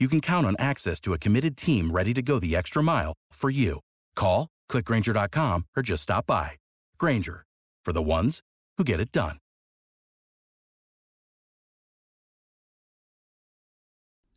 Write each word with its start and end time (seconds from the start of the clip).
you 0.00 0.08
can 0.08 0.20
count 0.20 0.46
on 0.46 0.56
access 0.58 0.98
to 1.00 1.12
a 1.12 1.18
committed 1.18 1.56
team 1.56 1.90
ready 1.90 2.14
to 2.14 2.22
go 2.22 2.38
the 2.38 2.56
extra 2.56 2.82
mile 2.82 3.12
for 3.32 3.50
you. 3.50 3.80
Call, 4.16 4.48
clickgrainger.com, 4.70 5.66
or 5.76 5.82
just 5.82 6.04
stop 6.04 6.26
by. 6.26 6.52
Grainger, 6.98 7.44
for 7.84 7.92
the 7.92 8.02
ones 8.02 8.40
who 8.78 8.84
get 8.84 9.00
it 9.00 9.12
done. 9.12 9.36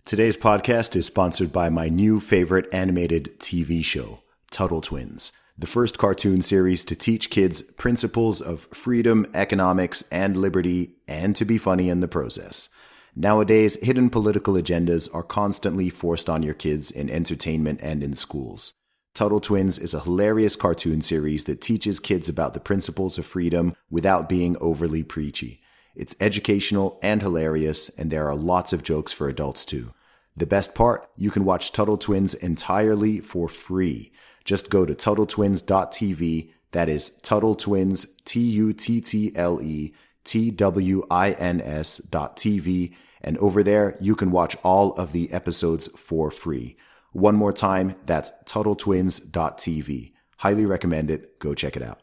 Today's 0.05 0.35
podcast 0.35 0.97
is 0.97 1.05
sponsored 1.05 1.53
by 1.53 1.69
my 1.69 1.87
new 1.87 2.19
favorite 2.19 2.65
animated 2.73 3.39
TV 3.39 3.83
show, 3.85 4.21
Tuttle 4.51 4.81
Twins, 4.81 5.31
the 5.57 5.65
first 5.65 5.97
cartoon 5.97 6.41
series 6.41 6.83
to 6.83 6.95
teach 6.95 7.29
kids 7.29 7.61
principles 7.61 8.41
of 8.41 8.67
freedom, 8.73 9.25
economics, 9.33 10.03
and 10.11 10.35
liberty, 10.35 10.97
and 11.07 11.37
to 11.37 11.45
be 11.45 11.57
funny 11.57 11.87
in 11.87 12.01
the 12.01 12.09
process. 12.09 12.67
Nowadays, 13.15 13.77
hidden 13.83 14.09
political 14.09 14.55
agendas 14.55 15.07
are 15.13 15.21
constantly 15.21 15.89
forced 15.89 16.29
on 16.29 16.41
your 16.41 16.55
kids 16.55 16.89
in 16.89 17.11
entertainment 17.11 17.79
and 17.83 18.03
in 18.03 18.15
schools. 18.15 18.73
Tuttle 19.13 19.39
Twins 19.39 19.77
is 19.77 19.93
a 19.93 19.99
hilarious 19.99 20.55
cartoon 20.55 21.03
series 21.03 21.43
that 21.43 21.61
teaches 21.61 21.99
kids 21.99 22.27
about 22.27 22.55
the 22.55 22.59
principles 22.59 23.19
of 23.19 23.27
freedom 23.27 23.75
without 23.91 24.27
being 24.27 24.57
overly 24.59 25.03
preachy. 25.03 25.61
It's 25.95 26.15
educational 26.19 26.99
and 27.03 27.21
hilarious, 27.21 27.89
and 27.89 28.09
there 28.09 28.27
are 28.27 28.35
lots 28.35 28.73
of 28.73 28.81
jokes 28.81 29.11
for 29.11 29.29
adults 29.29 29.63
too. 29.63 29.91
The 30.35 30.47
best 30.47 30.73
part, 30.73 31.07
you 31.15 31.29
can 31.29 31.45
watch 31.45 31.71
Tuttle 31.71 31.97
Twins 31.97 32.33
entirely 32.33 33.19
for 33.19 33.47
free. 33.47 34.11
Just 34.43 34.71
go 34.71 34.87
to 34.87 34.95
TuttleTwins.tv. 34.95 36.51
That 36.71 36.89
is 36.89 37.11
Tuttle 37.21 37.53
Twins, 37.53 38.19
T 38.25 38.39
U 38.39 38.73
T 38.73 38.99
T 38.99 39.31
L 39.35 39.61
E 39.61 39.93
T 40.23 40.49
W 40.49 41.05
I 41.11 41.33
N 41.33 41.61
S 41.61 41.99
dot 41.99 42.35
TV. 42.35 42.95
And 43.23 43.37
over 43.37 43.63
there, 43.63 43.97
you 43.99 44.15
can 44.15 44.31
watch 44.31 44.55
all 44.63 44.91
of 44.93 45.13
the 45.13 45.31
episodes 45.31 45.87
for 45.97 46.29
free. 46.29 46.75
One 47.13 47.35
more 47.35 47.53
time, 47.53 47.95
that's 48.05 48.31
TuttleTwins.tv. 48.45 50.11
Highly 50.37 50.65
recommend 50.65 51.09
it. 51.09 51.39
Go 51.39 51.53
check 51.53 51.75
it 51.75 51.81
out. 51.81 52.02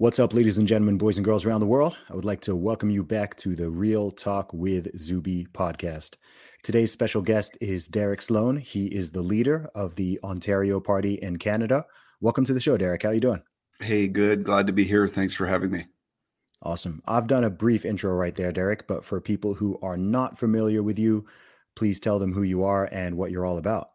What's 0.00 0.20
up, 0.20 0.32
ladies 0.32 0.58
and 0.58 0.68
gentlemen, 0.68 0.96
boys 0.96 1.18
and 1.18 1.24
girls 1.24 1.44
around 1.44 1.58
the 1.58 1.66
world? 1.66 1.96
I 2.08 2.14
would 2.14 2.24
like 2.24 2.40
to 2.42 2.54
welcome 2.54 2.88
you 2.88 3.02
back 3.02 3.36
to 3.38 3.56
the 3.56 3.68
Real 3.68 4.12
Talk 4.12 4.52
with 4.52 4.96
Zuby 4.96 5.48
podcast. 5.52 6.14
Today's 6.62 6.92
special 6.92 7.20
guest 7.20 7.58
is 7.60 7.88
Derek 7.88 8.22
Sloan. 8.22 8.58
He 8.58 8.86
is 8.86 9.10
the 9.10 9.22
leader 9.22 9.68
of 9.74 9.96
the 9.96 10.20
Ontario 10.22 10.78
Party 10.78 11.14
in 11.14 11.36
Canada. 11.36 11.84
Welcome 12.20 12.44
to 12.44 12.54
the 12.54 12.60
show, 12.60 12.76
Derek. 12.76 13.02
How 13.02 13.08
are 13.08 13.14
you 13.14 13.20
doing? 13.20 13.42
Hey, 13.80 14.06
good. 14.06 14.44
Glad 14.44 14.68
to 14.68 14.72
be 14.72 14.84
here. 14.84 15.08
Thanks 15.08 15.34
for 15.34 15.48
having 15.48 15.72
me. 15.72 15.86
Awesome. 16.62 17.02
I've 17.04 17.26
done 17.26 17.42
a 17.42 17.50
brief 17.50 17.84
intro 17.84 18.12
right 18.12 18.36
there, 18.36 18.52
Derek, 18.52 18.86
but 18.86 19.04
for 19.04 19.20
people 19.20 19.54
who 19.54 19.80
are 19.82 19.96
not 19.96 20.38
familiar 20.38 20.80
with 20.80 21.00
you, 21.00 21.26
please 21.74 21.98
tell 21.98 22.20
them 22.20 22.32
who 22.32 22.44
you 22.44 22.62
are 22.62 22.88
and 22.92 23.16
what 23.16 23.32
you're 23.32 23.44
all 23.44 23.58
about. 23.58 23.88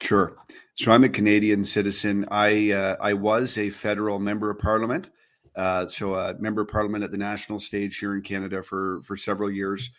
Sure. 0.00 0.34
So 0.76 0.92
I'm 0.92 1.04
a 1.04 1.10
Canadian 1.10 1.66
citizen. 1.66 2.24
I 2.30 2.70
uh, 2.70 2.96
I 3.02 3.12
was 3.12 3.58
a 3.58 3.68
federal 3.68 4.18
member 4.18 4.48
of 4.48 4.58
parliament, 4.58 5.10
uh, 5.56 5.86
so 5.86 6.14
a 6.14 6.34
member 6.38 6.62
of 6.62 6.68
parliament 6.68 7.04
at 7.04 7.10
the 7.10 7.18
national 7.18 7.60
stage 7.60 7.98
here 7.98 8.14
in 8.14 8.22
Canada 8.22 8.62
for 8.62 9.00
for 9.04 9.16
several 9.16 9.50
years. 9.50 9.90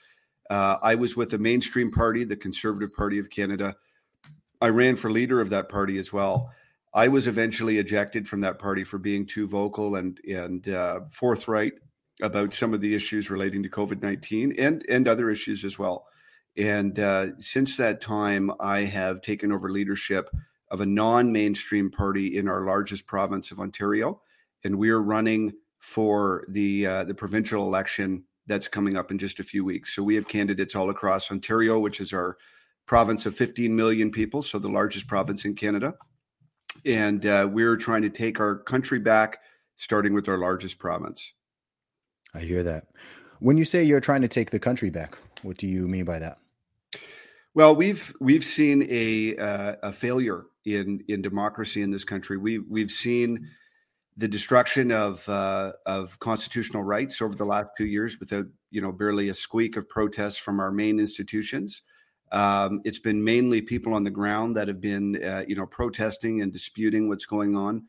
Uh, 0.50 0.78
I 0.81 0.96
was 0.96 1.16
with 1.16 1.30
the 1.31 1.38
mainstream 1.38 1.91
party, 1.91 2.24
the 2.24 2.36
Conservative 2.36 2.94
Party 2.94 3.19
of 3.19 3.30
Canada. 3.30 3.75
I 4.62 4.68
ran 4.68 4.96
for 4.96 5.12
leader 5.12 5.42
of 5.42 5.50
that 5.50 5.69
party 5.69 5.97
as 5.97 6.13
well. 6.13 6.52
I 6.94 7.08
was 7.08 7.28
eventually 7.28 7.80
ejected 7.80 8.28
from 8.28 8.42
that 8.42 8.59
party 8.59 8.84
for 8.84 8.97
being 8.97 9.25
too 9.25 9.47
vocal 9.47 9.96
and 9.96 10.19
and 10.28 10.68
uh, 10.69 11.02
forthright 11.12 11.74
about 12.22 12.53
some 12.53 12.74
of 12.74 12.81
the 12.81 12.94
issues 12.94 13.30
relating 13.30 13.63
to 13.63 13.69
COVID 13.69 14.02
nineteen 14.02 14.53
and 14.59 14.86
and 14.90 15.08
other 15.08 15.30
issues 15.30 15.66
as 15.66 15.80
well. 15.80 16.06
And 16.56 17.00
uh, 17.00 17.28
since 17.40 17.78
that 17.78 18.00
time, 18.00 18.52
I 18.59 18.81
have 18.81 19.22
taken 19.22 19.52
over 19.52 19.72
leadership 19.72 20.30
of 20.69 20.81
a 20.81 20.86
non-mainstream 20.86 21.90
party 21.90 22.38
in 22.38 22.47
our 22.47 22.66
largest 22.66 23.08
province 23.08 23.50
of 23.50 23.59
Ontario, 23.59 24.22
and 24.63 24.78
we 24.78 24.90
are 24.90 25.01
running 25.01 25.53
for 25.79 26.46
the 26.50 26.85
uh, 26.85 27.03
the 27.03 27.13
provincial 27.13 27.63
election 27.63 28.24
that's 28.47 28.68
coming 28.68 28.97
up 28.97 29.12
in 29.12 29.18
just 29.18 29.40
a 29.40 29.44
few 29.44 29.63
weeks. 29.63 29.96
So 29.96 30.03
we 30.03 30.16
have 30.16 30.28
candidates 30.28 30.75
all 30.75 30.90
across 30.90 31.31
Ontario, 31.31 31.79
which 31.79 32.01
is 32.01 32.13
our 32.13 32.38
province 32.85 33.25
of 33.25 33.35
15 33.35 33.74
million 33.74 34.12
people, 34.12 34.41
so 34.41 34.59
the 34.59 34.68
largest 34.68 35.07
province 35.07 35.46
in 35.46 35.56
Canada 35.56 35.94
and 36.85 37.25
uh, 37.25 37.47
we're 37.50 37.78
trying 37.78 38.01
to 38.01 38.09
take 38.09 38.40
our 38.40 38.56
country 38.56 39.00
back, 39.00 39.40
starting 39.75 40.13
with 40.13 40.28
our 40.28 40.38
largest 40.38 40.80
province. 40.80 41.34
I 42.34 42.40
hear 42.40 42.63
that. 42.63 42.88
When 43.40 43.57
you 43.57 43.66
say 43.66 43.84
you're 43.84 44.00
trying 44.00 44.22
to 44.22 44.28
take 44.28 44.51
the 44.51 44.59
country 44.59 44.90
back, 44.90 45.18
what 45.41 45.57
do 45.57 45.68
you 45.68 45.88
mean 45.88 46.06
by 46.06 46.19
that? 46.19 46.40
Well, 47.53 47.75
we've 47.75 48.13
we've 48.19 48.44
seen 48.44 48.88
a 48.90 49.38
uh, 49.38 49.75
a 49.84 49.94
failure 49.94 50.45
in 50.66 51.03
in 51.07 51.22
democracy 51.22 51.81
in 51.81 51.91
this 51.91 52.03
country. 52.03 52.38
We 52.38 52.57
we've 52.57 52.90
seen 52.90 53.47
the 54.18 54.28
destruction 54.28 54.91
of 54.91 55.28
uh, 55.28 55.74
of 55.85 56.19
constitutional 56.19 56.84
rights 56.84 57.22
over 57.22 57.35
the 57.35 57.46
last 57.46 57.69
two 57.78 57.85
years, 57.85 58.19
without 58.19 58.46
you 58.72 58.81
know 58.81 58.91
barely 58.91 59.29
a 59.29 59.34
squeak 59.34 59.78
of 59.78 59.90
protests 59.90 60.38
from 60.38 60.59
our 60.59 60.72
main 60.72 61.00
institutions. 61.00 61.81
Um, 62.31 62.81
it's 62.84 63.00
been 63.00 63.24
mainly 63.24 63.62
people 63.62 63.94
on 63.94 64.04
the 64.04 64.10
ground 64.10 64.56
that 64.56 64.68
have 64.68 64.81
been, 64.81 65.24
uh, 65.24 65.44
you 65.48 65.56
know, 65.56 65.68
protesting 65.68 66.42
and 66.42 66.51
disputing 66.51 67.07
what's 67.07 67.27
going 67.27 67.56
on. 67.56 67.83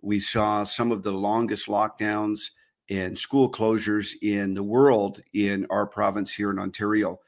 We 0.00 0.18
saw 0.18 0.62
some 0.62 0.90
of 0.90 1.02
the 1.02 1.12
longest 1.12 1.68
lockdowns 1.68 2.50
and 2.88 3.16
school 3.18 3.52
closures 3.52 4.14
in 4.22 4.54
the 4.54 4.62
world 4.62 5.20
in 5.34 5.66
our 5.68 5.86
province 5.86 6.32
here 6.32 6.50
in 6.50 6.58
Ontario. 6.58 7.20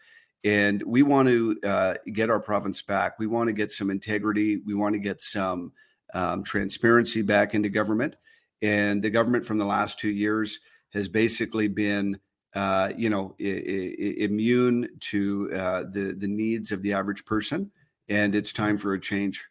And 0.44 0.82
we 0.84 1.02
want 1.02 1.28
to 1.28 1.56
uh, 1.62 1.94
get 2.12 2.30
our 2.30 2.40
province 2.40 2.80
back. 2.80 3.18
We 3.18 3.26
want 3.26 3.48
to 3.48 3.52
get 3.52 3.70
some 3.70 3.90
integrity. 3.90 4.62
We 4.64 4.74
want 4.74 4.94
to 4.94 4.98
get 4.98 5.22
some 5.22 5.72
um, 6.14 6.42
transparency 6.42 7.20
back 7.20 7.54
into 7.54 7.68
government. 7.68 8.16
And 8.62 9.02
the 9.02 9.10
government 9.10 9.44
from 9.44 9.58
the 9.58 9.64
last 9.64 9.98
two 9.98 10.10
years 10.10 10.58
has 10.92 11.08
basically 11.08 11.68
been 11.68 12.18
uh, 12.54 12.92
you 12.96 13.08
know, 13.08 13.34
I- 13.40 13.44
I- 13.44 14.14
immune 14.18 14.86
to 15.00 15.50
uh, 15.54 15.84
the 15.84 16.14
the 16.18 16.28
needs 16.28 16.70
of 16.70 16.82
the 16.82 16.92
average 16.92 17.24
person, 17.24 17.70
and 18.10 18.34
it's 18.34 18.52
time 18.52 18.76
for 18.76 18.92
a 18.92 19.00
change. 19.00 19.48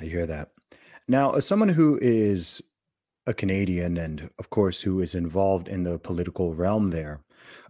I 0.00 0.04
hear 0.04 0.26
that. 0.26 0.50
Now, 1.06 1.32
as 1.34 1.46
someone 1.46 1.68
who 1.68 1.96
is 2.02 2.60
a 3.24 3.32
Canadian 3.32 3.96
and, 3.96 4.30
of 4.40 4.50
course, 4.50 4.80
who 4.80 5.00
is 5.00 5.14
involved 5.14 5.68
in 5.68 5.84
the 5.84 5.98
political 6.00 6.54
realm 6.54 6.90
there, 6.90 7.20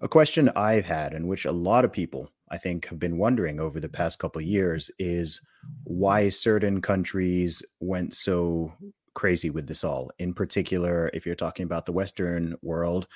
a 0.01 0.09
question 0.09 0.51
I've 0.57 0.87
had, 0.87 1.13
and 1.13 1.29
which 1.29 1.45
a 1.45 1.53
lot 1.53 1.85
of 1.85 1.93
people 1.93 2.31
I 2.49 2.59
think, 2.59 2.87
have 2.87 2.99
been 2.99 3.19
wondering 3.19 3.59
over 3.59 3.81
the 3.81 3.89
past 3.89 4.19
couple 4.19 4.41
of 4.41 4.47
years 4.47 4.91
is 4.99 5.41
why 5.85 6.29
certain 6.29 6.81
countries 6.81 7.63
went 7.81 8.15
so 8.15 8.73
crazy 9.17 9.51
with 9.51 9.67
this 9.67 9.83
all. 9.83 10.13
In 10.19 10.33
particular, 10.35 11.11
if 11.15 11.27
you're 11.27 11.35
talking 11.35 11.65
about 11.65 11.87
the 11.87 11.93
Western 11.93 12.55
world, 12.63 13.09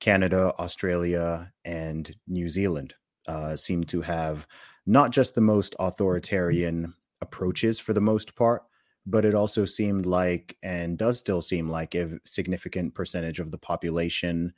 Canada, 0.00 0.52
Australia, 0.58 1.52
and 1.64 2.12
New 2.26 2.48
Zealand 2.48 2.94
uh, 3.28 3.54
seem 3.54 3.84
to 3.84 4.00
have 4.00 4.48
not 4.86 5.12
just 5.12 5.34
the 5.36 5.40
most 5.40 5.76
authoritarian 5.78 6.94
approaches 7.20 7.78
for 7.78 7.92
the 7.92 8.00
most 8.00 8.34
part, 8.34 8.62
but 9.06 9.24
it 9.24 9.34
also 9.34 9.64
seemed 9.64 10.06
like, 10.06 10.56
and 10.62 10.98
does 10.98 11.18
still 11.18 11.42
seem 11.42 11.68
like, 11.68 11.94
a 11.94 12.18
significant 12.24 12.94
percentage 12.94 13.38
of 13.38 13.50
the 13.50 13.58
population 13.58 14.52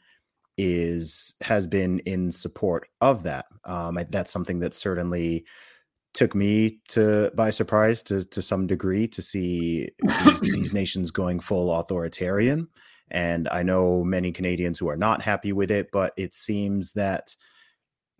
is 0.56 1.34
has 1.40 1.66
been 1.66 1.98
in 2.00 2.30
support 2.30 2.86
of 3.00 3.24
that. 3.24 3.46
Um, 3.64 3.98
that's 4.10 4.30
something 4.32 4.60
that 4.60 4.74
certainly 4.74 5.44
took 6.14 6.34
me 6.34 6.78
to 6.88 7.30
by 7.34 7.50
surprise 7.50 8.02
to 8.04 8.24
to 8.24 8.40
some 8.40 8.66
degree 8.66 9.06
to 9.08 9.20
see 9.20 9.90
these, 10.24 10.40
these 10.40 10.72
nations 10.80 11.10
going 11.10 11.40
full 11.40 11.74
authoritarian. 11.74 12.68
And 13.10 13.48
I 13.48 13.62
know 13.62 14.02
many 14.02 14.32
Canadians 14.32 14.78
who 14.78 14.88
are 14.88 14.96
not 14.96 15.22
happy 15.22 15.52
with 15.52 15.70
it, 15.70 15.90
but 15.92 16.14
it 16.16 16.34
seems 16.34 16.92
that 16.92 17.36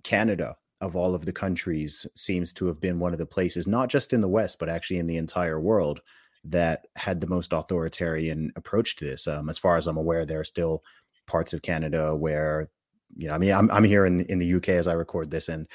Canada, 0.03 0.57
of 0.81 0.95
all 0.95 1.15
of 1.15 1.25
the 1.25 1.33
countries, 1.33 2.07
seems 2.15 2.53
to 2.55 2.67
have 2.67 2.81
been 2.81 2.99
one 2.99 3.13
of 3.13 3.19
the 3.19 3.27
places, 3.27 3.67
not 3.67 3.89
just 3.89 4.13
in 4.13 4.21
the 4.21 4.29
West, 4.29 4.59
but 4.59 4.69
actually 4.69 4.99
in 4.99 5.07
the 5.07 5.17
entire 5.17 5.59
world, 5.59 6.03
that 6.45 6.87
had 6.97 7.21
the 7.21 7.27
most 7.27 7.53
authoritarian 7.53 8.53
approach 8.57 8.97
to 8.97 9.05
this. 9.05 9.27
Um, 9.27 9.49
as 9.49 9.57
far 9.57 9.77
as 9.77 9.87
I'm 9.87 9.97
aware, 9.97 10.27
there 10.27 10.41
are 10.41 10.45
still 10.45 10.85
parts 11.27 11.55
of 11.55 11.63
Canada 11.63 12.15
where, 12.15 12.69
you 13.17 13.29
know, 13.29 13.35
I 13.35 13.39
mean, 13.39 13.53
I'm 13.53 13.71
I'm 13.71 13.85
here 13.85 14.05
in 14.05 14.21
in 14.27 14.39
the 14.39 14.55
UK 14.55 14.71
as 14.71 14.87
I 14.87 14.93
record 14.93 15.31
this, 15.31 15.49
and 15.49 15.67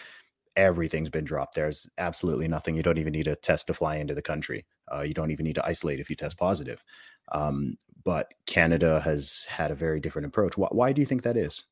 everything's 0.60 1.10
been 1.10 1.26
dropped. 1.26 1.56
There's 1.56 1.88
absolutely 1.98 2.48
nothing. 2.48 2.76
You 2.76 2.84
don't 2.84 2.98
even 2.98 3.14
need 3.14 3.28
a 3.28 3.36
test 3.36 3.68
to 3.68 3.74
fly 3.74 3.96
into 3.96 4.14
the 4.14 4.22
country. 4.22 4.66
Uh, 4.94 5.02
you 5.02 5.14
don't 5.14 5.32
even 5.32 5.46
need 5.46 5.56
to 5.56 5.66
isolate 5.66 6.00
if 6.00 6.10
you 6.10 6.16
test 6.16 6.38
positive. 6.38 6.84
Um, 7.32 7.78
but 8.04 8.34
Canada 8.46 9.02
has 9.02 9.46
had 9.50 9.72
a 9.72 9.76
very 9.76 10.00
different 10.00 10.28
approach. 10.28 10.58
Why, 10.58 10.68
why 10.72 10.94
do 10.94 11.02
you 11.02 11.06
think 11.06 11.24
that 11.24 11.38
is? 11.38 11.64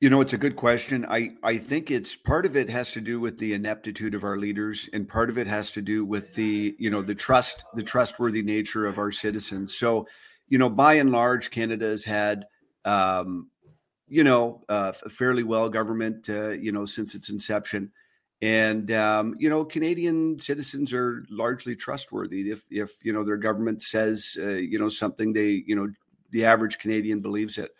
You 0.00 0.10
know, 0.10 0.20
it's 0.20 0.34
a 0.34 0.38
good 0.38 0.56
question. 0.56 1.06
I, 1.08 1.30
I 1.42 1.56
think 1.56 1.90
it's 1.90 2.14
part 2.14 2.44
of 2.44 2.56
it 2.56 2.68
has 2.68 2.92
to 2.92 3.00
do 3.00 3.20
with 3.20 3.38
the 3.38 3.54
ineptitude 3.54 4.14
of 4.14 4.24
our 4.24 4.36
leaders, 4.36 4.88
and 4.92 5.08
part 5.08 5.30
of 5.30 5.38
it 5.38 5.46
has 5.46 5.70
to 5.72 5.82
do 5.82 6.04
with 6.04 6.34
the, 6.34 6.76
you 6.78 6.90
know, 6.90 7.00
the 7.00 7.14
trust, 7.14 7.64
the 7.74 7.82
trustworthy 7.82 8.42
nature 8.42 8.86
of 8.86 8.98
our 8.98 9.12
citizens. 9.12 9.74
So, 9.74 10.06
you 10.48 10.58
know, 10.58 10.68
by 10.68 10.94
and 10.94 11.10
large, 11.10 11.50
Canada 11.50 11.86
has 11.86 12.04
had 12.04 12.44
um, 12.84 13.50
you 14.08 14.24
know, 14.24 14.62
uh, 14.68 14.92
fairly 14.92 15.42
well 15.42 15.68
government, 15.68 16.28
uh, 16.28 16.50
you 16.50 16.72
know, 16.72 16.84
since 16.84 17.14
its 17.14 17.30
inception. 17.30 17.90
And 18.42 18.90
um, 18.92 19.36
you 19.38 19.48
know, 19.48 19.64
Canadian 19.64 20.38
citizens 20.38 20.92
are 20.92 21.24
largely 21.30 21.74
trustworthy. 21.74 22.50
If 22.50 22.64
if 22.70 22.92
you 23.02 23.12
know 23.12 23.24
their 23.24 23.38
government 23.38 23.80
says 23.80 24.36
uh, 24.38 24.56
you 24.56 24.78
know 24.78 24.88
something, 24.88 25.32
they 25.32 25.62
you 25.66 25.74
know 25.74 25.88
the 26.30 26.44
average 26.44 26.78
Canadian 26.78 27.20
believes 27.20 27.58
it. 27.58 27.70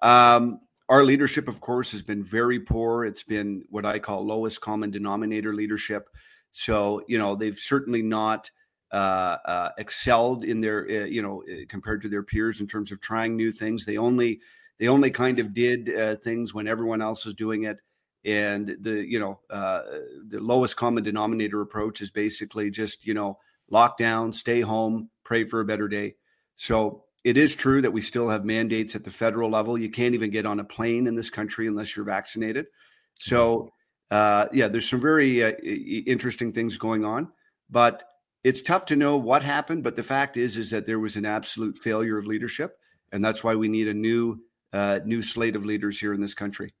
Um, 0.00 0.60
our 0.88 1.04
leadership, 1.04 1.48
of 1.48 1.60
course, 1.60 1.92
has 1.92 2.02
been 2.02 2.24
very 2.24 2.60
poor. 2.60 3.04
It's 3.04 3.24
been 3.24 3.64
what 3.68 3.84
I 3.84 3.98
call 3.98 4.24
lowest 4.24 4.60
common 4.60 4.90
denominator 4.90 5.52
leadership. 5.52 6.08
So 6.52 7.02
you 7.06 7.18
know 7.18 7.34
they've 7.34 7.58
certainly 7.58 8.00
not 8.00 8.50
uh, 8.90 9.36
uh, 9.44 9.70
excelled 9.76 10.44
in 10.44 10.62
their 10.62 10.86
uh, 10.88 11.04
you 11.04 11.20
know 11.20 11.42
uh, 11.42 11.64
compared 11.68 12.00
to 12.02 12.08
their 12.08 12.22
peers 12.22 12.60
in 12.60 12.66
terms 12.66 12.92
of 12.92 13.00
trying 13.00 13.36
new 13.36 13.52
things. 13.52 13.84
They 13.84 13.98
only 13.98 14.40
they 14.78 14.88
only 14.88 15.10
kind 15.10 15.38
of 15.38 15.54
did 15.54 15.94
uh, 15.94 16.16
things 16.16 16.54
when 16.54 16.68
everyone 16.68 17.02
else 17.02 17.24
was 17.24 17.34
doing 17.34 17.64
it. 17.64 17.78
And 18.24 18.76
the 18.80 18.94
you 18.94 19.20
know 19.20 19.40
uh, 19.48 19.82
the 20.28 20.40
lowest 20.40 20.76
common 20.76 21.04
denominator 21.04 21.60
approach 21.60 22.00
is 22.00 22.10
basically 22.10 22.70
just 22.70 23.06
you 23.06 23.14
know 23.14 23.38
lock 23.70 23.98
down 23.98 24.32
stay 24.32 24.60
home 24.60 25.10
pray 25.24 25.44
for 25.44 25.60
a 25.60 25.64
better 25.64 25.88
day. 25.88 26.14
So 26.56 27.04
it 27.22 27.36
is 27.36 27.54
true 27.54 27.82
that 27.82 27.92
we 27.92 28.00
still 28.00 28.28
have 28.28 28.44
mandates 28.44 28.94
at 28.94 29.04
the 29.04 29.10
federal 29.10 29.50
level. 29.50 29.78
You 29.78 29.90
can't 29.90 30.14
even 30.14 30.30
get 30.30 30.46
on 30.46 30.60
a 30.60 30.64
plane 30.64 31.06
in 31.06 31.14
this 31.14 31.30
country 31.30 31.66
unless 31.66 31.94
you're 31.94 32.04
vaccinated. 32.04 32.66
So 33.20 33.70
uh, 34.10 34.46
yeah 34.52 34.68
there's 34.68 34.88
some 34.88 35.00
very 35.00 35.44
uh, 35.44 35.52
interesting 35.62 36.52
things 36.52 36.76
going 36.76 37.04
on. 37.04 37.28
But 37.70 38.02
it's 38.44 38.62
tough 38.62 38.86
to 38.86 38.96
know 38.96 39.16
what 39.16 39.42
happened 39.42 39.82
but 39.82 39.96
the 39.96 40.02
fact 40.02 40.36
is 40.36 40.56
is 40.56 40.70
that 40.70 40.86
there 40.86 40.98
was 40.98 41.16
an 41.16 41.26
absolute 41.26 41.76
failure 41.76 42.16
of 42.16 42.26
leadership 42.26 42.78
and 43.12 43.24
that's 43.24 43.42
why 43.42 43.54
we 43.54 43.68
need 43.68 43.88
a 43.88 43.94
new 43.94 44.40
uh, 44.72 45.00
new 45.04 45.22
slate 45.22 45.56
of 45.56 45.64
leaders 45.64 46.00
here 46.00 46.12
in 46.12 46.20
this 46.20 46.34
country. 46.34 46.74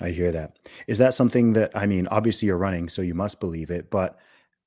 I 0.00 0.10
hear 0.10 0.32
that. 0.32 0.56
Is 0.86 0.98
that 0.98 1.14
something 1.14 1.52
that 1.54 1.72
I 1.74 1.86
mean? 1.86 2.06
Obviously, 2.06 2.46
you're 2.46 2.56
running, 2.56 2.88
so 2.88 3.02
you 3.02 3.14
must 3.14 3.40
believe 3.40 3.70
it. 3.70 3.90
But 3.90 4.18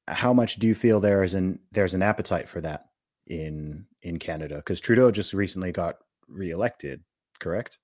how 0.08 0.34
much 0.34 0.58
do 0.58 0.68
you 0.68 0.76
feel 0.76 1.00
there 1.00 1.24
is 1.24 1.34
an 1.34 1.60
there's 1.72 1.94
an 1.94 2.02
appetite 2.02 2.50
for 2.50 2.62
that 2.62 2.86
in 3.26 3.86
in 4.02 4.20
Canada? 4.20 4.58
Because 4.58 4.80
Trudeau 4.80 5.12
just 5.12 5.34
recently 5.34 5.72
got 5.72 5.96
reelected, 6.28 7.04
correct? 7.40 7.80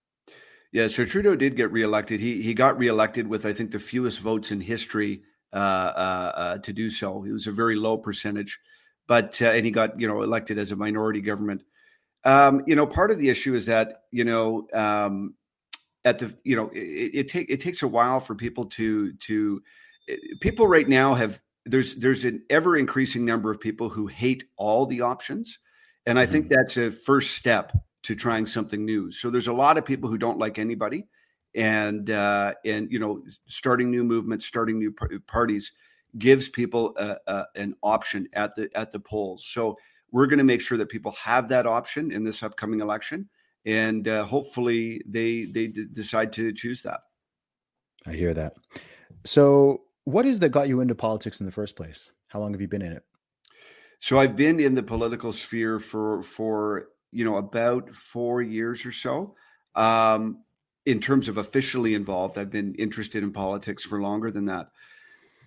Yeah, 0.72 0.88
so 0.88 1.06
Trudeau 1.06 1.36
did 1.36 1.56
get 1.56 1.72
reelected. 1.72 2.20
He 2.20 2.42
he 2.42 2.54
got 2.54 2.78
reelected 2.78 3.28
with 3.28 3.46
I 3.46 3.54
think 3.54 3.72
the 3.72 3.80
fewest 3.80 4.20
votes 4.20 4.52
in 4.52 4.62
history 4.62 5.24
uh, 5.52 5.56
uh, 5.56 6.32
uh, 6.36 6.58
to 6.60 6.74
do 6.74 6.90
so. 6.90 7.24
It 7.24 7.32
was 7.32 7.48
a 7.48 7.52
very 7.52 7.76
low 7.76 7.98
percentage, 7.98 8.60
but 9.08 9.42
uh, 9.42 9.48
and 9.48 9.66
he 9.66 9.72
got 9.72 10.00
you 10.00 10.08
know 10.08 10.22
elected 10.22 10.60
as 10.60 10.72
a 10.72 10.76
minority 10.76 11.22
government. 11.22 11.64
Um, 12.26 12.64
you 12.68 12.76
know, 12.76 12.86
part 12.86 13.12
of 13.12 13.18
the 13.18 13.30
issue 13.30 13.56
is 13.56 13.66
that 13.68 14.04
you 14.12 14.24
know 14.24 14.68
um, 14.74 15.36
at 16.06 16.20
the 16.20 16.34
you 16.44 16.56
know 16.56 16.70
it, 16.74 17.12
it 17.14 17.28
take 17.28 17.50
it 17.50 17.62
takes 17.62 17.84
a 17.84 17.88
while 17.88 18.20
for 18.20 18.36
people 18.36 18.66
to 18.66 19.14
to 19.14 19.62
eh, 20.10 20.16
people 20.42 20.68
right 20.68 20.88
now 20.88 21.14
have 21.14 21.40
there's 21.66 21.96
there's 21.96 22.26
an 22.26 22.44
ever 22.50 22.78
increasing 22.78 23.26
number 23.26 23.52
of 23.52 23.60
people 23.60 23.90
who 23.90 24.08
hate 24.08 24.46
all 24.58 24.86
the 24.86 25.02
options, 25.02 25.60
and 26.06 26.20
I 26.20 26.26
think 26.26 26.46
mm-hmm. 26.46 26.56
that's 26.56 26.78
a 26.78 26.92
first 26.92 27.32
step 27.32 27.72
to 28.04 28.16
trying 28.16 28.46
something 28.46 28.86
new. 28.86 29.12
So 29.12 29.30
there's 29.30 29.48
a 29.48 29.54
lot 29.54 29.78
of 29.78 29.86
people 29.86 30.10
who 30.10 30.18
don't 30.18 30.40
like 30.40 30.58
anybody, 30.60 31.08
and 31.56 32.10
uh, 32.10 32.54
and 32.66 32.92
you 32.92 33.00
know 33.00 33.24
starting 33.48 33.92
new 33.92 34.04
movements, 34.04 34.46
starting 34.46 34.80
new 34.80 34.94
parties 35.28 35.72
gives 36.18 36.50
people 36.50 36.96
a, 36.98 37.18
a, 37.28 37.46
an 37.56 37.76
option 37.84 38.28
at 38.34 38.56
the 38.56 38.70
at 38.76 38.92
the 38.92 39.00
polls. 39.00 39.46
So 39.46 39.78
we're 40.12 40.28
going 40.28 40.40
to 40.40 40.44
make 40.44 40.62
sure 40.62 40.78
that 40.78 40.90
people 40.90 41.12
have 41.24 41.50
that 41.50 41.66
option 41.66 42.12
in 42.12 42.24
this 42.24 42.44
upcoming 42.44 42.82
election, 42.82 43.30
and 43.66 44.08
uh, 44.08 44.24
hopefully 44.26 45.02
they 45.08 45.46
they 45.46 45.68
d- 45.68 45.88
decide 45.92 46.34
to 46.34 46.54
choose 46.54 46.82
that. 46.84 47.02
I 48.06 48.14
hear 48.14 48.34
that. 48.34 48.54
So, 49.26 49.84
what 50.06 50.26
is 50.26 50.40
that 50.40 50.50
got 50.50 50.68
you 50.68 50.82
into 50.82 50.96
politics 50.96 51.40
in 51.40 51.46
the 51.46 51.52
first 51.52 51.76
place? 51.76 52.12
How 52.28 52.40
long 52.40 52.54
have 52.54 52.62
you 52.62 52.68
been 52.68 52.82
in 52.82 52.94
it? 52.94 53.04
So, 54.00 54.20
I've 54.20 54.36
been 54.36 54.60
in 54.60 54.76
the 54.76 54.84
political 54.84 55.32
sphere 55.32 55.80
for 55.80 56.24
for 56.24 56.90
you 57.12 57.26
know 57.26 57.38
about 57.38 57.94
four 57.94 58.42
years 58.42 58.86
or 58.86 58.92
so. 58.92 59.36
Um, 59.76 60.44
in 60.86 61.00
terms 61.00 61.28
of 61.28 61.38
officially 61.38 61.94
involved, 61.94 62.38
I've 62.38 62.50
been 62.50 62.74
interested 62.76 63.22
in 63.22 63.32
politics 63.32 63.84
for 63.84 64.02
longer 64.02 64.32
than 64.32 64.46
that. 64.46 64.70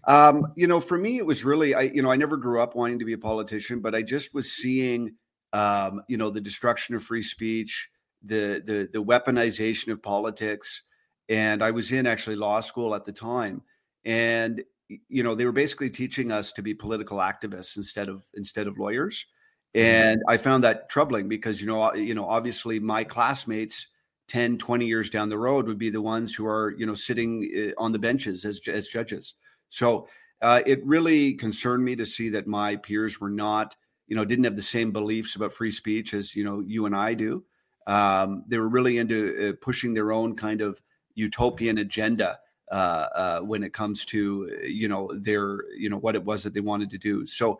Um, 0.05 0.53
you 0.57 0.67
know, 0.67 0.81
for 0.81 0.99
me, 0.99 1.19
it 1.19 1.27
was 1.27 1.45
really, 1.45 1.75
I, 1.75 1.83
you 1.83 2.03
know, 2.03 2.11
I 2.11 2.17
never 2.17 2.37
grew 2.37 2.61
up 2.61 2.75
wanting 2.75 2.99
to 2.99 3.05
be 3.05 3.13
a 3.13 3.19
politician, 3.19 3.81
but 3.81 3.95
I 3.95 4.03
just 4.03 4.35
was 4.35 4.51
seeing, 4.51 5.15
um, 5.53 6.03
you 6.09 6.17
know, 6.17 6.31
the 6.31 6.41
destruction 6.41 6.95
of 6.95 7.05
free 7.05 7.23
speech, 7.23 7.89
the 8.25 8.63
the 8.65 8.89
the 8.93 9.03
weaponization 9.03 9.93
of 9.93 10.03
politics, 10.03 10.83
and 11.29 11.63
I 11.63 11.71
was 11.71 11.93
in 11.93 12.07
actually 12.07 12.37
law 12.37 12.61
school 12.61 12.95
at 12.95 13.05
the 13.05 13.13
time, 13.13 13.63
and 14.05 14.63
you 15.09 15.23
know, 15.23 15.35
they 15.35 15.45
were 15.45 15.53
basically 15.53 15.91
teaching 15.91 16.33
us 16.33 16.53
to 16.53 16.63
be 16.63 16.75
political 16.75 17.19
activists 17.19 17.77
instead 17.77 18.09
of 18.09 18.25
instead 18.35 18.67
of 18.67 18.79
lawyers, 18.79 19.27
mm-hmm. 19.75 19.87
and 19.87 20.23
I 20.29 20.37
found 20.37 20.65
that 20.65 20.89
troubling 20.89 21.29
because 21.29 21.61
you 21.61 21.69
know, 21.69 21.95
you 21.95 22.15
know, 22.15 22.27
obviously 22.27 22.81
my 22.81 23.05
classmates. 23.05 23.87
10 24.29 24.57
20 24.57 24.87
years 24.87 25.11
down 25.11 25.29
the 25.29 25.37
road 25.37 25.67
would 25.67 25.79
be 25.79 25.91
the 25.91 26.01
ones 26.01 26.33
who 26.33 26.47
are 26.47 26.75
you 26.79 26.87
know 26.87 26.95
sitting 26.95 27.51
eh, 27.55 27.73
on 27.77 27.91
the 27.91 27.99
benches 27.99 28.45
as 28.45 28.61
as 28.69 28.87
judges 28.87 29.35
so 29.73 30.07
uh, 30.43 30.61
it 30.67 30.85
really 30.85 31.33
concerned 31.33 31.83
me 31.83 31.97
to 31.97 32.05
see 32.05 32.29
that 32.29 32.47
my 32.47 32.77
peers 32.77 33.21
were 33.21 33.31
not, 33.31 33.75
you 34.07 34.15
know, 34.15 34.25
didn't 34.25 34.45
have 34.45 34.55
the 34.55 34.61
same 34.61 34.93
beliefs 34.93 35.35
about 35.35 35.55
free 35.55 35.71
speech 35.71 36.13
as 36.13 36.37
you 36.37 36.45
know 36.45 36.61
you 36.61 36.85
and 36.85 36.95
I 36.95 37.15
do. 37.15 37.43
Um, 37.87 38.45
they 38.47 38.59
were 38.59 38.69
really 38.69 38.99
into 38.99 39.49
uh, 39.49 39.53
pushing 39.65 39.95
their 39.95 40.13
own 40.13 40.37
kind 40.37 40.61
of 40.61 40.81
utopian 41.15 41.79
agenda 41.79 42.39
uh, 42.71 42.75
uh, 43.15 43.41
when 43.41 43.63
it 43.63 43.73
comes 43.73 44.05
to 44.07 44.51
you 44.63 44.89
know 44.89 45.11
their 45.15 45.61
you 45.73 45.89
know 45.89 45.99
what 45.99 46.17
it 46.17 46.25
was 46.25 46.43
that 46.43 46.53
they 46.53 46.61
wanted 46.61 46.91
to 46.91 46.99
do. 46.99 47.27
So 47.27 47.59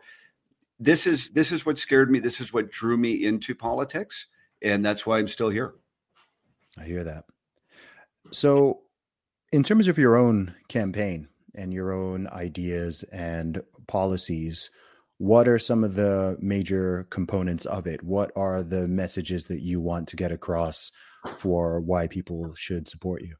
this 0.79 1.07
is 1.07 1.29
this 1.31 1.51
is 1.51 1.65
what 1.65 1.79
scared 1.79 2.11
me. 2.11 2.19
This 2.19 2.39
is 2.39 2.53
what 2.53 2.69
drew 2.69 2.95
me 2.95 3.25
into 3.25 3.55
politics, 3.55 4.27
and 4.61 4.85
that's 4.85 5.07
why 5.07 5.17
I'm 5.17 5.27
still 5.27 5.49
here. 5.49 5.73
I 6.77 6.83
hear 6.83 7.03
that. 7.05 7.25
So, 8.29 8.81
in 9.51 9.63
terms 9.63 9.87
of 9.87 9.97
your 9.97 10.15
own 10.15 10.53
campaign, 10.67 11.27
and 11.55 11.73
your 11.73 11.91
own 11.93 12.27
ideas 12.27 13.03
and 13.11 13.61
policies, 13.87 14.69
what 15.17 15.47
are 15.47 15.59
some 15.59 15.83
of 15.83 15.95
the 15.95 16.37
major 16.39 17.07
components 17.09 17.65
of 17.65 17.87
it? 17.87 18.03
What 18.03 18.31
are 18.35 18.63
the 18.63 18.87
messages 18.87 19.45
that 19.45 19.61
you 19.61 19.79
want 19.79 20.07
to 20.09 20.15
get 20.15 20.31
across 20.31 20.91
for 21.37 21.79
why 21.79 22.07
people 22.07 22.53
should 22.55 22.87
support 22.87 23.21
you? 23.21 23.35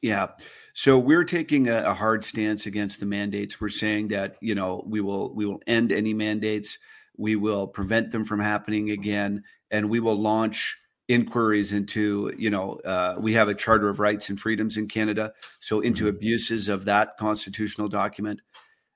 Yeah. 0.00 0.28
So 0.74 0.98
we're 0.98 1.24
taking 1.24 1.68
a, 1.68 1.82
a, 1.82 1.94
hard 1.94 2.24
stance 2.24 2.66
against 2.66 3.00
the 3.00 3.06
mandates. 3.06 3.60
We're 3.60 3.68
saying 3.68 4.08
that 4.08 4.36
you 4.40 4.54
know 4.54 4.84
we 4.86 5.00
will 5.00 5.34
we 5.34 5.44
will 5.44 5.60
end 5.66 5.90
any 5.90 6.14
mandates. 6.14 6.78
We 7.16 7.34
will 7.34 7.66
prevent 7.66 8.12
them 8.12 8.24
from 8.24 8.38
happening 8.38 8.90
again, 8.90 9.42
and 9.72 9.90
we 9.90 9.98
will 9.98 10.18
launch 10.18 10.78
inquiries 11.08 11.72
into 11.72 12.32
you 12.36 12.50
know 12.50 12.74
uh, 12.84 13.16
we 13.18 13.32
have 13.32 13.48
a 13.48 13.54
charter 13.54 13.88
of 13.88 13.98
rights 13.98 14.28
and 14.28 14.38
freedoms 14.38 14.76
in 14.76 14.86
canada 14.86 15.32
so 15.58 15.80
into 15.80 16.04
mm-hmm. 16.04 16.16
abuses 16.16 16.68
of 16.68 16.84
that 16.84 17.16
constitutional 17.16 17.88
document 17.88 18.40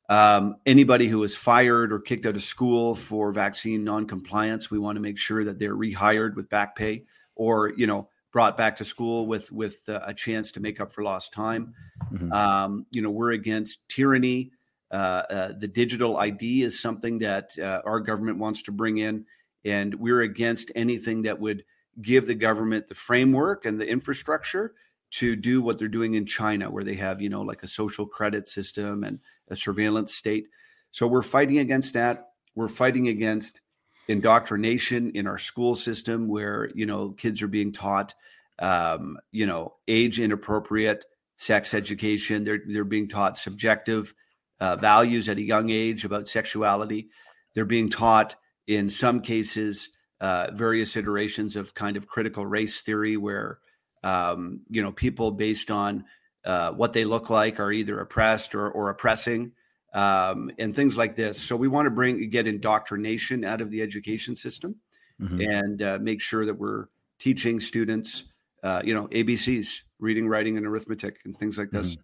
um, 0.09 0.57
anybody 0.66 1.09
who 1.09 1.23
is 1.23 1.35
fired 1.35 1.90
or 1.90 1.99
kicked 1.99 2.26
out 2.26 2.37
of 2.37 2.42
school 2.42 2.95
for 2.95 3.33
vaccine 3.33 3.83
non-compliance 3.83 4.71
we 4.71 4.78
want 4.78 4.97
to 4.97 5.00
make 5.00 5.16
sure 5.19 5.42
that 5.42 5.59
they're 5.59 5.75
rehired 5.75 6.37
with 6.37 6.50
back 6.50 6.76
pay 6.76 7.04
or 7.35 7.73
you 7.78 7.87
know 7.87 8.09
brought 8.31 8.59
back 8.59 8.76
to 8.76 8.85
school 8.85 9.26
with 9.26 9.50
with 9.50 9.83
uh, 9.88 10.00
a 10.04 10.12
chance 10.12 10.52
to 10.52 10.61
make 10.61 10.81
up 10.81 10.92
for 10.92 11.02
lost 11.02 11.33
time 11.33 11.73
mm-hmm. 12.12 12.31
um, 12.33 12.85
you 12.90 13.00
know 13.00 13.11
we're 13.11 13.33
against 13.33 13.88
tyranny 13.88 14.50
uh, 14.90 15.23
uh 15.31 15.52
the 15.59 15.69
digital 15.69 16.19
id 16.19 16.62
is 16.62 16.78
something 16.78 17.19
that 17.19 17.59
uh, 17.59 17.81
our 17.87 18.00
government 18.00 18.37
wants 18.37 18.61
to 18.61 18.71
bring 18.71 18.99
in 18.99 19.25
and 19.64 19.95
we're 19.95 20.23
against 20.23 20.71
anything 20.75 21.23
that 21.23 21.40
would 21.40 21.64
give 22.01 22.27
the 22.27 22.35
government 22.35 22.89
the 22.89 22.95
framework 22.95 23.67
and 23.67 23.81
the 23.81 23.89
infrastructure 23.89 24.75
to 25.13 25.37
do 25.37 25.61
what 25.61 25.79
they're 25.79 25.89
doing 25.89 26.15
in 26.15 26.25
China, 26.25 26.71
where 26.71 26.85
they 26.85 26.95
have, 26.95 27.21
you 27.21 27.29
know, 27.29 27.43
like 27.43 27.63
a 27.63 27.69
social 27.69 28.07
credit 28.07 28.49
system 28.49 29.05
and 29.05 29.21
a 29.49 29.57
surveillance 29.57 30.15
state. 30.15 30.47
So 30.91 31.07
we're 31.07 31.23
fighting 31.23 31.59
against 31.59 31.95
that. 31.95 32.31
We're 32.55 32.69
fighting 32.69 33.09
against 33.09 33.61
indoctrination 34.09 35.11
in 35.11 35.27
our 35.27 35.39
school 35.39 35.75
system, 35.75 36.29
where 36.29 36.71
you 36.75 36.87
know 36.87 37.11
kids 37.11 37.43
are 37.43 37.49
being 37.49 37.73
taught, 37.73 38.15
um, 38.59 39.19
you 39.31 39.47
know, 39.47 39.75
age 39.89 40.19
inappropriate 40.19 41.05
sex 41.37 41.75
education. 41.75 42.45
They're 42.45 42.61
they're 42.67 42.85
being 42.85 43.09
taught 43.09 43.39
subjective 43.39 44.15
uh, 44.61 44.77
values 44.77 45.29
at 45.29 45.39
a 45.39 45.43
young 45.43 45.71
age 45.71 46.05
about 46.05 46.29
sexuality. 46.29 47.09
They're 47.55 47.65
being 47.65 47.91
taught 47.91 48.37
in 48.67 48.89
some 48.89 49.21
cases 49.21 49.91
uh, 50.23 50.52
various 50.55 50.97
iterations 50.97 51.57
of 51.57 51.75
kind 51.75 51.97
of 51.97 52.07
critical 52.07 52.47
race 52.47 52.81
theory, 52.81 53.17
where 53.17 53.59
um, 54.05 54.61
you 54.71 54.81
know 54.81 54.93
people 54.93 55.33
based 55.33 55.69
on 55.69 56.05
uh, 56.45 56.71
what 56.71 56.93
they 56.93 57.05
look 57.05 57.29
like 57.29 57.59
are 57.59 57.73
either 57.73 57.99
oppressed 57.99 58.55
or, 58.55 58.71
or 58.71 58.88
oppressing, 58.88 59.50
um, 59.95 60.49
and 60.61 60.76
things 60.76 60.97
like 60.97 61.17
this. 61.17 61.43
So 61.43 61.57
we 61.57 61.67
want 61.67 61.87
to 61.87 61.91
bring 61.91 62.31
get 62.31 62.47
indoctrination 62.47 63.45
out 63.45 63.61
of 63.61 63.73
the 63.73 63.83
education 63.83 64.37
system, 64.37 64.76
mm-hmm. 65.21 65.41
and 65.41 65.83
uh, 65.83 65.99
make 66.00 66.23
sure 66.23 66.47
that 66.47 66.55
we're 66.55 66.87
teaching 67.19 67.59
students, 67.59 68.23
uh, 68.62 68.81
you 68.85 68.95
know, 68.95 69.09
ABCs, 69.09 69.81
reading, 69.99 70.29
writing, 70.29 70.57
and 70.57 70.64
arithmetic, 70.64 71.19
and 71.25 71.37
things 71.37 71.59
like 71.59 71.73
this. 71.73 71.93
Mm-hmm. 71.93 72.02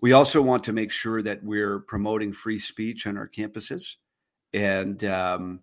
We 0.00 0.12
also 0.12 0.40
want 0.40 0.64
to 0.64 0.72
make 0.72 0.90
sure 0.90 1.20
that 1.20 1.44
we're 1.44 1.80
promoting 1.80 2.32
free 2.32 2.58
speech 2.58 3.06
on 3.06 3.18
our 3.18 3.28
campuses, 3.28 3.96
and 4.54 5.04
um, 5.04 5.60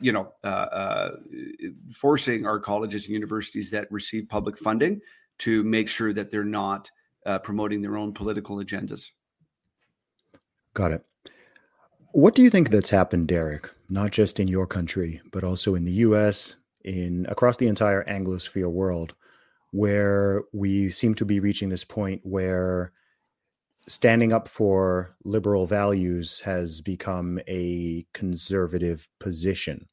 you 0.00 0.12
know, 0.12 0.32
uh, 0.44 0.46
uh, 0.46 1.10
forcing 1.92 2.46
our 2.46 2.58
colleges 2.58 3.06
and 3.06 3.14
universities 3.14 3.70
that 3.70 3.90
receive 3.90 4.28
public 4.28 4.58
funding 4.58 5.00
to 5.38 5.62
make 5.64 5.88
sure 5.88 6.12
that 6.12 6.30
they're 6.30 6.44
not 6.44 6.90
uh, 7.26 7.38
promoting 7.38 7.82
their 7.82 7.96
own 7.96 8.12
political 8.12 8.56
agendas. 8.56 9.10
Got 10.74 10.92
it. 10.92 11.06
What 12.12 12.34
do 12.34 12.42
you 12.42 12.50
think 12.50 12.70
that's 12.70 12.90
happened, 12.90 13.28
Derek? 13.28 13.70
Not 13.88 14.10
just 14.10 14.40
in 14.40 14.48
your 14.48 14.66
country, 14.66 15.20
but 15.32 15.44
also 15.44 15.74
in 15.74 15.84
the 15.84 15.92
U.S., 15.92 16.56
in 16.84 17.26
across 17.28 17.56
the 17.56 17.66
entire 17.66 18.04
Anglosphere 18.04 18.70
world, 18.70 19.14
where 19.72 20.44
we 20.52 20.90
seem 20.90 21.14
to 21.16 21.24
be 21.24 21.40
reaching 21.40 21.68
this 21.68 21.84
point 21.84 22.20
where 22.24 22.92
standing 23.88 24.32
up 24.32 24.48
for 24.48 25.16
liberal 25.24 25.66
values 25.66 26.40
has 26.40 26.80
become 26.80 27.40
a 27.46 28.06
conservative 28.12 29.08
position. 29.20 29.88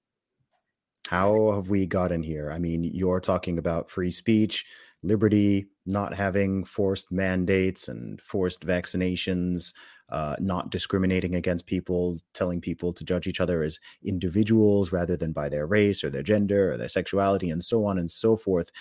How 1.09 1.51
have 1.53 1.69
we 1.69 1.85
gotten 1.85 2.23
here? 2.23 2.51
I 2.51 2.59
mean, 2.59 2.83
you're 2.83 3.19
talking 3.19 3.59
about 3.59 3.91
free 3.91 4.09
speech, 4.12 4.65
liberty, 5.03 5.67
not 5.85 6.13
having 6.15 6.63
forced 6.63 7.12
mandates 7.12 7.88
and 7.88 8.21
forced 8.21 8.65
vaccinations, 8.65 9.73
uh, 10.09 10.38
not 10.39 10.71
discriminating 10.71 11.35
against 11.35 11.65
people, 11.65 12.19
telling 12.33 12.62
people 12.62 12.93
to 12.93 13.03
judge 13.03 13.27
each 13.27 13.41
other 13.41 13.63
as 13.63 13.79
individuals 14.03 14.91
rather 14.91 15.17
than 15.17 15.33
by 15.33 15.50
their 15.50 15.67
race 15.67 16.03
or 16.03 16.09
their 16.09 16.23
gender 16.23 16.73
or 16.73 16.77
their 16.77 16.89
sexuality, 16.89 17.50
and 17.50 17.63
so 17.63 17.85
on 17.85 17.97
and 17.97 18.09
so 18.09 18.35
forth. 18.35 18.71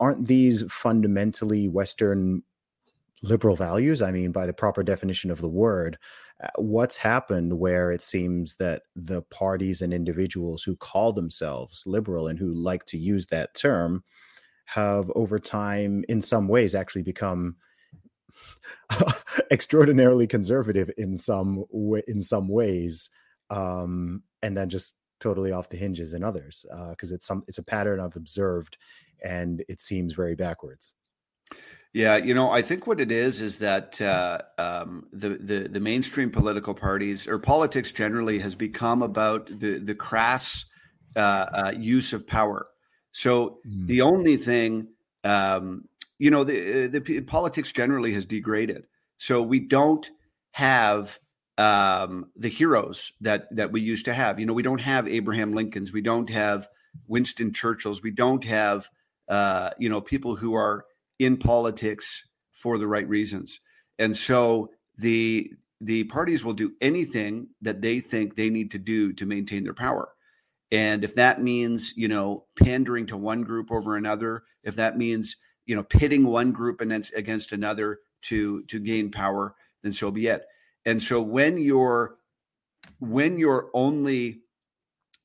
Aren't 0.00 0.26
these 0.26 0.64
fundamentally 0.70 1.68
Western 1.68 2.42
liberal 3.22 3.56
values 3.56 4.00
i 4.00 4.10
mean 4.10 4.32
by 4.32 4.46
the 4.46 4.52
proper 4.52 4.82
definition 4.82 5.30
of 5.30 5.40
the 5.40 5.48
word 5.48 5.98
uh, 6.42 6.48
what's 6.56 6.96
happened 6.96 7.58
where 7.58 7.90
it 7.90 8.02
seems 8.02 8.56
that 8.56 8.82
the 8.96 9.22
parties 9.22 9.82
and 9.82 9.92
individuals 9.92 10.62
who 10.62 10.74
call 10.76 11.12
themselves 11.12 11.82
liberal 11.86 12.26
and 12.28 12.38
who 12.38 12.54
like 12.54 12.84
to 12.86 12.96
use 12.96 13.26
that 13.26 13.54
term 13.54 14.02
have 14.64 15.10
over 15.14 15.38
time 15.38 16.04
in 16.08 16.22
some 16.22 16.48
ways 16.48 16.74
actually 16.74 17.02
become 17.02 17.56
extraordinarily 19.50 20.26
conservative 20.26 20.90
in 20.96 21.16
some 21.16 21.64
way, 21.70 22.02
in 22.06 22.22
some 22.22 22.48
ways 22.48 23.10
um, 23.50 24.22
and 24.42 24.56
then 24.56 24.68
just 24.68 24.94
totally 25.18 25.52
off 25.52 25.68
the 25.68 25.76
hinges 25.76 26.14
in 26.14 26.24
others 26.24 26.64
because 26.90 27.12
uh, 27.12 27.16
it's 27.16 27.26
some 27.26 27.44
it's 27.46 27.58
a 27.58 27.62
pattern 27.62 28.00
i've 28.00 28.16
observed 28.16 28.78
and 29.22 29.62
it 29.68 29.80
seems 29.80 30.14
very 30.14 30.34
backwards 30.34 30.94
yeah, 31.92 32.16
you 32.16 32.34
know, 32.34 32.50
I 32.50 32.62
think 32.62 32.86
what 32.86 33.00
it 33.00 33.10
is 33.10 33.40
is 33.40 33.58
that 33.58 34.00
uh, 34.00 34.38
um, 34.58 35.06
the, 35.12 35.30
the 35.30 35.68
the 35.68 35.80
mainstream 35.80 36.30
political 36.30 36.72
parties 36.72 37.26
or 37.26 37.38
politics 37.38 37.90
generally 37.90 38.38
has 38.38 38.54
become 38.54 39.02
about 39.02 39.46
the 39.46 39.78
the 39.78 39.94
crass 39.94 40.66
uh, 41.16 41.18
uh, 41.18 41.72
use 41.76 42.12
of 42.12 42.26
power. 42.26 42.68
So 43.10 43.58
mm. 43.66 43.88
the 43.88 44.02
only 44.02 44.36
thing, 44.36 44.88
um, 45.24 45.88
you 46.18 46.30
know, 46.30 46.44
the 46.44 46.84
uh, 46.84 46.88
the 46.92 47.20
politics 47.22 47.72
generally 47.72 48.12
has 48.12 48.24
degraded. 48.24 48.86
So 49.16 49.42
we 49.42 49.58
don't 49.58 50.08
have 50.52 51.18
um, 51.58 52.30
the 52.36 52.48
heroes 52.48 53.12
that 53.20 53.48
that 53.56 53.72
we 53.72 53.80
used 53.80 54.04
to 54.04 54.14
have. 54.14 54.38
You 54.38 54.46
know, 54.46 54.52
we 54.52 54.62
don't 54.62 54.80
have 54.80 55.08
Abraham 55.08 55.54
Lincolns, 55.54 55.92
we 55.92 56.02
don't 56.02 56.30
have 56.30 56.68
Winston 57.08 57.50
Churchills, 57.50 58.00
we 58.00 58.12
don't 58.12 58.44
have 58.44 58.88
uh, 59.28 59.70
you 59.76 59.88
know 59.88 60.00
people 60.00 60.36
who 60.36 60.54
are 60.54 60.84
in 61.20 61.36
politics 61.36 62.24
for 62.50 62.78
the 62.78 62.88
right 62.88 63.08
reasons. 63.08 63.60
And 63.98 64.16
so 64.16 64.70
the 64.96 65.52
the 65.80 66.04
parties 66.04 66.44
will 66.44 66.54
do 66.54 66.72
anything 66.80 67.48
that 67.62 67.80
they 67.80 68.00
think 68.00 68.34
they 68.34 68.50
need 68.50 68.70
to 68.72 68.78
do 68.78 69.12
to 69.14 69.24
maintain 69.24 69.64
their 69.64 69.74
power. 69.74 70.10
And 70.70 71.04
if 71.04 71.14
that 71.14 71.42
means, 71.42 71.94
you 71.96 72.06
know, 72.08 72.44
pandering 72.62 73.06
to 73.06 73.16
one 73.16 73.42
group 73.42 73.72
over 73.72 73.96
another, 73.96 74.42
if 74.62 74.76
that 74.76 74.98
means, 74.98 75.36
you 75.66 75.74
know, 75.74 75.82
pitting 75.82 76.26
one 76.26 76.52
group 76.52 76.80
against, 76.80 77.52
another 77.52 78.00
to 78.22 78.62
to 78.64 78.80
gain 78.80 79.10
power, 79.10 79.54
then 79.82 79.92
so 79.92 80.10
be 80.10 80.26
it. 80.26 80.44
And 80.86 81.02
so 81.02 81.20
when 81.20 81.58
you're 81.58 82.16
when 82.98 83.38
you're 83.38 83.70
only 83.74 84.40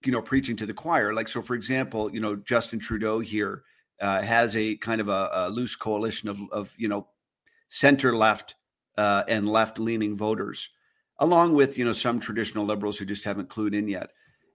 you 0.03 0.11
know 0.11 0.21
preaching 0.21 0.57
to 0.57 0.65
the 0.65 0.73
choir 0.73 1.13
like 1.13 1.27
so 1.27 1.41
for 1.41 1.55
example 1.55 2.13
you 2.13 2.19
know 2.19 2.35
Justin 2.35 2.79
Trudeau 2.79 3.19
here 3.19 3.63
uh, 4.01 4.21
has 4.21 4.55
a 4.55 4.75
kind 4.77 5.01
of 5.01 5.07
a, 5.07 5.29
a, 5.33 5.49
loose 5.49 5.75
coalition 5.75 6.29
of, 6.29 6.39
of 6.51 6.73
you 6.77 6.87
know 6.87 7.07
center 7.69 8.15
left 8.15 8.55
uh, 8.97 9.23
and 9.27 9.49
left 9.49 9.79
leaning 9.79 10.15
voters, 10.15 10.69
along 11.19 11.53
with 11.53 11.77
you 11.77 11.85
know 11.85 11.93
some 11.93 12.19
traditional 12.19 12.65
liberals 12.65 12.97
who 12.97 13.05
just 13.05 13.23
haven't 13.23 13.49
clued 13.49 13.73
in 13.73 13.87
yet. 13.87 14.11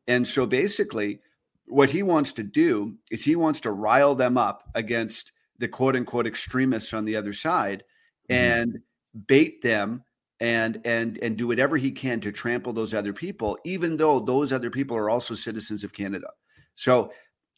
And 0.06 0.26
so 0.26 0.46
basically, 0.46 1.20
what 1.66 1.90
he 1.90 2.02
wants 2.02 2.32
to 2.34 2.42
do 2.42 2.96
is 3.10 3.24
he 3.24 3.36
wants 3.36 3.60
to 3.60 3.70
rile 3.70 4.14
them 4.14 4.36
up 4.36 4.68
against 4.74 5.32
the 5.58 5.68
quote 5.68 5.96
unquote 5.96 6.26
extremists 6.26 6.92
on 6.92 7.04
the 7.04 7.16
other 7.16 7.32
side 7.32 7.84
mm-hmm. 8.28 8.60
and 8.60 8.78
bait 9.26 9.62
them 9.62 10.02
and 10.40 10.80
and 10.84 11.18
and 11.18 11.36
do 11.36 11.46
whatever 11.46 11.76
he 11.76 11.92
can 11.92 12.20
to 12.20 12.32
trample 12.32 12.72
those 12.72 12.94
other 12.94 13.12
people 13.12 13.58
even 13.64 13.96
though 13.96 14.18
those 14.18 14.52
other 14.54 14.70
people 14.70 14.96
are 14.96 15.10
also 15.10 15.34
citizens 15.34 15.84
of 15.84 15.92
Canada. 15.92 16.28
So 16.74 17.12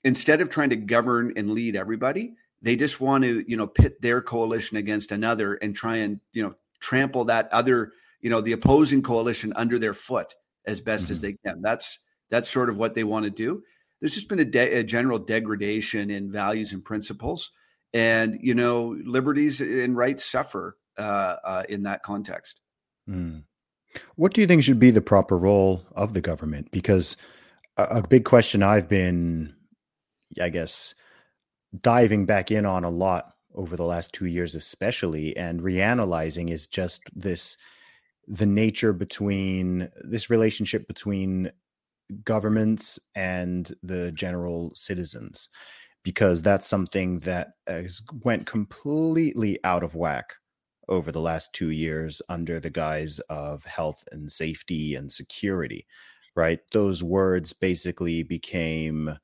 instead 0.04 0.40
of 0.40 0.48
trying 0.50 0.70
to 0.70 0.76
govern 0.76 1.32
and 1.36 1.50
lead 1.50 1.76
everybody, 1.76 2.34
they 2.60 2.76
just 2.76 3.00
want 3.00 3.24
to, 3.24 3.44
you 3.48 3.56
know, 3.56 3.66
pit 3.66 4.00
their 4.00 4.22
coalition 4.22 4.76
against 4.76 5.12
another 5.12 5.54
and 5.54 5.74
try 5.74 5.96
and, 5.96 6.20
you 6.32 6.42
know, 6.42 6.54
trample 6.80 7.24
that 7.26 7.52
other, 7.52 7.92
you 8.20 8.30
know, 8.30 8.40
the 8.40 8.52
opposing 8.52 9.02
coalition 9.02 9.52
under 9.56 9.78
their 9.78 9.94
foot 9.94 10.34
as 10.64 10.80
best 10.80 11.04
mm-hmm. 11.04 11.12
as 11.12 11.20
they 11.20 11.36
can. 11.44 11.60
That's 11.62 11.98
that's 12.30 12.48
sort 12.48 12.70
of 12.70 12.78
what 12.78 12.94
they 12.94 13.04
want 13.04 13.24
to 13.24 13.30
do. 13.30 13.62
There's 14.00 14.14
just 14.14 14.28
been 14.28 14.40
a, 14.40 14.44
de- 14.44 14.78
a 14.78 14.82
general 14.82 15.18
degradation 15.18 16.10
in 16.10 16.32
values 16.32 16.72
and 16.72 16.84
principles, 16.84 17.50
and 17.92 18.38
you 18.40 18.54
know, 18.54 18.96
liberties 19.04 19.60
and 19.60 19.96
rights 19.96 20.24
suffer 20.24 20.76
uh, 20.98 21.36
uh, 21.44 21.62
in 21.68 21.84
that 21.84 22.02
context. 22.02 22.60
Mm. 23.08 23.44
What 24.16 24.32
do 24.32 24.40
you 24.40 24.46
think 24.46 24.62
should 24.62 24.78
be 24.78 24.90
the 24.90 25.02
proper 25.02 25.36
role 25.36 25.84
of 25.92 26.14
the 26.14 26.20
government? 26.20 26.70
Because 26.70 27.16
a, 27.76 27.84
a 27.84 28.06
big 28.06 28.24
question 28.24 28.62
I've 28.62 28.88
been 28.88 29.54
I 30.40 30.48
guess, 30.48 30.94
diving 31.80 32.26
back 32.26 32.50
in 32.50 32.66
on 32.66 32.84
a 32.84 32.90
lot 32.90 33.34
over 33.54 33.76
the 33.76 33.84
last 33.84 34.12
two 34.12 34.26
years, 34.26 34.54
especially, 34.54 35.36
and 35.36 35.60
reanalyzing 35.60 36.50
is 36.50 36.66
just 36.66 37.02
this 37.14 37.56
the 38.28 38.46
nature 38.46 38.92
between 38.92 39.90
this 40.02 40.30
relationship 40.30 40.86
between 40.86 41.50
governments 42.24 42.98
and 43.14 43.74
the 43.82 44.12
general 44.12 44.72
citizens. 44.74 45.48
Because 46.04 46.42
that's 46.42 46.66
something 46.66 47.20
that 47.20 47.52
has 47.68 48.02
went 48.24 48.46
completely 48.46 49.58
out 49.62 49.84
of 49.84 49.94
whack 49.94 50.34
over 50.88 51.12
the 51.12 51.20
last 51.20 51.52
two 51.52 51.70
years 51.70 52.20
under 52.28 52.58
the 52.58 52.70
guise 52.70 53.20
of 53.30 53.64
health 53.64 54.04
and 54.10 54.30
safety 54.30 54.96
and 54.96 55.12
security 55.12 55.86
right? 56.34 56.60
Those 56.72 57.02
words 57.02 57.52
basically 57.52 58.22
became 58.22 59.18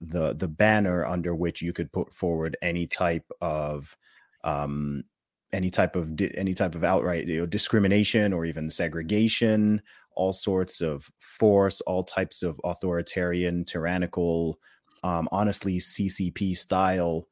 the 0.00 0.34
the 0.34 0.48
banner 0.48 1.04
under 1.04 1.34
which 1.34 1.60
you 1.60 1.72
could 1.72 1.92
put 1.92 2.12
forward 2.14 2.56
any 2.62 2.86
type 2.86 3.30
of 3.40 3.96
um 4.44 5.04
any 5.52 5.70
type 5.70 5.96
of 5.96 6.16
di- 6.16 6.34
any 6.36 6.54
type 6.54 6.74
of 6.74 6.84
outright 6.84 7.26
you 7.26 7.40
know, 7.40 7.46
discrimination 7.46 8.32
or 8.32 8.44
even 8.44 8.70
segregation 8.70 9.80
all 10.16 10.32
sorts 10.32 10.80
of 10.80 11.10
force 11.18 11.80
all 11.82 12.02
types 12.02 12.42
of 12.42 12.60
authoritarian 12.64 13.64
tyrannical 13.64 14.58
um, 15.02 15.28
honestly 15.32 15.78
ccp 15.78 16.56
style 16.56 17.26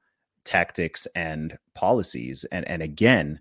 tactics 0.45 1.07
and 1.15 1.59
policies. 1.75 2.45
And 2.51 2.67
and 2.69 2.83
again 2.83 3.41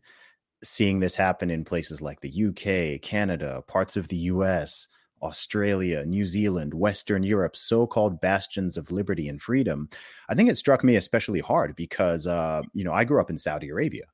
seeing 0.64 1.00
this 1.00 1.16
happen 1.16 1.50
in 1.50 1.64
places 1.64 2.02
like 2.02 2.20
the 2.22 2.48
uk 2.48 3.02
canada 3.02 3.64
parts 3.68 3.96
of 3.96 4.08
the 4.08 4.18
us 4.18 4.88
australia 5.22 6.06
new 6.06 6.26
zealand 6.26 6.74
western 6.74 7.24
europe 7.24 7.56
so-called 7.56 8.22
bastions 8.22 8.78
of 8.78 8.92
liberty 8.92 9.28
and 9.28 9.42
freedom 9.42 9.90
i 10.30 10.36
think 10.36 10.50
it 10.50 10.58
struck 10.58 10.84
me 10.84 10.96
especially 10.96 11.40
hard 11.40 11.76
because 11.76 12.28
uh, 12.28 12.62
you 12.74 12.84
know 12.84 12.94
i 12.94 13.04
grew 13.04 13.20
up 13.20 13.30
in 13.30 13.38
saudi 13.38 13.70
arabia 13.70 14.06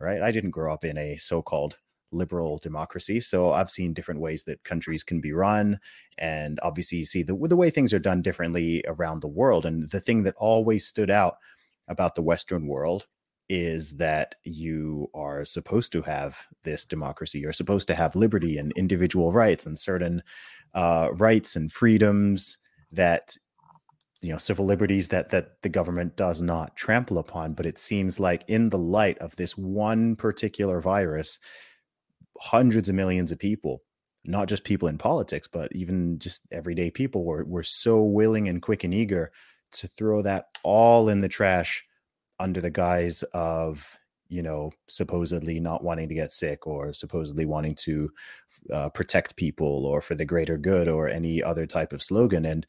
right? 0.00 0.22
I 0.22 0.32
didn't 0.32 0.50
grow 0.50 0.72
up 0.72 0.84
in 0.84 0.98
a 0.98 1.16
so 1.18 1.42
called 1.42 1.76
liberal 2.10 2.58
democracy. 2.58 3.20
So 3.20 3.52
I've 3.52 3.70
seen 3.70 3.92
different 3.92 4.20
ways 4.20 4.42
that 4.44 4.64
countries 4.64 5.04
can 5.04 5.20
be 5.20 5.32
run. 5.32 5.78
And 6.18 6.58
obviously, 6.62 6.98
you 6.98 7.06
see 7.06 7.22
the, 7.22 7.36
the 7.36 7.56
way 7.56 7.70
things 7.70 7.94
are 7.94 8.00
done 8.00 8.22
differently 8.22 8.82
around 8.88 9.20
the 9.20 9.28
world. 9.28 9.64
And 9.64 9.88
the 9.90 10.00
thing 10.00 10.24
that 10.24 10.34
always 10.36 10.86
stood 10.86 11.10
out 11.10 11.36
about 11.86 12.16
the 12.16 12.22
Western 12.22 12.66
world 12.66 13.06
is 13.50 13.96
that 13.96 14.36
you 14.44 15.10
are 15.12 15.44
supposed 15.44 15.90
to 15.90 16.02
have 16.02 16.38
this 16.62 16.84
democracy. 16.84 17.40
You're 17.40 17.52
supposed 17.52 17.88
to 17.88 17.96
have 17.96 18.14
liberty 18.14 18.58
and 18.58 18.72
individual 18.76 19.32
rights 19.32 19.66
and 19.66 19.76
certain 19.76 20.22
uh, 20.72 21.08
rights 21.14 21.56
and 21.56 21.70
freedoms 21.70 22.58
that 22.92 23.36
you 24.22 24.30
know 24.30 24.38
civil 24.38 24.64
liberties 24.64 25.08
that 25.08 25.30
that 25.30 25.60
the 25.62 25.68
government 25.68 26.16
does 26.16 26.40
not 26.40 26.76
trample 26.76 27.18
upon 27.18 27.54
but 27.54 27.64
it 27.64 27.78
seems 27.78 28.20
like 28.20 28.44
in 28.48 28.68
the 28.68 28.78
light 28.78 29.18
of 29.18 29.34
this 29.36 29.56
one 29.56 30.14
particular 30.14 30.80
virus 30.80 31.38
hundreds 32.38 32.88
of 32.88 32.94
millions 32.94 33.32
of 33.32 33.38
people 33.38 33.82
not 34.24 34.46
just 34.46 34.64
people 34.64 34.88
in 34.88 34.98
politics 34.98 35.48
but 35.50 35.74
even 35.74 36.18
just 36.18 36.46
everyday 36.52 36.90
people 36.90 37.24
were 37.24 37.44
were 37.44 37.62
so 37.62 38.02
willing 38.02 38.48
and 38.48 38.60
quick 38.60 38.84
and 38.84 38.92
eager 38.92 39.32
to 39.72 39.88
throw 39.88 40.20
that 40.20 40.48
all 40.62 41.08
in 41.08 41.20
the 41.22 41.28
trash 41.28 41.84
under 42.40 42.60
the 42.60 42.70
guise 42.70 43.22
of 43.34 43.98
you 44.28 44.42
know 44.42 44.72
supposedly 44.88 45.60
not 45.60 45.84
wanting 45.84 46.08
to 46.08 46.14
get 46.14 46.32
sick 46.32 46.66
or 46.66 46.92
supposedly 46.92 47.44
wanting 47.44 47.74
to 47.74 48.10
uh, 48.72 48.88
protect 48.88 49.36
people 49.36 49.86
or 49.86 50.00
for 50.00 50.14
the 50.14 50.24
greater 50.24 50.56
good 50.56 50.88
or 50.88 51.08
any 51.08 51.42
other 51.42 51.66
type 51.66 51.92
of 51.92 52.02
slogan 52.02 52.44
and 52.44 52.66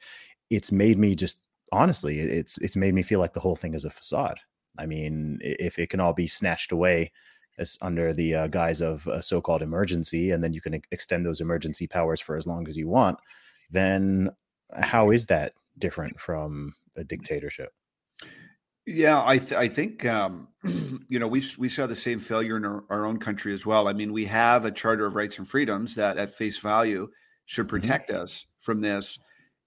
it's 0.50 0.72
made 0.72 0.98
me 0.98 1.16
just 1.16 1.42
honestly 1.72 2.20
it's 2.20 2.58
it's 2.58 2.76
made 2.76 2.94
me 2.94 3.02
feel 3.02 3.20
like 3.20 3.34
the 3.34 3.40
whole 3.40 3.56
thing 3.56 3.74
is 3.74 3.86
a 3.86 3.90
facade. 3.90 4.40
I 4.78 4.86
mean 4.86 5.40
if 5.42 5.80
it 5.80 5.90
can 5.90 6.00
all 6.00 6.14
be 6.14 6.28
snatched 6.28 6.72
away 6.72 7.12
as 7.58 7.78
under 7.82 8.14
the 8.14 8.36
uh, 8.36 8.48
guise 8.48 8.82
of 8.82 9.08
a 9.08 9.22
so-called 9.22 9.62
emergency 9.62 10.32
and 10.32 10.44
then 10.44 10.54
you 10.54 10.62
can 10.62 10.82
extend 10.92 11.26
those 11.26 11.42
emergency 11.42 11.88
powers 11.88 12.20
for 12.20 12.36
as 12.36 12.48
long 12.48 12.68
as 12.68 12.78
you 12.78 12.88
want 12.88 13.20
then 13.70 14.30
how 14.82 15.12
is 15.12 15.28
that 15.28 15.54
different 15.78 16.20
from 16.20 16.74
a 16.96 17.04
dictatorship 17.04 17.74
yeah, 18.86 19.24
I 19.26 19.38
th- 19.38 19.54
I 19.54 19.68
think 19.68 20.06
um, 20.06 20.48
you 21.08 21.20
know 21.20 21.28
we 21.28 21.44
we 21.58 21.70
saw 21.70 21.88
the 21.88 21.96
same 21.96 22.20
failure 22.20 22.58
in 22.58 22.66
our, 22.66 22.84
our, 22.90 23.06
own 23.06 23.20
country 23.20 23.54
as 23.54 23.66
well. 23.66 23.88
I 23.88 23.94
mean, 23.94 24.14
we 24.14 24.26
have 24.26 24.66
a 24.66 24.72
Charter 24.72 25.06
of 25.06 25.16
Rights 25.16 25.38
and 25.38 25.48
Freedoms 25.48 25.96
that, 25.96 26.18
at 26.18 26.36
face 26.36 26.60
value, 26.60 27.10
should 27.46 27.68
mm-hmm. 27.68 27.76
protect 27.78 28.10
mm-hmm. 28.10 28.22
us 28.22 28.46
from 28.60 28.82
this, 28.82 29.20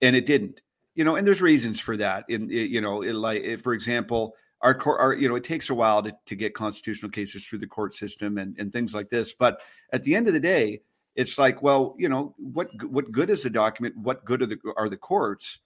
and 0.03 0.15
it 0.17 0.27
didn't 0.27 0.61
you 0.95 1.05
know, 1.05 1.17
and 1.17 1.27
there's 1.27 1.43
reasons 1.43 1.81
for 1.81 1.97
that. 1.97 2.25
In 2.29 2.49
you 2.49 2.81
know, 2.81 3.03
it, 3.03 3.15
like 3.15 3.61
for 3.61 3.73
example, 3.73 4.35
our 4.61 4.75
court, 4.75 5.01
our 5.01 5.13
you 5.13 5.29
know, 5.29 5.35
it 5.35 5.45
takes 5.45 5.71
a 5.71 5.75
while 5.75 6.03
to, 6.03 6.13
to 6.27 6.37
get 6.37 6.55
constitutional 6.55 7.11
cases 7.11 7.45
through 7.45 7.59
the 7.59 7.67
court 7.67 7.95
system 7.95 8.39
and 8.39 8.57
and 8.59 8.73
things 8.73 8.95
like 8.95 9.09
this. 9.09 9.33
But 9.33 9.61
at 9.93 10.05
the 10.05 10.15
end 10.15 10.29
of 10.29 10.35
the 10.35 10.41
day, 10.41 10.83
it's 11.17 11.37
like, 11.37 11.63
well, 11.63 11.97
you 11.99 12.09
know, 12.09 12.35
what 12.39 12.69
what 12.85 13.11
good 13.11 13.29
is 13.29 13.43
the 13.43 13.51
document? 13.51 13.97
What 13.97 14.25
good 14.25 14.43
are 14.43 14.47
the 14.47 14.59
are 14.77 14.89
the 14.89 14.97
courts 14.97 15.59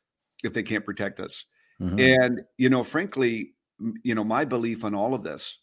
if 0.42 0.54
they 0.54 0.62
can't 0.62 0.84
protect 0.84 1.20
us? 1.20 1.44
Mm-hmm. 1.80 1.98
And 2.00 2.40
you 2.56 2.68
know, 2.68 2.82
frankly, 2.82 3.52
you 4.02 4.14
know, 4.14 4.24
my 4.24 4.44
belief 4.44 4.84
on 4.84 4.94
all 4.94 5.14
of 5.14 5.22
this 5.22 5.58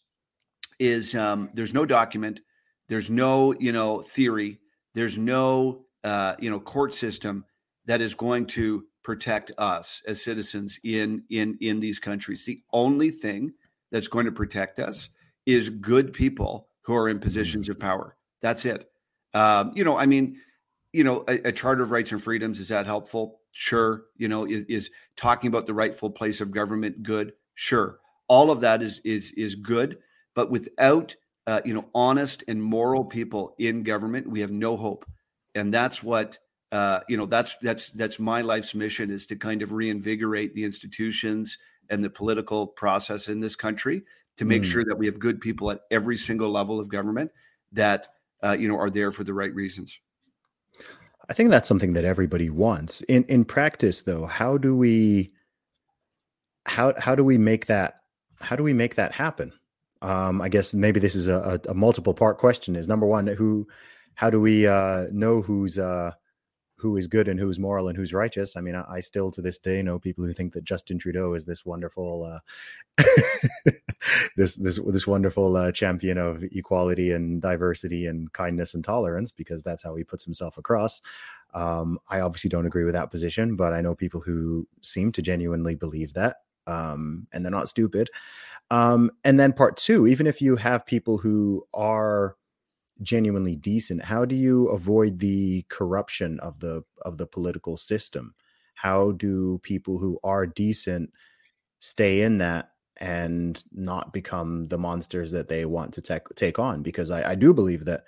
is 0.78 1.14
um, 1.14 1.50
there's 1.54 1.74
no 1.74 1.84
document, 1.84 2.40
there's 2.88 3.10
no 3.10 3.54
you 3.54 3.72
know 3.72 4.00
theory, 4.00 4.58
there's 4.94 5.18
no 5.18 5.84
uh, 6.04 6.34
you 6.38 6.50
know 6.50 6.60
court 6.60 6.94
system 6.94 7.44
that 7.86 8.00
is 8.00 8.14
going 8.14 8.46
to 8.46 8.84
protect 9.02 9.52
us 9.58 10.02
as 10.06 10.22
citizens 10.22 10.80
in 10.84 11.22
in 11.30 11.56
in 11.60 11.80
these 11.80 11.98
countries. 11.98 12.44
The 12.44 12.62
only 12.72 13.10
thing 13.10 13.52
that's 13.92 14.08
going 14.08 14.26
to 14.26 14.32
protect 14.32 14.78
us 14.78 15.08
is 15.44 15.68
good 15.68 16.12
people 16.12 16.68
who 16.82 16.94
are 16.94 17.08
in 17.08 17.18
positions 17.18 17.68
of 17.68 17.78
power. 17.78 18.16
That's 18.42 18.64
it. 18.64 18.90
Um, 19.34 19.72
you 19.74 19.84
know, 19.84 19.96
I 19.96 20.06
mean, 20.06 20.40
you 20.92 21.04
know, 21.04 21.24
a, 21.28 21.48
a, 21.48 21.52
charter 21.52 21.82
of 21.82 21.90
rights 21.90 22.12
and 22.12 22.22
freedoms 22.22 22.58
is 22.58 22.68
that 22.68 22.86
helpful? 22.86 23.40
Sure. 23.58 24.04
You 24.18 24.28
know, 24.28 24.44
is, 24.44 24.64
is 24.68 24.90
talking 25.16 25.48
about 25.48 25.64
the 25.64 25.72
rightful 25.72 26.10
place 26.10 26.42
of 26.42 26.50
government 26.50 27.02
good? 27.02 27.32
Sure. 27.54 27.98
All 28.28 28.50
of 28.50 28.60
that 28.60 28.82
is 28.82 29.00
is 29.02 29.30
is 29.30 29.54
good, 29.54 29.96
but 30.34 30.50
without 30.50 31.16
uh, 31.46 31.62
you 31.64 31.72
know 31.72 31.86
honest 31.94 32.44
and 32.48 32.62
moral 32.62 33.02
people 33.02 33.54
in 33.58 33.82
government, 33.82 34.28
we 34.28 34.40
have 34.40 34.50
no 34.50 34.76
hope, 34.76 35.06
and 35.54 35.72
that's 35.72 36.02
what 36.02 36.38
uh, 36.70 37.00
you 37.08 37.16
know 37.16 37.24
that's 37.24 37.56
that's 37.62 37.90
that's 37.92 38.18
my 38.18 38.42
life's 38.42 38.74
mission 38.74 39.10
is 39.10 39.24
to 39.26 39.36
kind 39.36 39.62
of 39.62 39.72
reinvigorate 39.72 40.54
the 40.54 40.64
institutions 40.64 41.56
and 41.88 42.04
the 42.04 42.10
political 42.10 42.66
process 42.66 43.28
in 43.28 43.40
this 43.40 43.56
country 43.56 44.02
to 44.36 44.44
make 44.44 44.62
mm. 44.64 44.66
sure 44.66 44.84
that 44.84 44.98
we 44.98 45.06
have 45.06 45.18
good 45.18 45.40
people 45.40 45.70
at 45.70 45.80
every 45.90 46.18
single 46.18 46.50
level 46.50 46.78
of 46.78 46.88
government 46.88 47.30
that 47.72 48.08
uh, 48.44 48.56
you 48.58 48.68
know 48.68 48.76
are 48.76 48.90
there 48.90 49.12
for 49.12 49.24
the 49.24 49.32
right 49.32 49.54
reasons. 49.54 49.98
I 51.28 51.32
think 51.32 51.50
that's 51.50 51.68
something 51.68 51.94
that 51.94 52.04
everybody 52.04 52.50
wants. 52.50 53.00
In 53.02 53.24
in 53.24 53.44
practice, 53.44 54.02
though, 54.02 54.26
how 54.26 54.58
do 54.58 54.76
we 54.76 55.32
how 56.66 56.94
how 56.98 57.14
do 57.14 57.24
we 57.24 57.38
make 57.38 57.66
that 57.66 58.02
how 58.40 58.56
do 58.56 58.62
we 58.62 58.72
make 58.72 58.94
that 58.96 59.12
happen? 59.12 59.52
Um, 60.02 60.40
I 60.40 60.48
guess 60.48 60.74
maybe 60.74 61.00
this 61.00 61.14
is 61.14 61.26
a, 61.26 61.60
a, 61.68 61.74
multiple 61.74 62.12
part 62.12 62.38
question. 62.38 62.76
Is 62.76 62.86
number 62.86 63.06
one 63.06 63.26
who 63.26 63.66
how 64.14 64.30
do 64.30 64.40
we 64.40 64.66
uh, 64.66 65.06
know 65.10 65.40
who's 65.40 65.78
uh, 65.78 66.12
who 66.76 66.96
is 66.96 67.06
good 67.06 67.26
and 67.26 67.40
who's 67.40 67.58
moral 67.58 67.88
and 67.88 67.96
who's 67.96 68.12
righteous. 68.12 68.56
I 68.56 68.60
mean, 68.60 68.74
I, 68.74 68.84
I, 68.88 69.00
still 69.00 69.30
to 69.30 69.40
this 69.40 69.58
day 69.58 69.82
know 69.82 69.98
people 69.98 70.24
who 70.24 70.34
think 70.34 70.52
that 70.52 70.64
Justin 70.64 70.98
Trudeau 70.98 71.32
is 71.32 71.44
this 71.44 71.64
wonderful, 71.64 72.24
uh, 72.24 73.02
this 74.36 74.56
this 74.56 74.78
this 74.78 75.06
wonderful 75.06 75.56
uh, 75.56 75.72
champion 75.72 76.18
of 76.18 76.44
equality 76.52 77.12
and 77.12 77.40
diversity 77.40 78.06
and 78.06 78.32
kindness 78.32 78.74
and 78.74 78.84
tolerance 78.84 79.32
because 79.32 79.62
that's 79.62 79.82
how 79.82 79.94
he 79.94 80.04
puts 80.04 80.24
himself 80.24 80.58
across. 80.58 81.00
Um, 81.54 81.98
I 82.10 82.20
obviously 82.20 82.50
don't 82.50 82.66
agree 82.66 82.84
with 82.84 82.94
that 82.94 83.10
position, 83.10 83.56
but 83.56 83.72
I 83.72 83.80
know 83.80 83.94
people 83.94 84.20
who 84.20 84.68
seem 84.82 85.12
to 85.12 85.22
genuinely 85.22 85.74
believe 85.74 86.12
that, 86.12 86.36
um, 86.66 87.26
and 87.32 87.44
they're 87.44 87.50
not 87.50 87.70
stupid. 87.70 88.10
Um, 88.70 89.10
and 89.24 89.38
then 89.38 89.52
part 89.52 89.76
two, 89.76 90.06
even 90.06 90.26
if 90.26 90.42
you 90.42 90.56
have 90.56 90.84
people 90.84 91.18
who 91.18 91.66
are 91.72 92.36
genuinely 93.02 93.56
decent 93.56 94.04
how 94.04 94.24
do 94.24 94.34
you 94.34 94.68
avoid 94.68 95.18
the 95.18 95.64
corruption 95.68 96.40
of 96.40 96.60
the 96.60 96.82
of 97.02 97.18
the 97.18 97.26
political 97.26 97.76
system? 97.76 98.34
How 98.74 99.12
do 99.12 99.58
people 99.62 99.98
who 99.98 100.18
are 100.22 100.46
decent 100.46 101.10
stay 101.78 102.22
in 102.22 102.38
that 102.38 102.70
and 102.98 103.62
not 103.72 104.12
become 104.12 104.68
the 104.68 104.78
monsters 104.78 105.30
that 105.32 105.48
they 105.48 105.64
want 105.64 105.94
to 105.94 106.02
take 106.02 106.28
take 106.34 106.58
on? 106.58 106.82
Because 106.82 107.10
I, 107.10 107.32
I 107.32 107.34
do 107.34 107.52
believe 107.52 107.84
that 107.84 108.04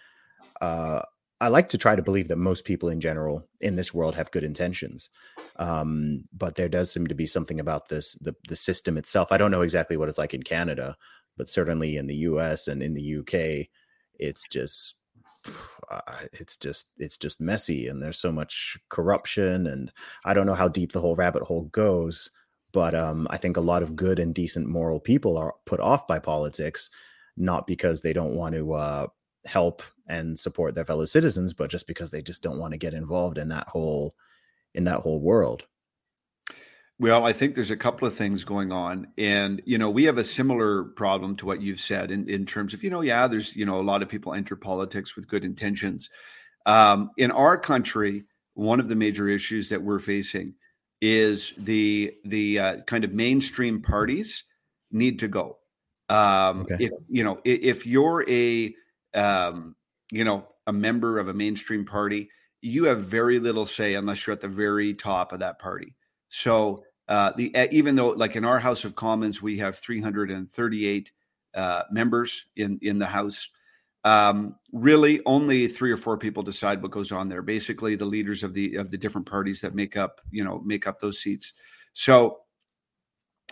uh, 0.60 1.02
I 1.40 1.48
like 1.48 1.68
to 1.70 1.78
try 1.78 1.94
to 1.94 2.02
believe 2.02 2.28
that 2.28 2.36
most 2.36 2.64
people 2.64 2.88
in 2.88 3.00
general 3.00 3.48
in 3.60 3.76
this 3.76 3.94
world 3.94 4.14
have 4.14 4.30
good 4.30 4.44
intentions 4.44 5.10
um, 5.58 6.24
but 6.32 6.54
there 6.54 6.68
does 6.68 6.90
seem 6.92 7.06
to 7.08 7.14
be 7.14 7.26
something 7.26 7.60
about 7.60 7.88
this 7.88 8.14
the 8.14 8.34
the 8.48 8.56
system 8.56 8.96
itself. 8.96 9.32
I 9.32 9.38
don't 9.38 9.50
know 9.50 9.62
exactly 9.62 9.96
what 9.96 10.08
it's 10.08 10.18
like 10.18 10.34
in 10.34 10.42
Canada 10.42 10.96
but 11.36 11.48
certainly 11.48 11.96
in 11.96 12.06
the 12.06 12.16
US 12.16 12.66
and 12.66 12.82
in 12.82 12.94
the 12.94 13.18
UK 13.18 13.68
it's 14.18 14.46
just 14.50 14.96
it's 16.32 16.56
just 16.56 16.90
it's 16.98 17.16
just 17.16 17.40
messy 17.40 17.88
and 17.88 18.02
there's 18.02 18.18
so 18.18 18.30
much 18.30 18.76
corruption 18.90 19.66
and 19.66 19.90
i 20.24 20.34
don't 20.34 20.46
know 20.46 20.54
how 20.54 20.68
deep 20.68 20.92
the 20.92 21.00
whole 21.00 21.14
rabbit 21.14 21.42
hole 21.42 21.64
goes 21.72 22.30
but 22.72 22.94
um, 22.94 23.26
I 23.30 23.36
think 23.36 23.56
a 23.56 23.62
lot 23.62 23.82
of 23.82 23.96
good 23.96 24.18
and 24.18 24.34
decent 24.34 24.68
moral 24.68 25.00
people 25.00 25.36
are 25.38 25.54
put 25.64 25.80
off 25.80 26.06
by 26.06 26.18
politics, 26.18 26.90
not 27.36 27.66
because 27.66 28.00
they 28.00 28.12
don't 28.12 28.34
want 28.34 28.54
to 28.54 28.72
uh, 28.72 29.06
help 29.46 29.82
and 30.06 30.38
support 30.38 30.74
their 30.74 30.84
fellow 30.84 31.04
citizens, 31.04 31.52
but 31.52 31.70
just 31.70 31.86
because 31.86 32.10
they 32.10 32.22
just 32.22 32.42
don't 32.42 32.58
want 32.58 32.72
to 32.72 32.78
get 32.78 32.94
involved 32.94 33.38
in 33.38 33.48
that 33.48 33.68
whole 33.68 34.14
in 34.74 34.84
that 34.84 35.00
whole 35.00 35.20
world. 35.20 35.66
Well, 37.00 37.24
I 37.24 37.32
think 37.32 37.54
there's 37.54 37.70
a 37.70 37.76
couple 37.76 38.08
of 38.08 38.16
things 38.16 38.44
going 38.44 38.72
on. 38.72 39.08
And, 39.16 39.62
you 39.64 39.78
know, 39.78 39.88
we 39.88 40.04
have 40.04 40.18
a 40.18 40.24
similar 40.24 40.84
problem 40.84 41.36
to 41.36 41.46
what 41.46 41.62
you've 41.62 41.80
said 41.80 42.10
in, 42.10 42.28
in 42.28 42.44
terms 42.44 42.74
of, 42.74 42.82
you 42.82 42.90
know, 42.90 43.02
yeah, 43.02 43.28
there's, 43.28 43.54
you 43.54 43.64
know, 43.64 43.80
a 43.80 43.82
lot 43.82 44.02
of 44.02 44.08
people 44.08 44.34
enter 44.34 44.56
politics 44.56 45.14
with 45.14 45.28
good 45.28 45.44
intentions. 45.44 46.10
Um, 46.66 47.10
in 47.16 47.30
our 47.30 47.56
country, 47.56 48.24
one 48.54 48.80
of 48.80 48.88
the 48.88 48.96
major 48.96 49.28
issues 49.28 49.68
that 49.68 49.82
we're 49.82 50.00
facing 50.00 50.54
is 51.00 51.52
the 51.56 52.12
the 52.24 52.58
uh, 52.58 52.76
kind 52.82 53.04
of 53.04 53.12
mainstream 53.12 53.80
parties 53.80 54.42
need 54.90 55.20
to 55.20 55.28
go. 55.28 55.58
Um, 56.08 56.62
okay. 56.62 56.86
If 56.86 56.90
you 57.08 57.22
know, 57.22 57.40
if, 57.44 57.60
if 57.60 57.86
you're 57.86 58.28
a 58.28 58.74
um, 59.14 59.76
you 60.10 60.24
know 60.24 60.48
a 60.66 60.72
member 60.72 61.20
of 61.20 61.28
a 61.28 61.34
mainstream 61.34 61.86
party, 61.86 62.30
you 62.60 62.84
have 62.84 63.02
very 63.02 63.38
little 63.38 63.64
say 63.64 63.94
unless 63.94 64.26
you're 64.26 64.34
at 64.34 64.40
the 64.40 64.48
very 64.48 64.92
top 64.94 65.32
of 65.32 65.38
that 65.38 65.60
party. 65.60 65.94
So 66.28 66.84
uh, 67.08 67.32
the 67.36 67.54
even 67.70 67.96
though 67.96 68.10
like 68.10 68.36
in 68.36 68.44
our 68.44 68.58
House 68.58 68.84
of 68.84 68.94
Commons 68.94 69.40
we 69.40 69.58
have 69.58 69.78
338 69.78 71.12
uh, 71.54 71.82
members 71.90 72.44
in 72.56 72.78
in 72.82 72.98
the 72.98 73.06
House, 73.06 73.48
um, 74.04 74.56
really 74.72 75.20
only 75.24 75.68
three 75.68 75.90
or 75.90 75.96
four 75.96 76.18
people 76.18 76.42
decide 76.42 76.82
what 76.82 76.90
goes 76.90 77.10
on 77.10 77.28
there. 77.28 77.42
Basically, 77.42 77.96
the 77.96 78.04
leaders 78.04 78.42
of 78.42 78.52
the 78.52 78.74
of 78.76 78.90
the 78.90 78.98
different 78.98 79.26
parties 79.26 79.60
that 79.62 79.74
make 79.74 79.96
up 79.96 80.20
you 80.30 80.44
know 80.44 80.60
make 80.64 80.86
up 80.86 81.00
those 81.00 81.20
seats. 81.20 81.54
So 81.94 82.40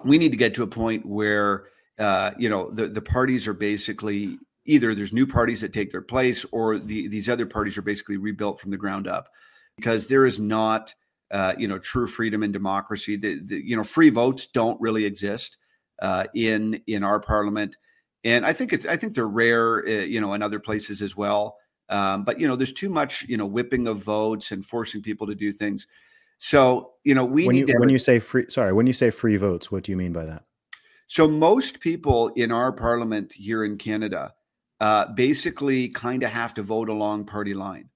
we 0.05 0.19
need 0.19 0.33
to 0.33 0.37
get 0.37 0.55
to 0.55 0.62
a 0.62 0.69
point 0.69 1.07
where 1.07 1.69
uh, 1.99 2.33
you 2.38 2.51
know 2.51 2.71
the 2.71 2.88
the 2.88 3.03
parties 3.03 3.49
are 3.49 3.55
basically 3.55 4.38
either 4.66 4.95
there's 4.95 5.12
new 5.12 5.27
parties 5.27 5.61
that 5.62 5.73
take 5.73 5.90
their 5.90 6.03
place 6.03 6.45
or 6.53 6.79
the, 6.79 7.09
these 7.09 7.29
other 7.29 7.47
parties 7.47 7.79
are 7.79 7.83
basically 7.83 8.16
rebuilt 8.16 8.61
from 8.61 8.71
the 8.71 8.77
ground 8.77 9.07
up 9.07 9.29
because 9.77 10.09
there 10.09 10.27
is 10.27 10.38
not 10.38 10.95
uh, 11.31 11.55
you 11.59 11.69
know 11.69 11.79
true 11.79 12.07
freedom 12.07 12.43
and 12.43 12.53
democracy. 12.53 13.17
The, 13.17 13.41
the, 13.45 13.65
you 13.65 13.77
know 13.77 13.85
free 13.85 14.11
votes 14.11 14.47
don't 14.47 14.81
really 14.81 15.05
exist 15.05 15.57
uh, 16.01 16.25
in 16.35 16.81
in 16.87 17.03
our 17.03 17.21
parliament. 17.21 17.77
And 18.25 18.45
i 18.45 18.53
think 18.53 18.73
it's 18.73 18.87
i 18.87 18.97
think 18.97 19.15
they're 19.15 19.27
rare 19.27 19.87
uh, 19.87 19.91
you 19.91 20.21
know 20.21 20.35
in 20.35 20.43
other 20.43 20.61
places 20.61 21.03
as 21.03 21.17
well. 21.17 21.57
Um, 21.89 22.25
but 22.25 22.41
you 22.41 22.49
know 22.49 22.57
there's 22.57 22.73
too 22.73 22.89
much 22.89 23.23
you 23.29 23.37
know 23.37 23.47
whipping 23.47 23.87
of 23.87 24.03
votes 24.03 24.51
and 24.53 24.65
forcing 24.65 25.03
people 25.03 25.27
to 25.27 25.35
do 25.35 25.53
things. 25.53 25.87
So 26.39 26.93
you 27.05 27.15
know 27.15 27.25
we 27.25 27.47
when 27.47 27.57
you, 27.57 27.67
when 27.79 27.89
you 27.89 27.99
say 27.99 28.19
free 28.19 28.47
sorry 28.49 28.73
when 28.73 28.87
you 28.87 28.93
say 28.93 29.11
free 29.11 29.37
votes 29.37 29.71
what 29.71 29.85
do 29.85 29.93
you 29.93 29.97
mean 29.97 30.12
by 30.12 30.25
that? 30.25 30.45
So 31.09 31.29
most 31.29 31.79
people 31.79 32.29
in 32.29 32.51
our 32.51 32.73
parliament 32.73 33.33
here 33.33 33.65
in 33.65 33.79
canada 33.79 34.35
uh, 34.81 35.07
basically 35.15 35.89
kind 35.89 36.23
of 36.23 36.31
have 36.31 36.55
to 36.55 36.62
vote 36.62 36.89
along 36.89 37.25
party 37.25 37.55
line. 37.55 37.89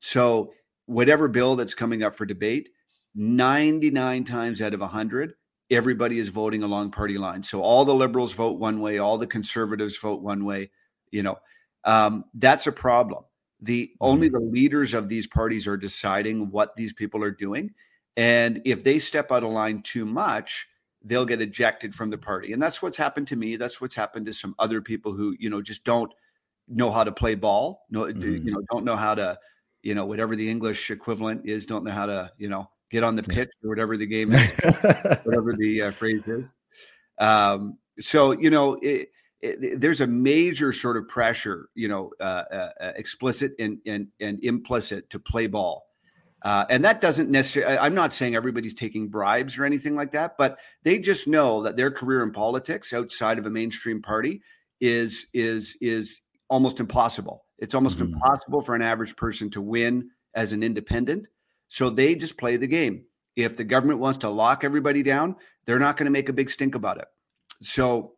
So 0.00 0.52
whatever 0.86 1.28
bill 1.28 1.56
that's 1.56 1.74
coming 1.74 2.02
up 2.02 2.14
for 2.14 2.26
debate, 2.26 2.70
99 3.18 4.24
times 4.24 4.62
out 4.62 4.74
of 4.74 4.80
100, 4.80 5.34
everybody 5.70 6.18
is 6.18 6.28
voting 6.28 6.62
along 6.62 6.92
party 6.92 7.18
lines. 7.18 7.50
So 7.50 7.60
all 7.62 7.84
the 7.84 7.94
liberals 7.94 8.32
vote 8.32 8.58
one 8.58 8.80
way, 8.80 8.98
all 8.98 9.18
the 9.18 9.26
conservatives 9.26 9.96
vote 9.96 10.22
one 10.22 10.44
way. 10.44 10.70
You 11.10 11.24
know, 11.24 11.38
um, 11.84 12.24
that's 12.34 12.68
a 12.68 12.72
problem. 12.72 13.24
The 13.60 13.86
mm-hmm. 13.86 14.04
only 14.04 14.28
the 14.28 14.38
leaders 14.38 14.94
of 14.94 15.08
these 15.08 15.26
parties 15.26 15.66
are 15.66 15.76
deciding 15.76 16.50
what 16.50 16.76
these 16.76 16.92
people 16.92 17.24
are 17.24 17.32
doing, 17.32 17.74
and 18.16 18.62
if 18.64 18.84
they 18.84 19.00
step 19.00 19.32
out 19.32 19.42
of 19.42 19.50
line 19.50 19.82
too 19.82 20.06
much, 20.06 20.68
they'll 21.02 21.26
get 21.26 21.40
ejected 21.40 21.94
from 21.94 22.10
the 22.10 22.18
party. 22.18 22.52
And 22.52 22.62
that's 22.62 22.80
what's 22.80 22.96
happened 22.96 23.26
to 23.28 23.36
me. 23.36 23.56
That's 23.56 23.80
what's 23.80 23.96
happened 23.96 24.26
to 24.26 24.32
some 24.32 24.54
other 24.60 24.80
people 24.80 25.12
who 25.12 25.34
you 25.40 25.50
know 25.50 25.60
just 25.60 25.84
don't 25.84 26.12
know 26.68 26.90
how 26.90 27.02
to 27.02 27.12
play 27.12 27.34
ball, 27.34 27.86
no, 27.90 28.02
mm-hmm. 28.02 28.46
you 28.46 28.52
know, 28.52 28.62
don't 28.70 28.84
know 28.84 28.96
how 28.96 29.14
to, 29.14 29.38
you 29.82 29.94
know, 29.94 30.06
whatever 30.06 30.36
the 30.36 30.48
English 30.48 30.90
equivalent 30.90 31.48
is, 31.48 31.66
don't 31.66 31.84
know 31.84 31.90
how 31.90 32.06
to, 32.06 32.30
you 32.38 32.48
know, 32.48 32.68
get 32.90 33.04
on 33.04 33.16
the 33.16 33.22
pitch 33.22 33.50
or 33.62 33.70
whatever 33.70 33.96
the 33.96 34.06
game 34.06 34.32
is, 34.32 34.50
whatever 35.24 35.54
the 35.58 35.82
uh, 35.82 35.90
phrase 35.90 36.22
is. 36.26 36.44
Um, 37.18 37.78
so 38.00 38.32
you 38.32 38.50
know, 38.50 38.74
it, 38.82 39.10
it, 39.40 39.80
there's 39.80 40.00
a 40.00 40.06
major 40.06 40.72
sort 40.72 40.96
of 40.96 41.08
pressure, 41.08 41.68
you 41.74 41.88
know, 41.88 42.10
uh, 42.20 42.44
uh, 42.50 42.70
uh 42.80 42.92
explicit 42.96 43.52
and, 43.58 43.78
and 43.86 44.08
and 44.20 44.42
implicit 44.42 45.10
to 45.10 45.18
play 45.18 45.46
ball. 45.46 45.88
Uh, 46.42 46.64
and 46.70 46.84
that 46.84 47.00
doesn't 47.00 47.30
necessarily, 47.30 47.76
I'm 47.78 47.94
not 47.94 48.12
saying 48.12 48.36
everybody's 48.36 48.74
taking 48.74 49.08
bribes 49.08 49.58
or 49.58 49.64
anything 49.64 49.96
like 49.96 50.12
that, 50.12 50.36
but 50.38 50.58
they 50.84 50.98
just 50.98 51.26
know 51.26 51.62
that 51.64 51.76
their 51.76 51.90
career 51.90 52.22
in 52.22 52.30
politics 52.30 52.92
outside 52.92 53.38
of 53.38 53.46
a 53.46 53.50
mainstream 53.50 54.00
party 54.00 54.40
is, 54.80 55.26
is, 55.34 55.76
is 55.80 56.20
almost 56.48 56.78
impossible. 56.78 57.44
It's 57.58 57.74
almost 57.74 57.98
mm-hmm. 57.98 58.14
impossible 58.14 58.60
for 58.60 58.76
an 58.76 58.82
average 58.82 59.16
person 59.16 59.50
to 59.50 59.60
win 59.60 60.10
as 60.34 60.52
an 60.52 60.62
independent. 60.62 61.26
So 61.68 61.90
they 61.90 62.14
just 62.14 62.38
play 62.38 62.56
the 62.56 62.66
game. 62.66 63.04
If 63.36 63.56
the 63.56 63.64
government 63.64 64.00
wants 64.00 64.18
to 64.18 64.30
lock 64.30 64.64
everybody 64.64 65.02
down, 65.02 65.36
they're 65.66 65.78
not 65.78 65.96
going 65.96 66.06
to 66.06 66.10
make 66.10 66.28
a 66.28 66.32
big 66.32 66.50
stink 66.50 66.74
about 66.74 66.98
it. 66.98 67.06
So 67.62 68.14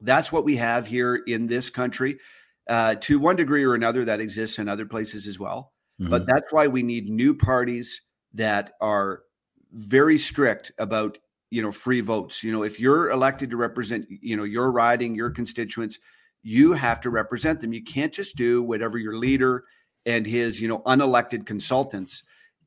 that's 0.00 0.32
what 0.32 0.44
we 0.44 0.56
have 0.56 0.86
here 0.86 1.16
in 1.16 1.46
this 1.46 1.70
country. 1.70 2.18
Uh, 2.68 2.96
to 2.96 3.18
one 3.18 3.36
degree 3.36 3.64
or 3.64 3.74
another, 3.74 4.04
that 4.04 4.20
exists 4.20 4.58
in 4.58 4.68
other 4.68 4.86
places 4.86 5.26
as 5.26 5.38
well. 5.38 5.72
Mm-hmm. 6.00 6.10
But 6.10 6.26
that's 6.26 6.52
why 6.52 6.66
we 6.66 6.82
need 6.82 7.08
new 7.08 7.34
parties 7.34 8.00
that 8.34 8.72
are 8.80 9.22
very 9.72 10.18
strict 10.18 10.72
about 10.78 11.18
you 11.50 11.62
know 11.62 11.72
free 11.72 12.00
votes. 12.00 12.42
You 12.42 12.52
know, 12.52 12.64
if 12.64 12.80
you're 12.80 13.10
elected 13.10 13.50
to 13.50 13.56
represent 13.56 14.06
you 14.08 14.36
know 14.36 14.44
your 14.44 14.72
riding, 14.72 15.14
your 15.14 15.30
constituents, 15.30 15.98
you 16.42 16.72
have 16.74 17.00
to 17.00 17.10
represent 17.10 17.60
them. 17.60 17.72
You 17.72 17.82
can't 17.82 18.12
just 18.12 18.36
do 18.36 18.62
whatever 18.62 18.98
your 18.98 19.16
leader 19.16 19.64
and 20.06 20.24
his, 20.24 20.60
you 20.60 20.68
know, 20.68 20.78
unelected 20.86 21.44
consultants. 21.44 22.22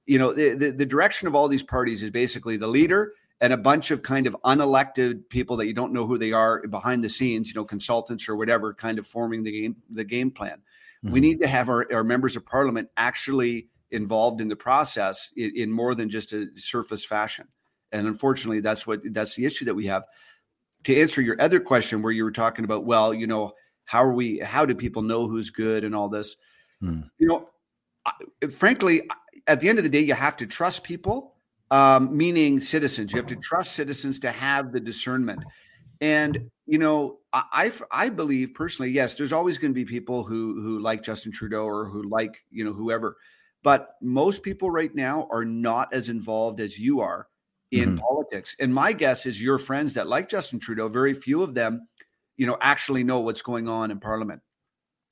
You 0.09 0.17
know, 0.17 0.33
the, 0.33 0.55
the, 0.55 0.71
the 0.71 0.85
direction 0.87 1.27
of 1.27 1.35
all 1.35 1.47
these 1.47 1.61
parties 1.61 2.01
is 2.01 2.09
basically 2.09 2.57
the 2.57 2.67
leader 2.67 3.13
and 3.41 3.53
a 3.53 3.57
bunch 3.57 3.91
of 3.91 4.01
kind 4.01 4.25
of 4.25 4.35
unelected 4.43 5.29
people 5.29 5.55
that 5.57 5.67
you 5.67 5.73
don't 5.73 5.93
know 5.93 6.07
who 6.07 6.17
they 6.17 6.31
are 6.31 6.65
behind 6.67 7.03
the 7.03 7.09
scenes, 7.09 7.47
you 7.47 7.53
know, 7.53 7.63
consultants 7.63 8.27
or 8.27 8.35
whatever, 8.35 8.73
kind 8.73 8.97
of 8.97 9.05
forming 9.05 9.43
the 9.43 9.51
game 9.51 9.75
the 9.91 10.03
game 10.03 10.31
plan. 10.31 10.63
Mm-hmm. 11.03 11.13
We 11.13 11.19
need 11.19 11.39
to 11.41 11.47
have 11.47 11.69
our, 11.69 11.87
our 11.93 12.03
members 12.03 12.35
of 12.35 12.43
parliament 12.43 12.89
actually 12.97 13.67
involved 13.91 14.41
in 14.41 14.47
the 14.47 14.55
process 14.55 15.31
in, 15.37 15.53
in, 15.55 15.71
more 15.71 15.95
than 15.95 16.09
just 16.09 16.33
a 16.33 16.47
surface 16.55 17.05
fashion. 17.05 17.47
And 17.91 18.07
unfortunately, 18.07 18.61
that's 18.61 18.85
what 18.85 19.01
that's 19.13 19.35
the 19.35 19.45
issue 19.45 19.65
that 19.65 19.75
we 19.75 19.85
have. 19.85 20.03
To 20.85 20.99
answer 20.99 21.21
your 21.21 21.39
other 21.41 21.59
question, 21.59 22.01
where 22.01 22.11
you 22.11 22.23
were 22.23 22.31
talking 22.31 22.65
about, 22.65 22.83
well, 22.83 23.13
you 23.13 23.27
know, 23.27 23.53
how 23.85 24.03
are 24.03 24.13
we? 24.13 24.39
How 24.39 24.65
do 24.65 24.75
people 24.75 25.01
know 25.01 25.27
who's 25.27 25.49
good 25.49 25.83
and 25.83 25.95
all 25.95 26.09
this? 26.09 26.35
Hmm. 26.81 27.01
You 27.17 27.27
know, 27.27 27.49
frankly, 28.57 29.03
at 29.47 29.59
the 29.59 29.69
end 29.69 29.79
of 29.79 29.83
the 29.83 29.89
day, 29.89 30.01
you 30.01 30.13
have 30.13 30.37
to 30.37 30.47
trust 30.47 30.83
people, 30.83 31.35
um, 31.71 32.15
meaning 32.15 32.59
citizens. 32.59 33.11
You 33.11 33.17
have 33.17 33.27
to 33.27 33.35
trust 33.35 33.73
citizens 33.73 34.19
to 34.19 34.31
have 34.31 34.71
the 34.71 34.79
discernment. 34.79 35.43
And 36.01 36.49
you 36.65 36.77
know, 36.77 37.17
I 37.33 37.71
I 37.91 38.09
believe 38.09 38.53
personally, 38.53 38.91
yes, 38.91 39.15
there's 39.15 39.33
always 39.33 39.57
going 39.57 39.71
to 39.71 39.75
be 39.75 39.85
people 39.85 40.23
who 40.23 40.61
who 40.61 40.79
like 40.79 41.03
Justin 41.03 41.31
Trudeau 41.31 41.65
or 41.65 41.85
who 41.85 42.03
like 42.03 42.43
you 42.51 42.63
know 42.63 42.73
whoever, 42.73 43.17
but 43.63 43.95
most 44.01 44.43
people 44.43 44.71
right 44.71 44.93
now 44.93 45.27
are 45.31 45.45
not 45.45 45.93
as 45.93 46.09
involved 46.09 46.61
as 46.61 46.79
you 46.79 47.01
are 47.01 47.27
in 47.71 47.95
mm-hmm. 47.95 48.05
politics. 48.05 48.55
And 48.59 48.73
my 48.73 48.93
guess 48.93 49.25
is 49.25 49.41
your 49.41 49.57
friends 49.57 49.93
that 49.95 50.07
like 50.07 50.29
Justin 50.29 50.59
Trudeau, 50.59 50.87
very 50.87 51.13
few 51.13 51.43
of 51.43 51.53
them 51.53 51.87
you 52.39 52.47
know 52.47 52.57
actually 52.61 53.03
know 53.03 53.19
what's 53.19 53.43
going 53.43 53.67
on 53.67 53.91
in 53.91 53.99
parliament 53.99 54.41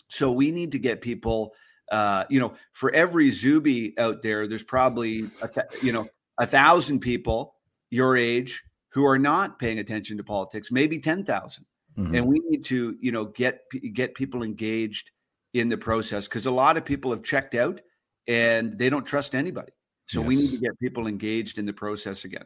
so 0.07 0.31
we 0.31 0.49
need 0.49 0.71
to 0.71 0.79
get 0.79 1.01
people 1.01 1.53
uh, 1.91 2.25
you 2.29 2.39
know 2.39 2.53
for 2.73 2.93
every 2.93 3.29
zuby 3.29 3.97
out 3.97 4.21
there 4.21 4.47
there's 4.47 4.63
probably 4.63 5.29
a 5.41 5.47
th- 5.47 5.67
you 5.81 5.91
know 5.91 6.07
a 6.39 6.45
thousand 6.45 6.99
people 6.99 7.55
your 7.89 8.17
age 8.17 8.63
who 8.89 9.05
are 9.05 9.19
not 9.19 9.59
paying 9.59 9.79
attention 9.79 10.17
to 10.17 10.23
politics 10.23 10.71
maybe 10.71 10.99
10,000 10.99 11.65
mm-hmm. 11.97 12.15
and 12.15 12.25
we 12.25 12.39
need 12.49 12.63
to 12.65 12.95
you 12.99 13.11
know 13.11 13.25
get 13.25 13.61
get 13.93 14.15
people 14.15 14.43
engaged 14.43 15.11
in 15.53 15.69
the 15.69 15.77
process 15.77 16.27
because 16.27 16.45
a 16.45 16.51
lot 16.51 16.77
of 16.77 16.85
people 16.85 17.11
have 17.11 17.23
checked 17.23 17.55
out 17.55 17.79
and 18.27 18.77
they 18.77 18.89
don't 18.89 19.05
trust 19.05 19.33
anybody 19.33 19.71
so 20.07 20.19
yes. 20.19 20.27
we 20.27 20.35
need 20.35 20.51
to 20.51 20.59
get 20.59 20.77
people 20.79 21.07
engaged 21.07 21.57
in 21.57 21.65
the 21.65 21.73
process 21.73 22.25
again 22.25 22.43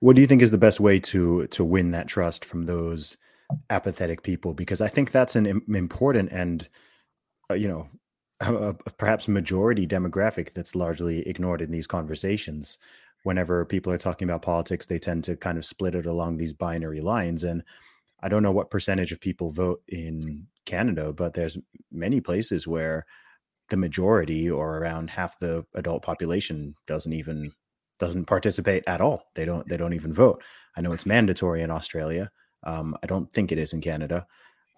what 0.00 0.14
do 0.16 0.20
you 0.20 0.26
think 0.26 0.42
is 0.42 0.50
the 0.50 0.58
best 0.58 0.80
way 0.80 1.00
to 1.00 1.46
to 1.48 1.64
win 1.64 1.92
that 1.92 2.08
trust 2.08 2.44
from 2.44 2.66
those 2.66 3.16
apathetic 3.70 4.22
people 4.22 4.54
because 4.54 4.80
I 4.80 4.88
think 4.88 5.10
that's 5.10 5.36
an 5.36 5.62
important 5.68 6.30
and 6.32 6.68
uh, 7.50 7.54
you 7.54 7.68
know 7.68 7.88
perhaps 8.98 9.28
majority 9.28 9.86
demographic 9.86 10.54
that's 10.54 10.74
largely 10.74 11.26
ignored 11.28 11.60
in 11.60 11.70
these 11.70 11.86
conversations. 11.86 12.78
Whenever 13.24 13.64
people 13.64 13.92
are 13.92 13.98
talking 13.98 14.28
about 14.28 14.42
politics, 14.42 14.86
they 14.86 14.98
tend 14.98 15.24
to 15.24 15.36
kind 15.36 15.58
of 15.58 15.64
split 15.64 15.94
it 15.94 16.06
along 16.06 16.36
these 16.36 16.52
binary 16.52 17.00
lines. 17.00 17.42
And 17.42 17.64
I 18.22 18.28
don't 18.28 18.42
know 18.42 18.52
what 18.52 18.70
percentage 18.70 19.12
of 19.12 19.20
people 19.20 19.50
vote 19.50 19.82
in 19.88 20.46
Canada, 20.66 21.12
but 21.12 21.34
there's 21.34 21.58
many 21.90 22.20
places 22.20 22.66
where 22.66 23.06
the 23.70 23.76
majority 23.76 24.50
or 24.50 24.78
around 24.78 25.10
half 25.10 25.38
the 25.38 25.64
adult 25.74 26.02
population 26.02 26.74
doesn't 26.86 27.12
even 27.12 27.52
doesn't 27.98 28.26
participate 28.26 28.84
at 28.86 29.00
all. 29.00 29.24
They 29.34 29.44
don't 29.44 29.68
they 29.68 29.76
don't 29.76 29.92
even 29.92 30.12
vote. 30.12 30.42
I 30.76 30.80
know 30.80 30.92
it's 30.92 31.06
mandatory 31.06 31.62
in 31.62 31.70
Australia. 31.70 32.30
Um, 32.64 32.96
I 33.02 33.06
don't 33.06 33.30
think 33.32 33.50
it 33.50 33.58
is 33.58 33.72
in 33.72 33.80
Canada. 33.80 34.26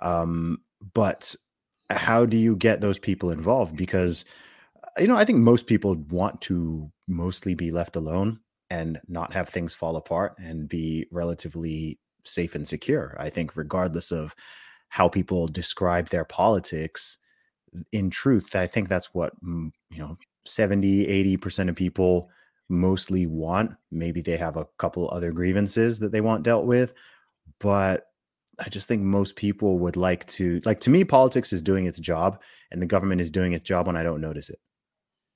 Um, 0.01 0.59
but 0.95 1.35
how 1.91 2.25
do 2.25 2.37
you 2.37 2.57
get 2.57 2.81
those 2.81 2.99
people 2.99 3.31
involved? 3.31 3.77
Because 3.77 4.25
you 4.99 5.07
know, 5.07 5.17
I 5.17 5.25
think 5.25 5.39
most 5.39 5.67
people 5.67 5.95
want 6.11 6.41
to 6.43 6.91
mostly 7.09 7.55
be 7.55 7.71
left 7.71 7.97
alone 7.97 8.41
and 8.71 9.01
not 9.09 9.33
have 9.33 9.49
things 9.49 9.75
fall 9.75 9.97
apart 9.97 10.37
and 10.39 10.69
be 10.69 11.07
relatively 11.11 11.99
safe 12.25 12.55
and 12.55 12.67
secure. 12.67 13.17
I 13.19 13.31
think, 13.31 13.57
regardless 13.57 14.11
of 14.13 14.35
how 14.89 15.09
people 15.09 15.49
describe 15.49 16.09
their 16.09 16.25
politics, 16.25 17.19
in 17.93 18.11
truth, 18.11 18.57
I 18.57 18.67
think 18.67 18.89
that's 18.89 19.15
what, 19.15 19.33
mm, 19.45 19.71
you 19.91 19.99
know, 19.99 20.17
70, 20.45 21.07
80% 21.09 21.69
of 21.69 21.77
people 21.77 22.31
mostly 22.69 23.27
want. 23.27 23.73
Maybe 23.91 24.21
they 24.21 24.37
have 24.37 24.57
a 24.57 24.67
couple 24.79 25.09
other 25.11 25.33
grievances 25.33 25.99
that 26.01 26.13
they 26.13 26.21
want 26.21 26.43
dealt 26.43 26.67
with, 26.67 26.93
but 27.61 28.07
I 28.61 28.69
just 28.69 28.89
think 28.89 29.03
most 29.03 29.37
people 29.37 29.79
would 29.81 29.97
like 29.97 30.27
to, 30.29 30.61
like, 30.65 30.81
to 30.81 30.91
me, 30.91 31.05
politics 31.05 31.53
is 31.53 31.63
doing 31.63 31.87
its 31.87 31.99
job 31.99 32.41
and 32.71 32.81
the 32.83 32.87
government 32.87 33.21
is 33.21 33.31
doing 33.31 33.53
its 33.53 33.65
job 33.65 33.87
when 33.87 33.97
I 33.97 34.03
don't 34.03 34.21
notice 34.21 34.51
it 34.51 34.59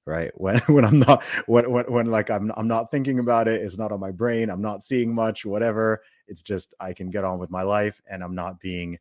right? 0.06 0.30
When 0.40 0.58
when 0.68 0.84
i'm 0.84 0.98
not 1.00 1.22
when, 1.46 1.70
when 1.70 1.84
when 1.87 2.06
like 2.06 2.30
i'm 2.30 2.52
i'm 2.56 2.68
not 2.68 2.90
thinking 2.90 3.18
about 3.18 3.48
it 3.48 3.62
it's 3.62 3.78
not 3.78 3.92
on 3.92 4.00
my 4.00 4.10
brain 4.10 4.50
i'm 4.50 4.60
not 4.62 4.82
seeing 4.82 5.14
much 5.14 5.44
whatever 5.46 6.02
it's 6.28 6.42
just 6.42 6.74
i 6.80 6.92
can 6.92 7.10
get 7.10 7.24
on 7.24 7.38
with 7.38 7.50
my 7.50 7.62
life 7.62 8.00
and 8.10 8.22
i'm 8.22 8.34
not 8.34 8.60
being 8.60 8.98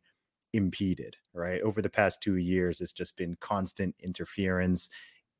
impeded 0.54 1.16
right? 1.34 1.60
Over 1.62 1.82
the 1.82 1.90
past 1.90 2.22
2 2.22 2.36
years 2.36 2.80
it's 2.80 2.92
just 2.92 3.16
been 3.16 3.36
constant 3.40 3.94
interference 4.00 4.88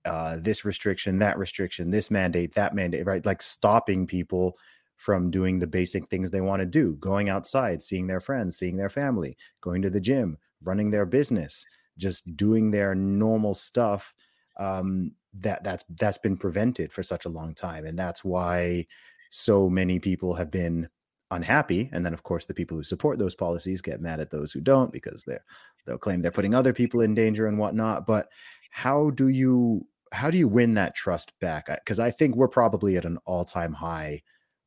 uh 0.05 0.39
this 0.41 0.65
restriction 0.65 1.19
that 1.21 1.39
restriction 1.39 1.91
this 1.91 2.11
mandate 2.11 2.55
that 2.55 2.75
mandate 2.75 3.07
right? 3.07 3.25
Like 3.25 3.43
stopping 3.43 4.07
people 4.07 4.59
from 5.05 5.31
doing 5.31 5.59
the 5.59 5.67
basic 5.67 6.09
things 6.09 6.31
they 6.31 6.41
want 6.41 6.61
to 6.61 6.67
do 6.67 6.97
going 6.99 7.29
outside 7.29 7.83
seeing 7.83 8.07
their 8.07 8.21
friends 8.21 8.57
seeing 8.57 8.79
their 8.79 8.89
family 8.89 9.37
going 9.61 9.83
to 9.83 9.91
the 9.91 10.01
gym 10.01 10.39
running 10.63 10.91
their 10.91 11.05
business 11.05 11.67
just 11.99 12.35
doing 12.39 12.71
their 12.71 12.95
normal 12.95 13.53
stuff 13.53 14.15
um 14.59 15.13
that 15.35 15.63
that's 15.63 15.85
that's 15.99 16.17
been 16.17 16.39
prevented 16.39 16.91
for 16.91 17.03
such 17.03 17.27
a 17.27 17.29
long 17.29 17.55
time 17.55 17.85
and 17.85 17.99
that's 17.99 18.25
why 18.25 18.87
so 19.29 19.69
many 19.69 19.99
people 19.99 20.33
have 20.33 20.51
been 20.51 20.89
unhappy 21.31 21.91
and 21.93 22.07
then 22.07 22.15
of 22.15 22.23
course 22.23 22.47
the 22.47 22.55
people 22.55 22.77
who 22.77 22.83
support 22.83 23.19
those 23.19 23.35
policies 23.35 23.83
get 23.83 24.01
mad 24.01 24.21
at 24.21 24.31
those 24.31 24.53
who 24.53 24.61
don't 24.61 24.91
because 24.91 25.23
they're 25.27 25.45
they'll 25.85 25.99
claim 25.99 26.23
they're 26.23 26.31
putting 26.31 26.55
other 26.55 26.73
people 26.73 27.03
in 27.03 27.15
danger 27.15 27.47
and 27.47 27.59
whatnot 27.59 28.07
but 28.07 28.29
how 28.71 29.11
do 29.11 29.29
you 29.29 29.87
how 30.13 30.31
do 30.31 30.39
you 30.39 30.47
win 30.47 30.75
that 30.75 30.95
trust 30.95 31.39
back? 31.41 31.67
Because 31.67 31.99
i 31.99 32.11
think 32.11 32.37
we're 32.37 32.49
probably 32.49 32.97
at 32.97 33.05
an 33.05 33.19
all-time 33.27 33.75
high 33.75 34.23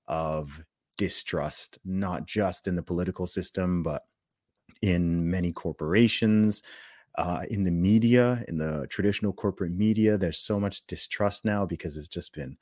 of 0.08 0.64
distrust 0.98 1.78
not 1.86 2.26
just 2.26 2.68
in 2.68 2.76
the 2.76 2.84
political 2.84 3.28
system 3.28 3.84
but 3.84 4.04
in 4.82 5.30
many 5.30 5.52
corporations 5.52 6.64
uh, 7.18 7.44
in 7.50 7.64
the 7.64 7.72
media, 7.72 8.44
in 8.48 8.58
the 8.58 8.86
traditional 8.90 9.34
corporate 9.34 9.72
media, 9.72 10.18
there's 10.18 10.40
so 10.40 10.60
much 10.60 10.86
distrust 10.86 11.46
now 11.46 11.66
because 11.66 11.98
it's 11.98 12.08
just 12.08 12.34
been, 12.34 12.56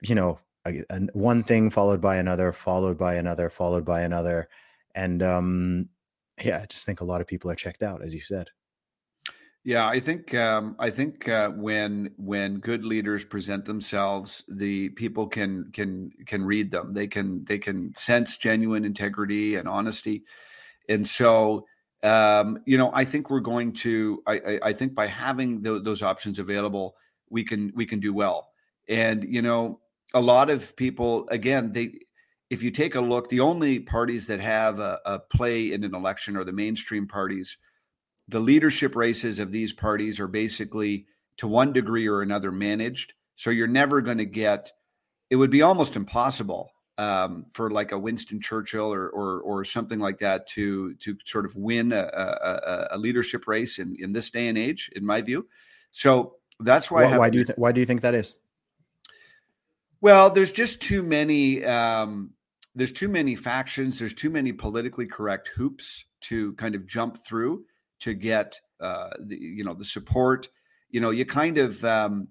you 0.00 0.14
know, 0.14 0.38
a, 0.66 0.82
a, 0.90 1.00
one 1.12 1.42
thing 1.42 1.70
followed 1.70 2.00
by 2.00 2.16
another, 2.16 2.52
followed 2.52 2.96
by 2.96 3.14
another, 3.14 3.50
followed 3.50 3.84
by 3.84 4.00
another, 4.00 4.48
and 4.94 5.22
um, 5.22 5.88
yeah, 6.42 6.60
I 6.62 6.66
just 6.66 6.86
think 6.86 7.02
a 7.02 7.04
lot 7.04 7.20
of 7.20 7.26
people 7.26 7.50
are 7.50 7.54
checked 7.54 7.82
out, 7.82 8.02
as 8.02 8.14
you 8.14 8.22
said. 8.22 8.48
Yeah, 9.66 9.88
I 9.88 9.98
think 9.98 10.32
um, 10.32 10.76
I 10.78 10.90
think 10.90 11.28
uh, 11.28 11.48
when 11.48 12.12
when 12.18 12.60
good 12.60 12.84
leaders 12.84 13.24
present 13.24 13.64
themselves, 13.64 14.44
the 14.46 14.90
people 14.90 15.26
can 15.26 15.72
can 15.72 16.12
can 16.24 16.44
read 16.44 16.70
them. 16.70 16.94
They 16.94 17.08
can 17.08 17.44
they 17.46 17.58
can 17.58 17.92
sense 17.96 18.36
genuine 18.36 18.84
integrity 18.84 19.56
and 19.56 19.66
honesty, 19.66 20.22
and 20.88 21.04
so 21.08 21.66
um, 22.04 22.60
you 22.66 22.78
know, 22.78 22.92
I 22.94 23.04
think 23.04 23.30
we're 23.30 23.40
going 23.40 23.72
to. 23.74 24.22
I, 24.26 24.32
I, 24.34 24.60
I 24.64 24.72
think 24.72 24.94
by 24.94 25.08
having 25.08 25.62
those 25.62 26.02
options 26.02 26.38
available, 26.38 26.94
we 27.28 27.42
can 27.42 27.72
we 27.74 27.86
can 27.86 27.98
do 28.00 28.14
well. 28.14 28.50
And 28.88 29.24
you 29.24 29.42
know, 29.42 29.80
a 30.14 30.20
lot 30.20 30.48
of 30.48 30.76
people, 30.76 31.26
again, 31.30 31.72
they 31.72 31.92
if 32.50 32.62
you 32.62 32.70
take 32.70 32.94
a 32.94 33.00
look, 33.00 33.28
the 33.30 33.40
only 33.40 33.80
parties 33.80 34.28
that 34.28 34.40
have 34.40 34.78
a, 34.78 35.00
a 35.06 35.18
play 35.18 35.72
in 35.72 35.82
an 35.82 35.94
election 35.94 36.36
are 36.36 36.44
the 36.44 36.52
mainstream 36.52 37.08
parties. 37.08 37.58
The 38.28 38.40
leadership 38.40 38.96
races 38.96 39.38
of 39.38 39.52
these 39.52 39.72
parties 39.72 40.18
are 40.18 40.28
basically, 40.28 41.06
to 41.38 41.46
one 41.46 41.72
degree 41.72 42.08
or 42.08 42.22
another, 42.22 42.50
managed. 42.50 43.14
So 43.36 43.50
you're 43.50 43.66
never 43.66 44.00
going 44.00 44.18
to 44.18 44.24
get. 44.24 44.72
It 45.30 45.36
would 45.36 45.50
be 45.50 45.62
almost 45.62 45.96
impossible 45.96 46.72
um, 46.98 47.46
for 47.52 47.70
like 47.70 47.92
a 47.92 47.98
Winston 47.98 48.40
Churchill 48.40 48.92
or, 48.92 49.08
or, 49.08 49.40
or 49.40 49.64
something 49.64 49.98
like 49.98 50.18
that 50.20 50.46
to 50.48 50.94
to 50.94 51.16
sort 51.24 51.44
of 51.44 51.54
win 51.54 51.92
a, 51.92 51.98
a, 52.02 52.88
a, 52.92 52.98
leadership 52.98 53.46
race 53.46 53.78
in, 53.78 53.96
in 53.98 54.12
this 54.12 54.30
day 54.30 54.48
and 54.48 54.56
age, 54.56 54.90
in 54.96 55.04
my 55.04 55.20
view. 55.20 55.46
So 55.90 56.36
that's 56.60 56.90
why. 56.90 57.04
Why, 57.04 57.18
why 57.18 57.30
do 57.30 57.38
you 57.38 57.44
th- 57.44 57.58
why 57.58 57.72
do 57.72 57.80
you 57.80 57.86
think 57.86 58.00
that 58.00 58.14
is? 58.14 58.34
Well, 60.00 60.30
there's 60.30 60.52
just 60.52 60.80
too 60.80 61.02
many. 61.02 61.64
Um, 61.64 62.30
there's 62.74 62.92
too 62.92 63.08
many 63.08 63.36
factions. 63.36 63.98
There's 63.98 64.14
too 64.14 64.30
many 64.30 64.52
politically 64.52 65.06
correct 65.06 65.48
hoops 65.48 66.04
to 66.22 66.54
kind 66.54 66.74
of 66.74 66.86
jump 66.86 67.24
through 67.26 67.64
to 68.00 68.14
get 68.14 68.60
uh, 68.80 69.10
the 69.20 69.36
you 69.36 69.64
know 69.64 69.74
the 69.74 69.84
support. 69.84 70.48
You 70.90 71.00
know, 71.00 71.10
you 71.10 71.24
kind 71.24 71.58
of 71.58 71.84
um, 71.84 72.28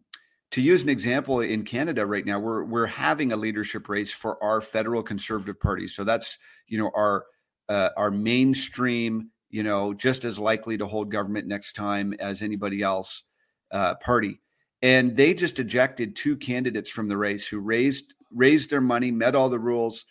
to 0.51 0.61
use 0.61 0.83
an 0.83 0.89
example 0.89 1.41
in 1.41 1.63
Canada 1.63 2.05
right 2.05 2.25
now, 2.25 2.39
we're 2.39 2.63
we're 2.63 2.85
having 2.85 3.31
a 3.31 3.37
leadership 3.37 3.89
race 3.89 4.11
for 4.11 4.41
our 4.43 4.61
federal 4.61 5.03
conservative 5.03 5.59
party. 5.59 5.87
So 5.87 6.03
that's 6.03 6.37
you 6.67 6.77
know 6.77 6.91
our 6.95 7.25
uh, 7.67 7.89
our 7.97 8.11
mainstream, 8.11 9.31
you 9.49 9.63
know, 9.63 9.93
just 9.93 10.25
as 10.25 10.37
likely 10.37 10.77
to 10.77 10.87
hold 10.87 11.11
government 11.11 11.47
next 11.47 11.73
time 11.73 12.13
as 12.19 12.41
anybody 12.41 12.81
else 12.81 13.23
uh, 13.71 13.95
party. 13.95 14.39
And 14.81 15.17
they 15.17 15.33
just 15.33 15.59
ejected 15.59 16.15
two 16.15 16.37
candidates 16.37 16.89
from 16.89 17.07
the 17.07 17.17
race 17.17 17.47
who 17.47 17.59
raised 17.59 18.13
raised 18.31 18.69
their 18.69 18.81
money, 18.81 19.11
met 19.11 19.35
all 19.35 19.49
the 19.49 19.59
rules 19.59 20.05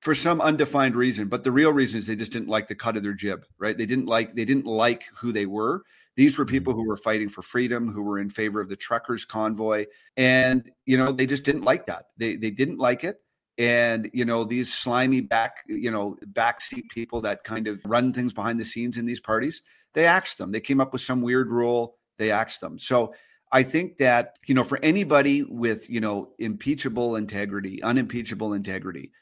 for 0.00 0.14
some 0.14 0.40
undefined 0.40 0.96
reason. 0.96 1.28
But 1.28 1.44
the 1.44 1.52
real 1.52 1.72
reason 1.72 1.98
is 1.98 2.06
they 2.06 2.16
just 2.16 2.32
didn't 2.32 2.48
like 2.48 2.68
the 2.68 2.74
cut 2.74 2.96
of 2.96 3.02
their 3.02 3.12
jib, 3.12 3.44
right? 3.58 3.76
They 3.76 3.86
didn't 3.86 4.06
like 4.06 4.34
they 4.34 4.44
didn't 4.44 4.66
like 4.66 5.04
who 5.14 5.32
they 5.32 5.46
were. 5.46 5.82
These 6.16 6.38
were 6.38 6.46
people 6.46 6.72
who 6.72 6.86
were 6.86 6.96
fighting 6.96 7.28
for 7.28 7.42
freedom, 7.42 7.92
who 7.92 8.02
were 8.02 8.18
in 8.18 8.30
favor 8.30 8.60
of 8.60 8.68
the 8.68 8.76
truckers 8.76 9.24
convoy, 9.24 9.86
and 10.16 10.70
you 10.86 10.96
know 10.96 11.12
they 11.12 11.26
just 11.26 11.44
didn't 11.44 11.62
like 11.62 11.86
that. 11.86 12.06
They 12.16 12.36
they 12.36 12.50
didn't 12.50 12.78
like 12.78 13.04
it, 13.04 13.20
and 13.58 14.10
you 14.12 14.24
know 14.24 14.44
these 14.44 14.72
slimy 14.72 15.20
back 15.20 15.56
you 15.66 15.90
know 15.90 16.16
backseat 16.32 16.88
people 16.88 17.20
that 17.22 17.44
kind 17.44 17.66
of 17.66 17.80
run 17.84 18.12
things 18.12 18.32
behind 18.32 18.58
the 18.58 18.64
scenes 18.64 18.96
in 18.96 19.04
these 19.04 19.20
parties. 19.20 19.62
They 19.92 20.06
axed 20.06 20.38
them. 20.38 20.52
They 20.52 20.60
came 20.60 20.80
up 20.80 20.92
with 20.92 21.02
some 21.02 21.20
weird 21.22 21.50
rule. 21.50 21.96
They 22.16 22.30
axed 22.30 22.60
them. 22.60 22.78
So 22.78 23.14
I 23.52 23.62
think 23.62 23.98
that 23.98 24.38
you 24.46 24.54
know 24.54 24.64
for 24.64 24.78
anybody 24.82 25.42
with 25.42 25.88
you 25.90 26.00
know 26.00 26.30
impeachable 26.38 27.16
integrity, 27.16 27.82
unimpeachable 27.82 28.54
integrity, 28.54 29.12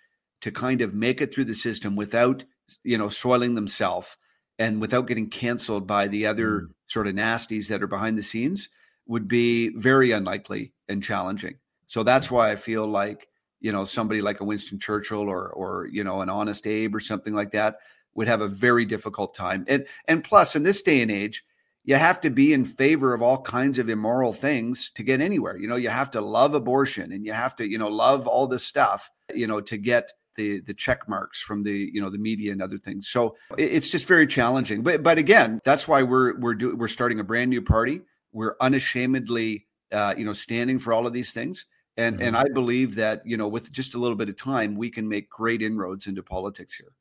to 0.40 0.50
kind 0.50 0.80
of 0.80 0.94
make 0.94 1.20
it 1.20 1.34
through 1.34 1.46
the 1.46 1.54
system 1.54 1.96
without 1.96 2.44
you 2.82 2.98
know 2.98 3.08
soiling 3.08 3.54
themselves 3.54 4.16
and 4.58 4.80
without 4.80 5.06
getting 5.06 5.28
canceled 5.28 5.86
by 5.86 6.06
the 6.06 6.26
other 6.26 6.60
mm. 6.60 6.68
sort 6.86 7.06
of 7.06 7.14
nasties 7.14 7.68
that 7.68 7.82
are 7.82 7.88
behind 7.88 8.16
the 8.16 8.22
scenes 8.22 8.68
would 9.06 9.28
be 9.28 9.68
very 9.76 10.12
unlikely 10.12 10.72
and 10.88 11.02
challenging. 11.02 11.56
So 11.86 12.02
that's 12.02 12.30
why 12.30 12.50
I 12.50 12.56
feel 12.56 12.86
like 12.86 13.28
you 13.60 13.72
know 13.72 13.84
somebody 13.84 14.20
like 14.20 14.40
a 14.40 14.44
Winston 14.44 14.78
Churchill 14.78 15.28
or 15.28 15.48
or 15.48 15.88
you 15.90 16.04
know 16.04 16.20
an 16.20 16.28
Honest 16.28 16.66
Abe 16.66 16.94
or 16.94 17.00
something 17.00 17.34
like 17.34 17.52
that 17.52 17.76
would 18.14 18.28
have 18.28 18.40
a 18.40 18.48
very 18.48 18.84
difficult 18.84 19.34
time. 19.34 19.64
And 19.68 19.86
and 20.06 20.22
plus 20.22 20.56
in 20.56 20.62
this 20.62 20.82
day 20.82 21.02
and 21.02 21.10
age, 21.10 21.44
you 21.84 21.96
have 21.96 22.20
to 22.22 22.30
be 22.30 22.52
in 22.52 22.64
favor 22.64 23.12
of 23.12 23.22
all 23.22 23.42
kinds 23.42 23.78
of 23.78 23.88
immoral 23.88 24.32
things 24.32 24.90
to 24.92 25.02
get 25.02 25.20
anywhere. 25.20 25.56
You 25.56 25.68
know, 25.68 25.76
you 25.76 25.90
have 25.90 26.10
to 26.12 26.20
love 26.20 26.54
abortion 26.54 27.12
and 27.12 27.24
you 27.24 27.32
have 27.32 27.56
to 27.56 27.66
you 27.66 27.78
know 27.78 27.88
love 27.88 28.26
all 28.26 28.46
this 28.46 28.64
stuff 28.64 29.10
you 29.34 29.46
know 29.46 29.60
to 29.62 29.76
get 29.76 30.12
the 30.36 30.60
the 30.60 30.74
check 30.74 31.08
marks 31.08 31.40
from 31.40 31.62
the 31.62 31.90
you 31.92 32.00
know 32.00 32.10
the 32.10 32.18
media 32.18 32.52
and 32.52 32.62
other 32.62 32.78
things. 32.78 33.08
So 33.08 33.36
it's 33.56 33.88
just 33.88 34.06
very 34.06 34.26
challenging. 34.26 34.82
But 34.82 35.02
but 35.02 35.18
again, 35.18 35.60
that's 35.64 35.88
why 35.88 36.02
we're 36.02 36.38
we're 36.38 36.54
do, 36.54 36.76
we're 36.76 36.88
starting 36.88 37.20
a 37.20 37.24
brand 37.24 37.50
new 37.50 37.62
party. 37.62 38.02
We're 38.32 38.56
unashamedly 38.60 39.66
uh, 39.92 40.14
you 40.16 40.24
know 40.24 40.32
standing 40.32 40.78
for 40.78 40.92
all 40.92 41.06
of 41.06 41.12
these 41.12 41.32
things. 41.32 41.66
And 41.96 42.16
mm-hmm. 42.16 42.26
and 42.26 42.36
I 42.36 42.44
believe 42.52 42.94
that 42.96 43.22
you 43.24 43.36
know 43.36 43.48
with 43.48 43.70
just 43.72 43.94
a 43.94 43.98
little 43.98 44.16
bit 44.16 44.28
of 44.28 44.36
time, 44.36 44.76
we 44.76 44.90
can 44.90 45.08
make 45.08 45.28
great 45.30 45.62
inroads 45.62 46.06
into 46.06 46.22
politics 46.22 46.74
here. 46.74 46.92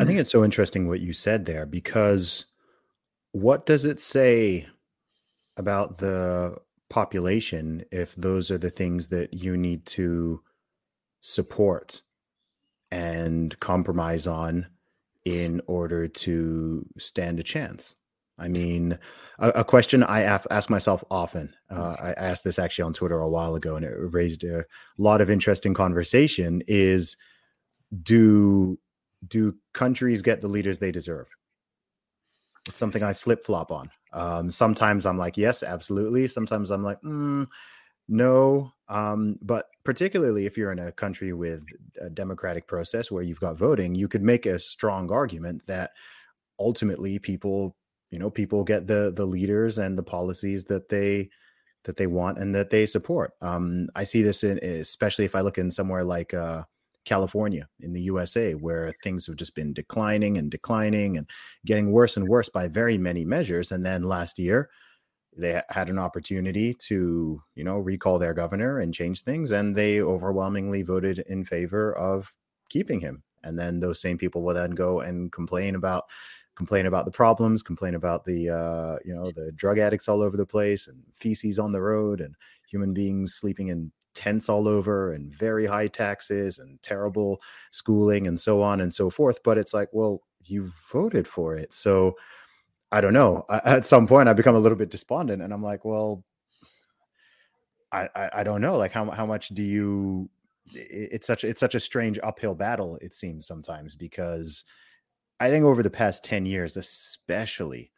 I 0.00 0.04
think 0.04 0.18
it's 0.18 0.30
so 0.30 0.42
interesting 0.44 0.88
what 0.88 1.00
you 1.00 1.12
said 1.12 1.44
there 1.44 1.66
because 1.66 2.46
what 3.32 3.66
does 3.66 3.84
it 3.84 4.00
say 4.00 4.66
about 5.58 5.98
the 5.98 6.56
population 6.88 7.84
if 7.90 8.14
those 8.14 8.50
are 8.50 8.58
the 8.58 8.70
things 8.70 9.08
that 9.08 9.34
you 9.34 9.56
need 9.56 9.84
to 9.84 10.42
support 11.20 12.02
and 12.90 13.58
compromise 13.60 14.26
on 14.26 14.66
in 15.24 15.60
order 15.66 16.06
to 16.06 16.86
stand 16.98 17.40
a 17.40 17.42
chance 17.42 17.94
I 18.38 18.48
mean, 18.48 18.98
a, 19.38 19.48
a 19.50 19.64
question 19.64 20.02
I 20.02 20.20
af- 20.20 20.46
ask 20.50 20.68
myself 20.68 21.02
often. 21.10 21.54
Uh, 21.70 21.96
I 21.98 22.12
asked 22.12 22.44
this 22.44 22.58
actually 22.58 22.84
on 22.84 22.92
Twitter 22.92 23.18
a 23.18 23.28
while 23.28 23.54
ago, 23.54 23.76
and 23.76 23.84
it 23.84 23.94
raised 24.12 24.44
a 24.44 24.64
lot 24.98 25.20
of 25.20 25.30
interesting 25.30 25.74
conversation. 25.74 26.62
Is 26.66 27.16
do 28.02 28.78
do 29.26 29.56
countries 29.72 30.22
get 30.22 30.40
the 30.40 30.48
leaders 30.48 30.78
they 30.78 30.92
deserve? 30.92 31.28
It's 32.68 32.78
something 32.78 33.02
I 33.02 33.14
flip 33.14 33.44
flop 33.44 33.70
on. 33.70 33.90
Um, 34.12 34.50
sometimes 34.50 35.06
I'm 35.06 35.18
like, 35.18 35.36
yes, 35.36 35.62
absolutely. 35.62 36.28
Sometimes 36.28 36.70
I'm 36.70 36.82
like, 36.82 37.00
mm, 37.02 37.46
no. 38.08 38.72
Um, 38.88 39.36
but 39.42 39.66
particularly 39.84 40.46
if 40.46 40.56
you're 40.56 40.72
in 40.72 40.78
a 40.78 40.92
country 40.92 41.32
with 41.32 41.64
a 42.00 42.08
democratic 42.08 42.66
process 42.66 43.10
where 43.10 43.22
you've 43.22 43.40
got 43.40 43.56
voting, 43.56 43.94
you 43.94 44.08
could 44.08 44.22
make 44.22 44.46
a 44.46 44.58
strong 44.58 45.10
argument 45.10 45.62
that 45.66 45.90
ultimately 46.58 47.18
people, 47.18 47.76
you 48.10 48.18
know, 48.18 48.30
people 48.30 48.62
get 48.64 48.86
the 48.86 49.12
the 49.14 49.26
leaders 49.26 49.78
and 49.78 49.98
the 49.98 50.02
policies 50.02 50.64
that 50.64 50.88
they 50.88 51.30
that 51.84 51.96
they 51.96 52.06
want 52.06 52.38
and 52.38 52.54
that 52.54 52.70
they 52.70 52.86
support. 52.86 53.32
Um, 53.40 53.88
I 53.94 54.04
see 54.04 54.22
this 54.22 54.44
in 54.44 54.58
especially 54.58 55.24
if 55.24 55.34
I 55.34 55.40
look 55.40 55.58
in 55.58 55.70
somewhere 55.70 56.04
like 56.04 56.32
uh, 56.34 56.62
California 57.04 57.68
in 57.80 57.92
the 57.92 58.02
USA, 58.02 58.54
where 58.54 58.92
things 59.02 59.26
have 59.26 59.36
just 59.36 59.54
been 59.54 59.72
declining 59.72 60.36
and 60.36 60.50
declining 60.50 61.16
and 61.16 61.28
getting 61.64 61.90
worse 61.92 62.16
and 62.16 62.28
worse 62.28 62.48
by 62.48 62.68
very 62.68 62.98
many 62.98 63.24
measures. 63.24 63.72
And 63.72 63.86
then 63.86 64.02
last 64.02 64.38
year, 64.38 64.68
they 65.36 65.62
had 65.68 65.88
an 65.88 65.98
opportunity 65.98 66.74
to, 66.74 67.42
you 67.54 67.64
know, 67.64 67.78
recall 67.78 68.18
their 68.18 68.34
governor 68.34 68.78
and 68.78 68.94
change 68.94 69.22
things, 69.22 69.52
and 69.52 69.74
they 69.76 70.00
overwhelmingly 70.00 70.82
voted 70.82 71.20
in 71.20 71.44
favor 71.44 71.96
of 71.96 72.32
keeping 72.68 73.00
him. 73.00 73.22
And 73.44 73.58
then 73.58 73.80
those 73.80 74.00
same 74.00 74.18
people 74.18 74.42
will 74.42 74.54
then 74.54 74.72
go 74.72 75.00
and 75.00 75.30
complain 75.32 75.74
about 75.74 76.04
complain 76.56 76.86
about 76.86 77.04
the 77.04 77.10
problems, 77.10 77.62
complain 77.62 77.94
about 77.94 78.24
the 78.24 78.50
uh, 78.50 78.98
you 79.04 79.14
know 79.14 79.30
the 79.30 79.52
drug 79.52 79.78
addicts 79.78 80.08
all 80.08 80.22
over 80.22 80.36
the 80.36 80.46
place 80.46 80.86
and 80.88 81.02
feces 81.14 81.58
on 81.58 81.72
the 81.72 81.82
road 81.82 82.20
and 82.20 82.34
human 82.68 82.92
beings 82.94 83.34
sleeping 83.34 83.68
in 83.68 83.92
tents 84.14 84.48
all 84.48 84.66
over 84.66 85.12
and 85.12 85.32
very 85.32 85.66
high 85.66 85.86
taxes 85.86 86.58
and 86.58 86.82
terrible 86.82 87.40
schooling 87.70 88.26
and 88.26 88.40
so 88.40 88.62
on 88.62 88.80
and 88.80 88.92
so 88.92 89.10
forth. 89.10 89.42
But 89.44 89.58
it's 89.58 89.74
like, 89.74 89.90
well, 89.92 90.22
you 90.44 90.72
voted 90.90 91.28
for 91.28 91.54
it. 91.54 91.74
So 91.74 92.16
I 92.92 93.00
don't 93.00 93.12
know. 93.12 93.44
At 93.48 93.86
some 93.86 94.06
point, 94.06 94.28
I 94.28 94.32
become 94.32 94.54
a 94.54 94.60
little 94.60 94.78
bit 94.78 94.90
despondent 94.90 95.42
and 95.42 95.52
I'm 95.52 95.62
like, 95.62 95.84
well, 95.84 96.24
I, 97.92 98.08
I, 98.14 98.30
I 98.34 98.42
don't 98.44 98.60
know. 98.60 98.76
Like 98.76 98.92
how, 98.92 99.10
how 99.10 99.26
much 99.26 99.48
do 99.48 99.62
you, 99.62 100.30
it's 100.72 101.26
such, 101.26 101.44
it's 101.44 101.60
such 101.60 101.74
a 101.74 101.80
strange 101.80 102.18
uphill 102.22 102.54
battle. 102.54 102.98
It 103.00 103.14
seems 103.14 103.46
sometimes 103.46 103.94
because 103.94 104.64
I 105.40 105.50
think 105.50 105.64
over 105.64 105.82
the 105.82 105.90
past 105.90 106.24
10 106.24 106.46
years, 106.46 106.76
especially, 106.76 107.90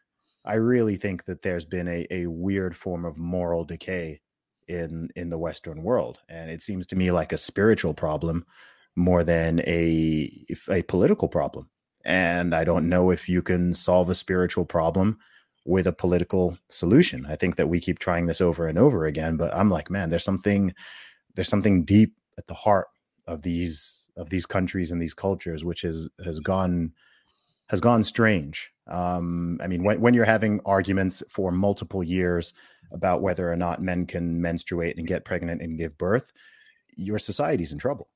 I 0.45 0.55
really 0.55 0.97
think 0.97 1.27
that 1.27 1.43
there's 1.43 1.67
been 1.67 1.89
a, 1.89 2.07
a 2.11 2.27
weird 2.27 2.77
form 2.77 3.05
of 3.05 3.19
moral 3.19 3.65
decay 3.65 4.21
in 4.69 5.09
in 5.17 5.31
the 5.31 5.39
western 5.39 5.83
world 5.83 6.19
and 6.29 6.51
it 6.51 6.63
seems 6.63 6.87
to 6.87 6.97
me 6.97 7.11
like 7.11 7.33
a 7.33 7.39
spiritual 7.39 7.95
problem 7.95 8.45
more 8.97 9.25
than 9.25 9.61
a 9.61 10.45
a 10.71 10.83
political 10.83 11.29
problem 11.29 11.69
and 12.05 12.55
i 12.55 12.65
don't 12.65 12.89
know 12.89 13.11
if 13.11 13.29
you 13.29 13.43
can 13.43 13.75
solve 13.75 14.09
a 14.09 14.15
spiritual 14.15 14.65
problem 14.65 15.19
with 15.65 15.87
a 15.87 15.93
political 15.93 16.59
solution 16.69 17.27
i 17.27 17.37
think 17.37 17.57
that 17.57 17.69
we 17.69 17.81
keep 17.81 17.99
trying 17.99 18.27
this 18.27 18.41
over 18.41 18.67
and 18.67 18.79
over 18.79 19.05
again 19.05 19.37
but 19.37 19.55
i'm 19.55 19.71
like 19.71 19.91
man 19.91 20.11
there's 20.11 20.25
something 20.25 20.75
there's 21.35 21.49
something 21.49 21.85
deep 21.85 22.15
at 22.37 22.47
the 22.47 22.55
heart 22.55 22.89
of 23.27 23.43
these 23.43 24.09
of 24.17 24.31
these 24.31 24.47
countries 24.47 24.91
and 24.91 25.01
these 25.01 25.15
cultures 25.15 25.65
which 25.65 25.83
has 25.83 26.09
has 26.25 26.41
gone 26.41 26.93
has 27.69 27.81
gone 27.81 28.03
strange 28.03 28.73
um, 28.89 29.61
I 29.63 29.67
mean, 29.67 29.85
when, 29.85 30.01
when 30.01 30.15
you're 30.15 30.25
having 30.25 30.61
arguments 30.65 31.23
for 31.29 31.53
multiple 31.53 32.03
years 32.03 32.55
about 32.91 33.21
whether 33.21 33.51
or 33.53 33.57
not 33.57 33.83
men 33.83 34.07
can 34.07 34.41
menstruate 34.41 34.97
and 34.97 35.07
get 35.07 35.25
pregnant 35.25 35.61
and 35.61 35.79
give 35.79 35.99
birth, 35.99 36.33
your 36.97 37.19
society's 37.19 37.73
in 37.73 37.79
trouble. 37.79 38.09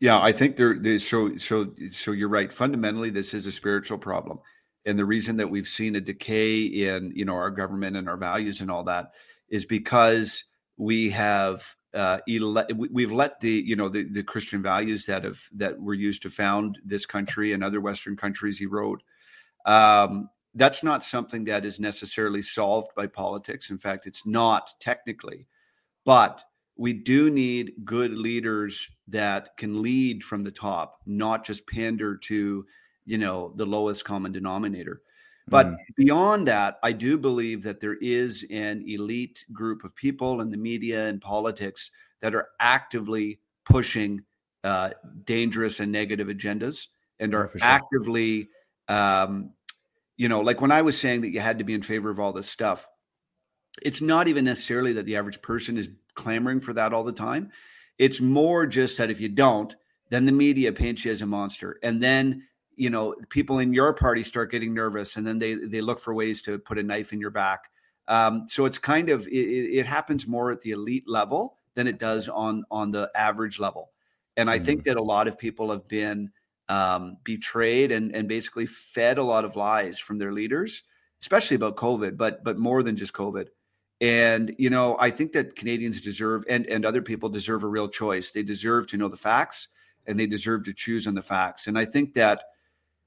Yeah, 0.00 0.18
I 0.18 0.32
think 0.32 0.56
there. 0.56 0.98
So, 0.98 1.36
so, 1.36 1.74
so 1.90 2.12
you're 2.12 2.30
right. 2.30 2.50
Fundamentally, 2.50 3.10
this 3.10 3.34
is 3.34 3.46
a 3.46 3.52
spiritual 3.52 3.98
problem, 3.98 4.38
and 4.86 4.98
the 4.98 5.04
reason 5.04 5.36
that 5.36 5.50
we've 5.50 5.68
seen 5.68 5.94
a 5.94 6.00
decay 6.00 6.62
in 6.64 7.12
you 7.14 7.26
know 7.26 7.34
our 7.34 7.50
government 7.50 7.96
and 7.96 8.08
our 8.08 8.16
values 8.16 8.62
and 8.62 8.70
all 8.70 8.84
that 8.84 9.12
is 9.50 9.66
because 9.66 10.44
we 10.78 11.10
have 11.10 11.62
uh, 11.92 12.18
ele- 12.26 12.66
we've 12.90 13.12
let 13.12 13.40
the 13.40 13.50
you 13.50 13.76
know 13.76 13.90
the, 13.90 14.04
the 14.04 14.22
Christian 14.22 14.62
values 14.62 15.04
that 15.04 15.22
have 15.22 15.38
that 15.52 15.78
were 15.78 15.94
used 15.94 16.22
to 16.22 16.30
found 16.30 16.78
this 16.82 17.04
country 17.04 17.52
and 17.52 17.62
other 17.62 17.82
Western 17.82 18.16
countries 18.16 18.62
erode. 18.62 19.02
Um, 19.66 20.30
that's 20.54 20.82
not 20.82 21.04
something 21.04 21.44
that 21.44 21.66
is 21.66 21.78
necessarily 21.78 22.40
solved 22.40 22.88
by 22.96 23.06
politics. 23.06 23.68
In 23.70 23.78
fact, 23.78 24.06
it's 24.06 24.24
not 24.24 24.72
technically, 24.80 25.46
but 26.06 26.42
we 26.80 26.94
do 26.94 27.28
need 27.28 27.74
good 27.84 28.10
leaders 28.10 28.88
that 29.08 29.54
can 29.58 29.82
lead 29.82 30.24
from 30.24 30.44
the 30.44 30.50
top, 30.50 30.98
not 31.04 31.44
just 31.44 31.66
pander 31.66 32.16
to, 32.16 32.64
you 33.04 33.18
know, 33.18 33.52
the 33.56 33.66
lowest 33.66 34.02
common 34.06 34.32
denominator. 34.32 35.02
But 35.46 35.66
mm. 35.66 35.76
beyond 35.94 36.48
that, 36.48 36.78
I 36.82 36.92
do 36.92 37.18
believe 37.18 37.64
that 37.64 37.82
there 37.82 37.98
is 38.00 38.46
an 38.50 38.82
elite 38.86 39.44
group 39.52 39.84
of 39.84 39.94
people 39.94 40.40
in 40.40 40.50
the 40.50 40.56
media 40.56 41.06
and 41.06 41.20
politics 41.20 41.90
that 42.22 42.34
are 42.34 42.48
actively 42.58 43.40
pushing 43.66 44.22
uh, 44.64 44.92
dangerous 45.26 45.80
and 45.80 45.92
negative 45.92 46.28
agendas 46.28 46.86
and 47.18 47.34
are 47.34 47.50
sure. 47.50 47.58
actively 47.60 48.48
um, 48.88 49.50
you 50.16 50.30
know, 50.30 50.40
like 50.40 50.62
when 50.62 50.72
I 50.72 50.80
was 50.80 50.98
saying 50.98 51.20
that 51.22 51.30
you 51.30 51.40
had 51.40 51.58
to 51.58 51.64
be 51.64 51.74
in 51.74 51.82
favor 51.82 52.08
of 52.08 52.18
all 52.18 52.32
this 52.32 52.48
stuff, 52.48 52.86
it's 53.82 54.00
not 54.00 54.28
even 54.28 54.44
necessarily 54.44 54.92
that 54.94 55.06
the 55.06 55.16
average 55.16 55.42
person 55.42 55.78
is 55.78 55.88
clamoring 56.14 56.60
for 56.60 56.72
that 56.74 56.92
all 56.92 57.04
the 57.04 57.12
time. 57.12 57.50
It's 57.98 58.20
more 58.20 58.66
just 58.66 58.98
that 58.98 59.10
if 59.10 59.20
you 59.20 59.28
don't, 59.28 59.74
then 60.10 60.26
the 60.26 60.32
media 60.32 60.72
paints 60.72 61.04
you 61.04 61.12
as 61.12 61.22
a 61.22 61.26
monster. 61.26 61.78
And 61.82 62.02
then, 62.02 62.44
you 62.76 62.90
know, 62.90 63.14
people 63.28 63.58
in 63.58 63.72
your 63.72 63.92
party 63.92 64.22
start 64.22 64.50
getting 64.50 64.74
nervous 64.74 65.16
and 65.16 65.26
then 65.26 65.38
they 65.38 65.54
they 65.54 65.80
look 65.80 66.00
for 66.00 66.14
ways 66.14 66.42
to 66.42 66.58
put 66.58 66.78
a 66.78 66.82
knife 66.82 67.12
in 67.12 67.20
your 67.20 67.30
back. 67.30 67.70
Um, 68.08 68.46
so 68.48 68.64
it's 68.64 68.78
kind 68.78 69.08
of 69.08 69.26
it, 69.28 69.30
it, 69.30 69.86
happens 69.86 70.26
more 70.26 70.50
at 70.50 70.62
the 70.62 70.72
elite 70.72 71.04
level 71.06 71.56
than 71.74 71.86
it 71.86 71.98
does 71.98 72.28
on 72.28 72.64
on 72.70 72.90
the 72.90 73.10
average 73.14 73.60
level. 73.60 73.90
And 74.36 74.50
I 74.50 74.56
mm-hmm. 74.56 74.64
think 74.64 74.84
that 74.84 74.96
a 74.96 75.02
lot 75.02 75.28
of 75.28 75.38
people 75.38 75.70
have 75.70 75.86
been 75.86 76.32
um, 76.68 77.18
betrayed 77.22 77.92
and 77.92 78.14
and 78.14 78.28
basically 78.28 78.66
fed 78.66 79.18
a 79.18 79.22
lot 79.22 79.44
of 79.44 79.56
lies 79.56 79.98
from 79.98 80.18
their 80.18 80.32
leaders, 80.32 80.82
especially 81.20 81.54
about 81.54 81.76
COVID, 81.76 82.16
but 82.16 82.42
but 82.42 82.58
more 82.58 82.82
than 82.82 82.96
just 82.96 83.12
COVID. 83.12 83.48
And 84.00 84.54
you 84.58 84.70
know, 84.70 84.96
I 84.98 85.10
think 85.10 85.32
that 85.32 85.56
Canadians 85.56 86.00
deserve 86.00 86.44
and 86.48 86.66
and 86.66 86.86
other 86.86 87.02
people 87.02 87.28
deserve 87.28 87.62
a 87.62 87.68
real 87.68 87.88
choice. 87.88 88.30
They 88.30 88.42
deserve 88.42 88.86
to 88.88 88.96
know 88.96 89.08
the 89.08 89.16
facts 89.16 89.68
and 90.06 90.18
they 90.18 90.26
deserve 90.26 90.64
to 90.64 90.72
choose 90.72 91.06
on 91.06 91.14
the 91.14 91.22
facts. 91.22 91.66
And 91.66 91.78
I 91.78 91.84
think 91.84 92.14
that 92.14 92.42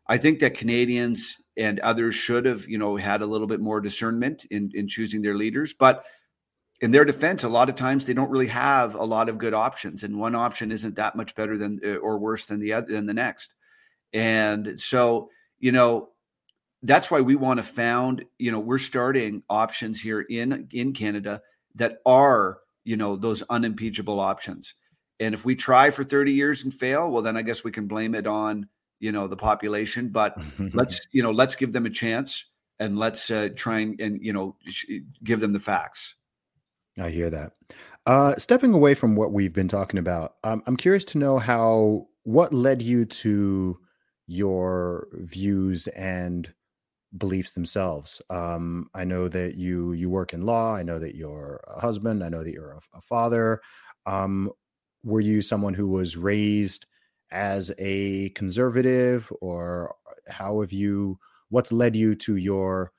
I 0.07 0.17
think 0.17 0.39
that 0.39 0.55
Canadians 0.55 1.37
and 1.57 1.79
others 1.79 2.15
should 2.15 2.45
have, 2.45 2.67
you 2.67 2.77
know, 2.77 2.95
had 2.95 3.21
a 3.21 3.25
little 3.25 3.47
bit 3.47 3.59
more 3.59 3.81
discernment 3.81 4.45
in 4.45 4.71
in 4.73 4.87
choosing 4.87 5.21
their 5.21 5.35
leaders, 5.35 5.73
but 5.73 6.03
in 6.81 6.91
their 6.91 7.05
defense, 7.05 7.43
a 7.43 7.49
lot 7.49 7.69
of 7.69 7.75
times 7.75 8.05
they 8.05 8.13
don't 8.13 8.29
really 8.29 8.47
have 8.47 8.95
a 8.95 9.03
lot 9.03 9.29
of 9.29 9.37
good 9.37 9.53
options, 9.53 10.03
and 10.03 10.19
one 10.19 10.35
option 10.35 10.71
isn't 10.71 10.95
that 10.95 11.15
much 11.15 11.33
better 11.33 11.57
than 11.57 11.79
or 12.01 12.17
worse 12.17 12.45
than 12.45 12.59
the 12.59 12.73
other 12.73 12.91
than 12.91 13.05
the 13.05 13.13
next. 13.13 13.53
And 14.11 14.79
so, 14.79 15.29
you 15.59 15.71
know, 15.71 16.09
that's 16.83 17.09
why 17.09 17.21
we 17.21 17.35
want 17.35 17.57
to 17.57 17.63
found. 17.63 18.25
You 18.37 18.51
know, 18.51 18.59
we're 18.59 18.77
starting 18.77 19.41
options 19.49 20.01
here 20.01 20.21
in 20.21 20.67
in 20.71 20.93
Canada 20.93 21.41
that 21.75 21.99
are 22.05 22.59
you 22.83 22.97
know 22.97 23.15
those 23.15 23.41
unimpeachable 23.43 24.19
options. 24.19 24.75
And 25.19 25.33
if 25.33 25.45
we 25.45 25.55
try 25.55 25.89
for 25.89 26.03
30 26.03 26.33
years 26.33 26.63
and 26.63 26.73
fail, 26.73 27.09
well, 27.09 27.21
then 27.21 27.37
I 27.37 27.43
guess 27.43 27.63
we 27.63 27.71
can 27.71 27.87
blame 27.87 28.13
it 28.13 28.27
on 28.27 28.67
you 28.99 29.11
know 29.11 29.27
the 29.27 29.37
population. 29.37 30.09
But 30.09 30.37
let's 30.73 31.07
you 31.11 31.23
know 31.23 31.31
let's 31.31 31.55
give 31.55 31.73
them 31.73 31.85
a 31.85 31.89
chance 31.89 32.45
and 32.79 32.97
let's 32.97 33.31
uh, 33.31 33.49
try 33.55 33.79
and, 33.79 33.99
and 33.99 34.19
you 34.21 34.33
know 34.33 34.55
give 35.23 35.39
them 35.39 35.53
the 35.53 35.59
facts. 35.59 36.15
I 36.99 37.09
hear 37.09 37.29
that. 37.29 37.53
Uh, 38.05 38.35
stepping 38.35 38.73
away 38.73 38.93
from 38.93 39.15
what 39.15 39.31
we've 39.31 39.53
been 39.53 39.69
talking 39.69 39.97
about, 39.97 40.35
um, 40.43 40.61
I'm 40.67 40.77
curious 40.77 41.05
to 41.05 41.17
know 41.17 41.39
how 41.39 42.07
what 42.23 42.53
led 42.53 42.81
you 42.81 43.05
to 43.05 43.79
your 44.27 45.07
views 45.13 45.87
and 45.89 46.53
beliefs 47.17 47.51
themselves. 47.51 48.21
Um, 48.29 48.89
I 48.93 49.03
know 49.03 49.27
that 49.27 49.55
you 49.55 49.93
you 49.93 50.09
work 50.09 50.33
in 50.33 50.45
law. 50.45 50.75
I 50.75 50.83
know 50.83 50.99
that 50.99 51.15
you're 51.15 51.61
a 51.67 51.79
husband. 51.79 52.23
I 52.23 52.29
know 52.29 52.43
that 52.43 52.53
you're 52.53 52.71
a, 52.71 52.79
a 52.97 53.01
father. 53.01 53.61
Um, 54.05 54.51
were 55.03 55.21
you 55.21 55.41
someone 55.41 55.73
who 55.73 55.87
was 55.87 56.17
raised 56.17 56.85
as 57.31 57.71
a 57.77 58.29
conservative, 58.29 59.31
or 59.41 59.95
how 60.27 60.61
have 60.61 60.71
you? 60.71 61.19
What's 61.49 61.71
led 61.71 61.95
you 61.95 62.15
to 62.15 62.35
your 62.35 62.91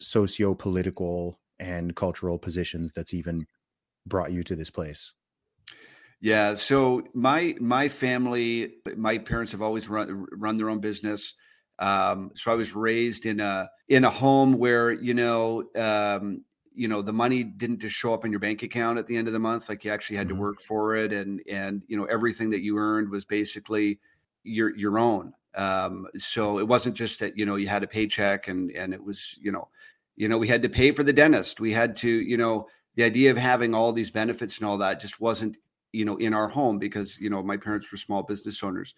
socio 0.00 0.54
political 0.54 1.38
and 1.58 1.96
cultural 1.96 2.38
positions 2.38 2.92
that's 2.92 3.14
even 3.14 3.46
brought 4.06 4.32
you 4.32 4.42
to 4.44 4.56
this 4.56 4.70
place? 4.70 5.12
Yeah, 6.20 6.54
so 6.54 7.02
my 7.12 7.54
my 7.60 7.88
family, 7.88 8.76
my 8.96 9.18
parents 9.18 9.52
have 9.52 9.62
always 9.62 9.88
run 9.88 10.26
run 10.32 10.56
their 10.56 10.70
own 10.70 10.80
business. 10.80 11.34
Um, 11.78 12.30
so 12.34 12.52
I 12.52 12.54
was 12.54 12.74
raised 12.74 13.26
in 13.26 13.40
a 13.40 13.70
in 13.88 14.04
a 14.04 14.10
home 14.10 14.54
where 14.54 14.92
you 14.92 15.14
know 15.14 15.64
um, 15.76 16.44
you 16.74 16.88
know 16.88 17.02
the 17.02 17.12
money 17.12 17.42
didn't 17.42 17.80
just 17.80 17.94
show 17.94 18.14
up 18.14 18.24
in 18.24 18.30
your 18.30 18.40
bank 18.40 18.62
account 18.62 18.98
at 18.98 19.06
the 19.06 19.16
end 19.16 19.26
of 19.26 19.32
the 19.32 19.40
month. 19.40 19.68
Like 19.68 19.84
you 19.84 19.90
actually 19.90 20.16
had 20.16 20.28
mm-hmm. 20.28 20.36
to 20.36 20.42
work 20.42 20.62
for 20.62 20.96
it, 20.96 21.12
and 21.12 21.40
and 21.48 21.82
you 21.86 21.96
know 21.96 22.04
everything 22.04 22.50
that 22.50 22.62
you 22.62 22.78
earned 22.78 23.10
was 23.10 23.24
basically 23.24 23.98
your 24.42 24.76
your 24.76 24.98
own. 24.98 25.32
Um, 25.56 26.06
so 26.16 26.58
it 26.58 26.66
wasn't 26.66 26.96
just 26.96 27.20
that 27.20 27.38
you 27.38 27.46
know 27.46 27.56
you 27.56 27.68
had 27.68 27.82
a 27.82 27.88
paycheck 27.88 28.48
and 28.48 28.70
and 28.72 28.92
it 28.92 29.02
was 29.02 29.38
you 29.40 29.52
know 29.52 29.68
you 30.16 30.28
know 30.28 30.38
we 30.38 30.48
had 30.48 30.62
to 30.62 30.68
pay 30.68 30.90
for 30.90 31.02
the 31.02 31.12
dentist. 31.12 31.60
We 31.60 31.72
had 31.72 31.96
to 31.96 32.08
you 32.08 32.36
know 32.36 32.68
the 32.94 33.04
idea 33.04 33.30
of 33.30 33.36
having 33.36 33.74
all 33.74 33.92
these 33.92 34.10
benefits 34.10 34.58
and 34.58 34.66
all 34.66 34.78
that 34.78 35.00
just 35.00 35.20
wasn't 35.20 35.56
you 35.92 36.04
know 36.04 36.16
in 36.16 36.34
our 36.34 36.48
home 36.48 36.78
because 36.78 37.20
you 37.20 37.30
know 37.30 37.42
my 37.42 37.56
parents 37.56 37.90
were 37.90 37.98
small 37.98 38.22
business 38.22 38.62
owners 38.62 38.94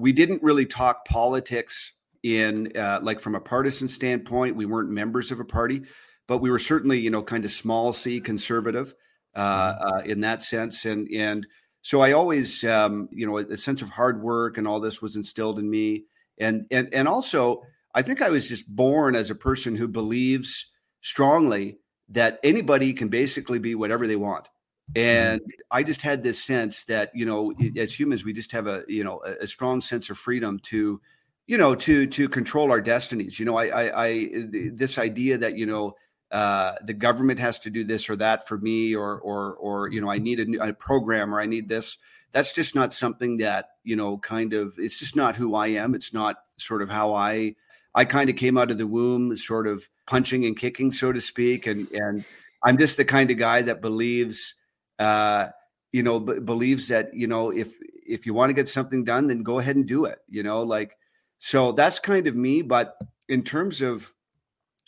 we 0.00 0.12
didn't 0.12 0.42
really 0.42 0.66
talk 0.66 1.04
politics 1.04 1.92
in 2.22 2.72
uh, 2.76 3.00
like 3.02 3.20
from 3.20 3.34
a 3.34 3.40
partisan 3.40 3.88
standpoint. 3.88 4.56
We 4.56 4.66
weren't 4.66 4.90
members 4.90 5.30
of 5.30 5.40
a 5.40 5.44
party, 5.44 5.82
but 6.26 6.38
we 6.38 6.50
were 6.50 6.58
certainly 6.58 6.98
you 6.98 7.10
know 7.10 7.22
kind 7.22 7.44
of 7.44 7.52
small 7.52 7.92
c 7.92 8.20
conservative 8.20 8.94
uh, 9.34 9.74
mm-hmm. 9.74 9.96
uh, 9.96 10.00
in 10.00 10.20
that 10.20 10.42
sense. 10.42 10.84
And 10.86 11.08
and 11.12 11.46
so 11.82 12.00
I 12.00 12.12
always 12.12 12.64
um, 12.64 13.08
you 13.12 13.26
know 13.26 13.38
a, 13.38 13.44
a 13.44 13.56
sense 13.56 13.82
of 13.82 13.90
hard 13.90 14.22
work 14.22 14.58
and 14.58 14.66
all 14.66 14.80
this 14.80 15.02
was 15.02 15.16
instilled 15.16 15.58
in 15.58 15.68
me. 15.68 16.04
And 16.38 16.66
and 16.70 16.92
and 16.92 17.06
also 17.06 17.62
I 17.94 18.02
think 18.02 18.22
I 18.22 18.30
was 18.30 18.48
just 18.48 18.66
born 18.68 19.14
as 19.14 19.30
a 19.30 19.34
person 19.34 19.76
who 19.76 19.88
believes 19.88 20.66
strongly 21.02 21.78
that 22.08 22.40
anybody 22.42 22.92
can 22.92 23.08
basically 23.08 23.58
be 23.58 23.74
whatever 23.74 24.06
they 24.06 24.16
want. 24.16 24.48
Mm-hmm. 24.94 25.06
and 25.06 25.40
i 25.70 25.82
just 25.82 26.02
had 26.02 26.22
this 26.22 26.42
sense 26.42 26.84
that 26.84 27.10
you 27.14 27.24
know 27.24 27.52
as 27.76 27.98
humans 27.98 28.24
we 28.24 28.32
just 28.32 28.50
have 28.50 28.66
a 28.66 28.82
you 28.88 29.04
know 29.04 29.22
a, 29.40 29.46
strong 29.46 29.80
sense 29.80 30.10
of 30.10 30.18
freedom 30.18 30.58
to 30.64 31.00
you 31.46 31.58
know 31.58 31.74
to 31.74 32.06
to 32.06 32.28
control 32.28 32.70
our 32.70 32.80
destinies. 32.80 33.38
You 33.38 33.46
know 33.46 33.56
i 33.56 33.66
i, 33.66 34.06
I 34.06 34.28
this 34.72 34.98
idea 34.98 35.38
that 35.38 35.56
you 35.56 35.66
know 35.66 35.96
uh, 36.32 36.74
the 36.84 36.94
government 36.94 37.40
has 37.40 37.58
to 37.58 37.70
do 37.70 37.82
this 37.82 38.08
or 38.08 38.14
that 38.16 38.46
for 38.46 38.56
me 38.56 38.94
or 38.94 39.18
or 39.18 39.54
or 39.54 39.90
you 39.90 40.00
know 40.00 40.10
i 40.10 40.18
need 40.18 40.38
a, 40.38 40.44
new, 40.44 40.62
a 40.62 40.72
program 40.72 41.34
or 41.34 41.40
i 41.40 41.46
need 41.46 41.68
this 41.68 41.96
that's 42.32 42.52
just 42.52 42.74
not 42.74 42.92
something 42.92 43.38
that 43.38 43.70
you 43.84 43.96
know 43.96 44.18
kind 44.18 44.52
of 44.52 44.74
it's 44.78 44.98
just 44.98 45.16
not 45.16 45.36
who 45.36 45.54
i 45.54 45.68
am. 45.68 45.94
It's 45.94 46.12
not 46.12 46.36
sort 46.56 46.82
of 46.82 46.88
how 46.88 47.14
i 47.14 47.54
i 47.94 48.04
kind 48.04 48.30
of 48.30 48.36
came 48.36 48.56
out 48.56 48.70
of 48.70 48.78
the 48.78 48.86
womb 48.86 49.36
sort 49.36 49.66
of 49.66 49.88
punching 50.06 50.44
and 50.44 50.56
kicking 50.56 50.90
so 50.90 51.12
to 51.12 51.20
speak. 51.20 51.66
And 51.66 51.90
and 51.92 52.24
i'm 52.62 52.78
just 52.78 52.96
the 52.96 53.04
kind 53.04 53.30
of 53.30 53.38
guy 53.38 53.62
that 53.62 53.80
believes 53.80 54.54
uh, 55.00 55.48
you 55.92 56.04
know, 56.04 56.20
b- 56.20 56.38
believes 56.38 56.86
that 56.88 57.12
you 57.12 57.26
know 57.26 57.50
if 57.50 57.76
if 58.06 58.26
you 58.26 58.34
want 58.34 58.50
to 58.50 58.54
get 58.54 58.68
something 58.68 59.02
done, 59.02 59.26
then 59.26 59.42
go 59.42 59.58
ahead 59.58 59.74
and 59.74 59.86
do 59.86 60.04
it. 60.04 60.18
You 60.28 60.44
know, 60.44 60.62
like 60.62 60.96
so 61.38 61.72
that's 61.72 61.98
kind 61.98 62.26
of 62.26 62.36
me. 62.36 62.62
But 62.62 62.96
in 63.28 63.42
terms 63.42 63.80
of 63.80 64.12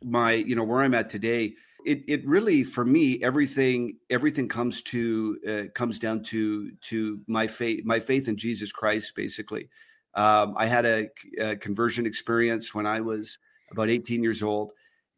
my, 0.04 0.32
you 0.32 0.54
know, 0.54 0.64
where 0.64 0.82
I'm 0.82 0.94
at 0.94 1.10
today, 1.10 1.54
it 1.84 2.04
it 2.06 2.26
really 2.26 2.62
for 2.62 2.84
me 2.84 3.22
everything 3.24 3.96
everything 4.10 4.48
comes 4.48 4.82
to 4.82 5.38
uh, 5.48 5.62
comes 5.74 5.98
down 5.98 6.22
to 6.24 6.70
to 6.82 7.20
my 7.26 7.46
faith 7.46 7.84
my 7.84 7.98
faith 7.98 8.28
in 8.28 8.36
Jesus 8.36 8.70
Christ. 8.70 9.14
Basically, 9.16 9.68
um, 10.14 10.54
I 10.56 10.66
had 10.66 10.84
a, 10.84 11.08
a, 11.40 11.56
conversion 11.56 12.06
experience 12.06 12.74
when 12.74 12.86
I 12.86 13.00
was 13.00 13.38
about 13.70 13.88
18 13.88 14.22
years 14.22 14.42
old, 14.42 14.72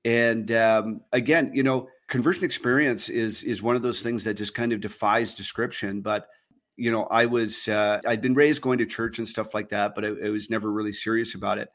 and 0.05 0.53
um, 0.53 1.01
again, 1.13 1.51
you 1.53 1.65
know, 1.65 1.89
conversion 2.09 2.45
experience 2.45 3.09
is 3.09 3.45
is 3.45 3.63
one 3.63 3.77
of 3.77 3.83
those 3.83 4.03
things 4.03 4.25
that 4.25 4.35
just 4.35 4.55
kind 4.55 4.73
of 4.73 4.81
defies 4.81 5.35
description 5.35 6.01
but 6.01 6.29
you 6.77 6.91
know 6.91 7.05
i 7.05 7.25
was 7.25 7.67
uh, 7.69 8.01
i'd 8.07 8.21
been 8.21 8.35
raised 8.35 8.63
going 8.63 8.79
to 8.79 8.87
church 8.87 9.19
and 9.19 9.29
stuff 9.29 9.55
like 9.55 9.69
that 9.69 9.95
but 9.95 10.05
I, 10.05 10.09
I 10.27 10.31
was 10.31 10.51
never 10.51 10.71
really 10.71 10.93
serious 10.93 11.35
about 11.35 11.59
it. 11.59 11.69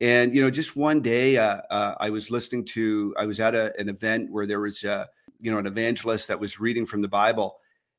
And 0.00 0.34
you 0.34 0.42
know 0.42 0.50
just 0.50 0.76
one 0.76 1.00
day 1.00 1.36
uh, 1.36 1.60
uh, 1.70 1.94
i 2.00 2.10
was 2.10 2.30
listening 2.30 2.64
to 2.66 3.14
i 3.18 3.26
was 3.26 3.40
at 3.40 3.54
a, 3.54 3.78
an 3.78 3.88
event 3.88 4.30
where 4.30 4.46
there 4.46 4.60
was 4.60 4.84
uh, 4.84 5.06
you 5.40 5.50
know 5.50 5.58
an 5.58 5.66
evangelist 5.66 6.28
that 6.28 6.40
was 6.40 6.60
reading 6.60 6.86
from 6.86 7.02
the 7.02 7.08
bible 7.08 7.58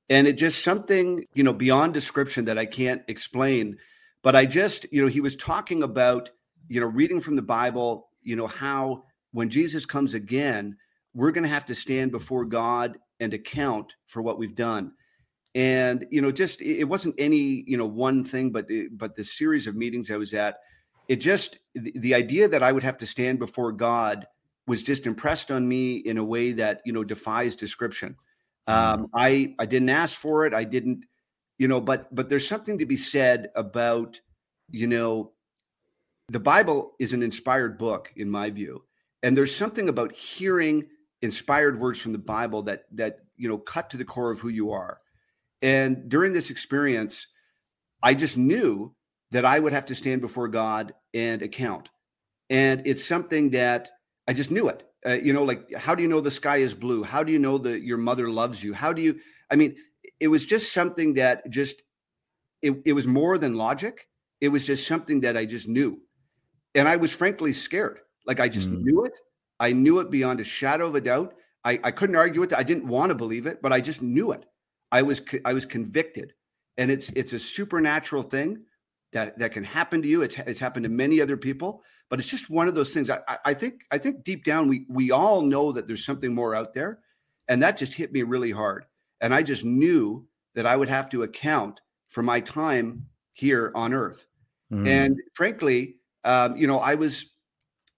and 0.10 0.28
it 0.28 0.34
just 0.34 0.64
something 0.64 1.26
you 1.34 1.44
know 1.44 1.54
beyond 1.54 1.94
description 1.94 2.46
that 2.46 2.58
i 2.58 2.66
can't 2.66 3.02
explain 3.08 3.78
but 4.24 4.36
i 4.36 4.46
just 4.46 4.86
you 4.92 5.02
know 5.02 5.08
he 5.08 5.22
was 5.22 5.36
talking 5.36 5.84
about 5.84 6.30
you 6.70 6.80
know 6.80 6.88
reading 6.88 7.20
from 7.20 7.36
the 7.36 7.42
bible 7.42 8.10
you 8.22 8.36
know 8.36 8.48
how 8.48 9.04
when 9.32 9.50
jesus 9.50 9.86
comes 9.86 10.14
again 10.14 10.78
we're 11.18 11.32
going 11.32 11.44
to 11.44 11.50
have 11.50 11.66
to 11.66 11.74
stand 11.74 12.12
before 12.12 12.46
God 12.46 13.00
and 13.20 13.34
account 13.34 13.96
for 14.06 14.22
what 14.22 14.38
we've 14.38 14.56
done. 14.56 14.92
And 15.56 16.06
you 16.12 16.22
know, 16.22 16.32
just 16.32 16.62
it 16.62 16.84
wasn't 16.84 17.16
any 17.18 17.64
you 17.66 17.76
know 17.76 17.88
one 17.88 18.24
thing, 18.24 18.52
but 18.52 18.68
but 18.92 19.16
the 19.16 19.24
series 19.24 19.66
of 19.66 19.76
meetings 19.76 20.12
I 20.12 20.18
was 20.18 20.36
at, 20.36 20.60
it 21.08 21.16
just 21.16 21.58
the, 21.74 21.92
the 21.96 22.14
idea 22.14 22.48
that 22.48 22.62
I 22.62 22.72
would 22.72 22.84
have 22.84 23.00
to 23.00 23.08
stand 23.08 23.40
before 23.40 23.72
God 23.72 24.28
was 24.68 24.84
just 24.84 25.08
impressed 25.08 25.50
on 25.50 25.68
me 25.68 25.96
in 25.98 26.20
a 26.20 26.24
way 26.24 26.52
that 26.52 26.82
you 26.86 26.94
know 26.94 27.04
defies 27.04 27.56
description. 27.56 28.16
Um, 28.68 29.06
mm. 29.06 29.10
I 29.16 29.56
I 29.58 29.66
didn't 29.66 29.90
ask 29.90 30.16
for 30.16 30.46
it. 30.46 30.54
I 30.54 30.66
didn't, 30.66 31.06
you 31.58 31.68
know, 31.68 31.82
but 31.82 32.14
but 32.14 32.30
there's 32.30 32.48
something 32.48 32.78
to 32.78 32.86
be 32.86 32.98
said 32.98 33.50
about 33.56 34.22
you 34.70 34.86
know 34.86 35.32
the 36.30 36.40
Bible 36.40 36.94
is 37.00 37.14
an 37.14 37.24
inspired 37.24 37.80
book 37.80 38.14
in 38.16 38.30
my 38.30 38.52
view, 38.52 38.84
and 39.24 39.36
there's 39.36 39.56
something 39.56 39.90
about 39.90 40.12
hearing 40.12 40.86
inspired 41.22 41.80
words 41.80 42.00
from 42.00 42.12
the 42.12 42.18
Bible 42.18 42.64
that 42.64 42.86
that 42.94 43.20
you 43.36 43.50
know 43.50 43.58
cut 43.58 43.90
to 43.92 43.98
the 43.98 44.06
core 44.06 44.32
of 44.32 44.40
who 44.40 44.50
you 44.50 44.72
are. 44.72 45.00
And 45.62 46.08
during 46.10 46.34
this 46.34 46.50
experience, 46.50 47.28
I 48.04 48.14
just 48.14 48.38
knew 48.38 48.94
that 49.32 49.46
I 49.46 49.60
would 49.60 49.74
have 49.74 49.88
to 49.88 49.96
stand 49.96 50.22
before 50.22 50.48
God 50.48 50.94
and 51.14 51.42
account. 51.42 51.90
And 52.50 52.84
it's 52.86 53.04
something 53.04 53.50
that 53.52 53.90
I 54.28 54.34
just 54.34 54.52
knew 54.52 54.70
it. 54.70 54.84
Uh, 55.06 55.14
you 55.14 55.34
know, 55.34 55.44
like 55.44 55.74
how 55.76 55.96
do 55.96 56.04
you 56.04 56.10
know 56.10 56.22
the 56.22 56.32
sky 56.32 56.58
is 56.58 56.74
blue? 56.74 57.04
How 57.04 57.24
do 57.24 57.32
you 57.32 57.40
know 57.40 57.58
that 57.60 57.82
your 57.82 57.98
mother 57.98 58.30
loves 58.30 58.64
you? 58.64 58.74
How 58.74 58.94
do 58.94 59.02
you? 59.02 59.20
I 59.50 59.56
mean, 59.56 59.76
it 60.20 60.28
was 60.28 60.46
just 60.46 60.74
something 60.74 61.14
that 61.16 61.50
just 61.50 61.82
it, 62.62 62.74
it 62.86 62.94
was 62.94 63.08
more 63.08 63.38
than 63.38 63.56
logic. 63.56 64.08
It 64.42 64.50
was 64.50 64.66
just 64.66 64.88
something 64.88 65.22
that 65.22 65.38
I 65.38 65.46
just 65.46 65.68
knew, 65.68 66.00
and 66.76 66.88
I 66.88 66.96
was 66.98 67.12
frankly 67.12 67.54
scared. 67.54 68.00
Like 68.26 68.40
I 68.40 68.50
just 68.50 68.70
mm. 68.70 68.82
knew 68.82 69.06
it, 69.06 69.14
I 69.60 69.72
knew 69.72 70.00
it 70.00 70.12
beyond 70.12 70.40
a 70.40 70.44
shadow 70.44 70.88
of 70.88 70.96
a 70.96 71.02
doubt. 71.02 71.34
I, 71.64 71.80
I 71.84 71.92
couldn't 71.92 72.16
argue 72.16 72.40
with 72.40 72.54
it. 72.54 72.58
I 72.58 72.64
didn't 72.64 72.88
want 72.88 73.10
to 73.10 73.16
believe 73.16 73.48
it, 73.48 73.62
but 73.62 73.74
I 73.74 73.82
just 73.82 74.02
knew 74.02 74.32
it. 74.32 74.46
I 74.92 75.02
was 75.02 75.22
I 75.44 75.54
was 75.54 75.66
convicted, 75.66 76.34
and 76.78 76.90
it's 76.90 77.10
it's 77.10 77.34
a 77.34 77.40
supernatural 77.40 78.24
thing 78.24 78.64
that 79.12 79.38
that 79.40 79.52
can 79.52 79.64
happen 79.64 80.02
to 80.02 80.08
you. 80.08 80.22
It's 80.22 80.38
it's 80.38 80.60
happened 80.60 80.84
to 80.84 80.90
many 80.90 81.20
other 81.20 81.36
people, 81.36 81.84
but 82.10 82.20
it's 82.20 82.30
just 82.30 82.50
one 82.50 82.68
of 82.68 82.76
those 82.76 82.94
things. 82.94 83.10
I, 83.10 83.20
I 83.44 83.54
think 83.54 83.82
I 83.92 83.98
think 83.98 84.24
deep 84.24 84.46
down 84.46 84.68
we 84.68 84.86
we 84.88 85.12
all 85.12 85.42
know 85.42 85.72
that 85.72 85.88
there's 85.88 86.06
something 86.06 86.34
more 86.34 86.56
out 86.56 86.74
there, 86.74 87.00
and 87.50 87.62
that 87.62 87.78
just 87.78 87.94
hit 87.94 88.14
me 88.14 88.24
really 88.24 88.52
hard. 88.52 88.86
And 89.20 89.34
I 89.34 89.44
just 89.44 89.66
knew 89.66 90.26
that 90.56 90.66
I 90.66 90.76
would 90.76 90.90
have 90.90 91.10
to 91.10 91.24
account 91.24 91.82
for 92.08 92.24
my 92.24 92.40
time 92.40 93.06
here 93.34 93.72
on 93.76 93.94
Earth. 93.94 94.26
Mm. 94.72 94.88
And 94.88 95.18
frankly, 95.34 95.96
um, 96.24 96.56
you 96.56 96.68
know, 96.68 96.80
I 96.80 96.96
was 96.96 97.26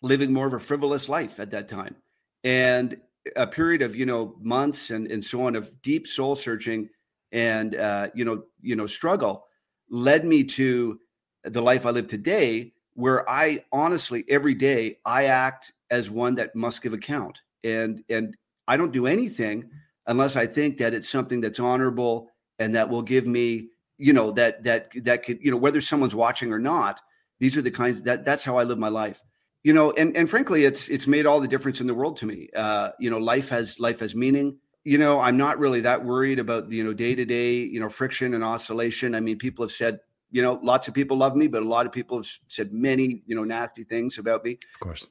living 0.02 0.34
more 0.34 0.48
of 0.48 0.54
a 0.54 0.60
frivolous 0.60 1.10
life 1.10 1.40
at 1.40 1.52
that 1.52 1.68
time. 1.68 1.96
And 2.44 2.98
a 3.36 3.48
period 3.48 3.82
of, 3.82 3.96
you 3.96 4.06
know, 4.06 4.36
months 4.42 4.92
and, 4.92 5.12
and 5.12 5.24
so 5.24 5.46
on 5.46 5.56
of 5.56 5.82
deep 5.82 6.08
soul 6.08 6.36
searching 6.36 6.90
and, 7.32 7.76
uh, 7.76 8.10
you 8.14 8.26
know, 8.26 8.44
you 8.62 8.76
know, 8.76 8.86
struggle 8.86 9.46
led 9.90 10.26
me 10.26 10.44
to 10.44 11.00
the 11.44 11.62
life 11.62 11.86
I 11.86 11.92
live 11.92 12.08
today, 12.08 12.74
where 12.94 13.30
I 13.30 13.64
honestly, 13.72 14.26
every 14.30 14.54
day, 14.54 14.98
I 15.06 15.26
act 15.26 15.74
as 15.90 16.10
one 16.10 16.36
that 16.36 16.56
must 16.56 16.82
give 16.82 16.94
account. 16.94 17.42
And, 17.64 18.04
and 18.10 18.36
I 18.68 18.78
don't 18.78 18.92
do 18.92 19.08
anything 19.08 19.70
unless 20.08 20.36
I 20.36 20.46
think 20.46 20.78
that 20.78 20.94
it's 20.94 21.10
something 21.10 21.42
that's 21.42 21.60
honorable 21.60 22.30
and 22.58 22.76
that 22.76 22.90
will 22.90 23.02
give 23.02 23.26
me, 23.26 23.70
you 23.98 24.14
know, 24.14 24.32
that, 24.32 24.64
that, 24.64 24.92
that 25.04 25.24
could, 25.24 25.40
you 25.42 25.52
know, 25.52 25.58
whether 25.58 25.82
someone's 25.82 26.16
watching 26.16 26.52
or 26.52 26.60
not, 26.60 27.00
these 27.40 27.56
are 27.58 27.62
the 27.62 27.72
kinds 27.72 28.04
that 28.04 28.26
that's 28.26 28.44
how 28.44 28.58
I 28.58 28.64
live 28.64 28.78
my 28.78 28.90
life 28.90 29.22
you 29.64 29.74
know 29.74 29.92
and 29.92 30.16
and 30.16 30.30
frankly 30.30 30.64
it's 30.66 30.90
it's 30.90 31.08
made 31.08 31.26
all 31.26 31.40
the 31.40 31.48
difference 31.48 31.82
in 31.82 31.88
the 31.88 31.94
world 31.94 32.18
to 32.18 32.26
me. 32.26 32.50
Uh 32.56 32.92
you 33.00 33.10
know 33.10 33.18
life 33.18 33.50
has 33.50 33.80
life 33.80 34.00
has 34.00 34.16
meaning. 34.16 34.58
You 34.84 34.98
know 34.98 35.20
i'm 35.20 35.38
not 35.38 35.60
really 35.60 35.82
that 35.82 36.04
worried 36.04 36.40
about 36.40 36.72
you 36.72 36.84
know 36.84 36.94
day 36.94 37.16
to 37.16 37.26
day 37.26 37.56
you 37.58 37.80
know 37.80 37.90
friction 37.90 38.34
and 38.34 38.44
oscillation. 38.44 39.16
I 39.16 39.20
mean 39.20 39.38
people 39.38 39.64
have 39.64 39.72
said 39.72 40.00
you 40.32 40.42
know 40.42 40.60
lots 40.64 40.88
of 40.88 40.94
people 40.94 41.18
love 41.18 41.36
me 41.36 41.48
but 41.48 41.62
a 41.62 41.68
lot 41.68 41.86
of 41.86 41.92
people 41.92 42.18
have 42.18 42.28
said 42.48 42.72
many 42.72 43.22
you 43.26 43.36
know 43.36 43.44
nasty 43.44 43.84
things 43.84 44.18
about 44.18 44.44
me. 44.44 44.60
Of 44.76 44.80
course. 44.80 45.10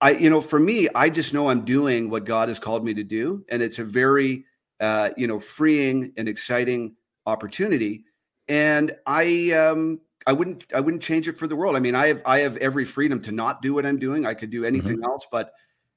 I 0.00 0.12
you 0.12 0.30
know 0.30 0.40
for 0.40 0.58
me 0.58 0.88
i 0.94 1.08
just 1.10 1.34
know 1.34 1.48
i'm 1.50 1.64
doing 1.64 2.10
what 2.10 2.24
god 2.24 2.48
has 2.48 2.58
called 2.58 2.84
me 2.84 2.94
to 2.94 3.04
do 3.04 3.44
and 3.50 3.62
it's 3.62 3.78
a 3.78 3.84
very 3.84 4.44
uh 4.80 5.10
you 5.16 5.26
know 5.26 5.38
freeing 5.40 6.12
and 6.16 6.28
exciting 6.28 6.96
opportunity. 7.26 8.04
And 8.48 8.96
i 9.06 9.52
um 9.52 10.00
I 10.26 10.32
wouldn't 10.32 10.64
I 10.74 10.80
wouldn't 10.80 11.02
change 11.02 11.28
it 11.28 11.38
for 11.38 11.46
the 11.46 11.56
world. 11.56 11.76
I 11.76 11.80
mean, 11.80 11.94
I 11.94 12.08
have 12.08 12.22
I 12.24 12.40
have 12.40 12.56
every 12.58 12.84
freedom 12.84 13.20
to 13.22 13.32
not 13.32 13.62
do 13.62 13.74
what 13.74 13.86
I'm 13.86 13.98
doing. 13.98 14.26
I 14.26 14.34
could 14.34 14.50
do 14.50 14.64
anything 14.64 14.96
mm-hmm. 14.96 15.10
else, 15.10 15.26
but 15.30 15.52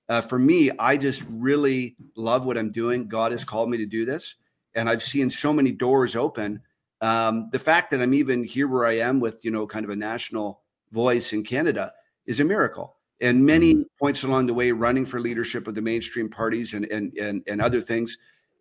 uh, 0.10 0.22
for 0.22 0.40
me, 0.40 0.72
I 0.80 0.98
just 0.98 1.24
really 1.30 1.96
love 2.16 2.46
what 2.46 2.58
I'm 2.58 2.72
doing. 2.72 3.08
God 3.08 3.32
has 3.32 3.44
called 3.44 3.70
me 3.70 3.78
to 3.78 3.86
do 3.86 4.06
this, 4.06 4.36
and 4.76 4.90
I've 4.90 5.04
seen 5.04 5.30
so 5.30 5.52
many 5.54 5.72
doors 5.72 6.16
open. 6.16 6.62
Um, 7.02 7.50
the 7.52 7.60
fact 7.60 7.92
that 7.92 8.02
I'm 8.02 8.14
even 8.14 8.44
here 8.44 8.68
where 8.68 8.86
I 8.86 8.98
am 8.98 9.20
with 9.20 9.44
you 9.44 9.52
know 9.52 9.68
kind 9.68 9.86
of 9.86 9.92
a 9.92 9.96
national 9.96 10.62
voice 10.92 11.34
in 11.34 11.44
Canada 11.44 11.94
is 12.26 12.40
a 12.40 12.46
miracle. 12.46 12.96
And 13.20 13.46
many 13.46 13.86
points 14.00 14.24
along 14.24 14.48
the 14.48 14.54
way, 14.54 14.72
running 14.72 15.06
for 15.06 15.22
leadership 15.22 15.68
of 15.68 15.76
the 15.76 15.82
mainstream 15.82 16.30
parties 16.30 16.74
and 16.74 16.86
and 16.86 17.14
and, 17.18 17.44
and 17.48 17.62
other 17.62 17.82
things 17.82 18.18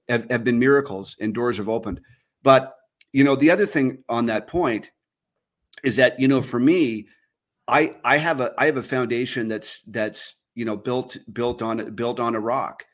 have, 0.09 0.29
have 0.31 0.45
been 0.45 0.59
miracles 0.59 1.17
and 1.21 1.35
doors 1.35 1.57
have 1.59 1.69
opened. 1.69 2.01
But 2.43 2.77
you 3.13 3.25
know, 3.25 3.37
the 3.37 3.51
other 3.51 3.67
thing 3.67 4.03
on 4.09 4.27
that 4.27 4.47
point 4.47 4.91
is 5.83 5.97
that 5.97 6.19
you 6.21 6.29
know, 6.29 6.43
for 6.43 6.61
me, 6.61 7.09
I 7.69 7.97
I 8.05 8.19
have 8.19 8.41
a 8.41 8.53
I 8.59 8.67
have 8.67 8.77
a 8.77 8.83
foundation 8.83 9.49
that's 9.49 9.83
that's 9.83 10.37
you 10.55 10.65
know 10.65 10.77
built 10.77 11.17
built 11.33 11.63
on 11.63 11.95
built 11.95 12.21
on 12.21 12.35
a 12.35 12.41
rock, 12.41 12.85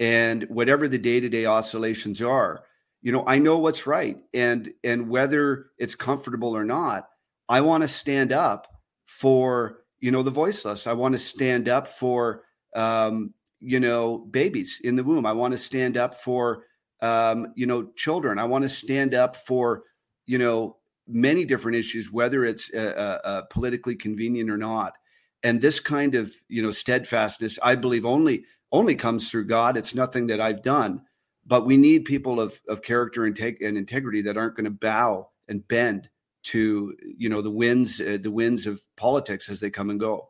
and 0.00 0.44
whatever 0.44 0.88
the 0.88 0.98
day 0.98 1.20
to 1.20 1.28
day 1.28 1.46
oscillations 1.46 2.20
are, 2.22 2.64
you 3.02 3.12
know, 3.12 3.24
I 3.26 3.38
know 3.38 3.58
what's 3.58 3.86
right, 3.86 4.16
and 4.32 4.72
and 4.82 5.08
whether 5.08 5.66
it's 5.78 5.94
comfortable 5.94 6.56
or 6.56 6.64
not, 6.64 7.08
I 7.48 7.60
want 7.60 7.82
to 7.82 7.88
stand 7.88 8.32
up 8.32 8.66
for 9.06 9.84
you 10.00 10.10
know 10.10 10.22
the 10.22 10.30
voiceless. 10.30 10.86
I 10.86 10.94
want 10.94 11.12
to 11.12 11.18
stand 11.18 11.68
up 11.68 11.86
for 11.86 12.42
um, 12.74 13.34
you 13.60 13.78
know 13.78 14.18
babies 14.18 14.80
in 14.84 14.96
the 14.96 15.04
womb. 15.04 15.26
I 15.26 15.32
want 15.32 15.52
to 15.52 15.58
stand 15.58 15.96
up 15.96 16.14
for 16.14 16.64
um, 17.02 17.52
you 17.56 17.66
know 17.66 17.90
children. 17.94 18.38
I 18.38 18.44
want 18.44 18.62
to 18.62 18.68
stand 18.68 19.14
up 19.14 19.36
for 19.36 19.84
you 20.26 20.38
know 20.38 20.78
many 21.06 21.44
different 21.44 21.76
issues, 21.76 22.10
whether 22.10 22.44
it's 22.44 22.72
uh, 22.74 22.78
uh, 22.78 23.26
uh, 23.26 23.42
politically 23.50 23.96
convenient 23.96 24.50
or 24.50 24.56
not. 24.56 24.96
And 25.42 25.60
this 25.60 25.80
kind 25.80 26.14
of 26.14 26.32
you 26.48 26.62
know 26.62 26.70
steadfastness, 26.70 27.58
I 27.62 27.74
believe, 27.74 28.04
only 28.04 28.44
only 28.72 28.94
comes 28.94 29.30
through 29.30 29.46
God. 29.46 29.76
It's 29.76 29.94
nothing 29.94 30.26
that 30.28 30.40
I've 30.40 30.62
done, 30.62 31.02
but 31.46 31.66
we 31.66 31.76
need 31.76 32.04
people 32.04 32.40
of 32.40 32.60
of 32.68 32.82
character 32.82 33.24
and, 33.24 33.36
take, 33.36 33.60
and 33.60 33.76
integrity 33.76 34.22
that 34.22 34.36
aren't 34.36 34.56
going 34.56 34.64
to 34.64 34.70
bow 34.70 35.30
and 35.48 35.66
bend 35.68 36.08
to 36.44 36.94
you 37.02 37.28
know 37.28 37.42
the 37.42 37.50
winds 37.50 38.00
uh, 38.00 38.18
the 38.20 38.30
winds 38.30 38.66
of 38.66 38.82
politics 38.96 39.48
as 39.48 39.60
they 39.60 39.70
come 39.70 39.90
and 39.90 40.00
go. 40.00 40.28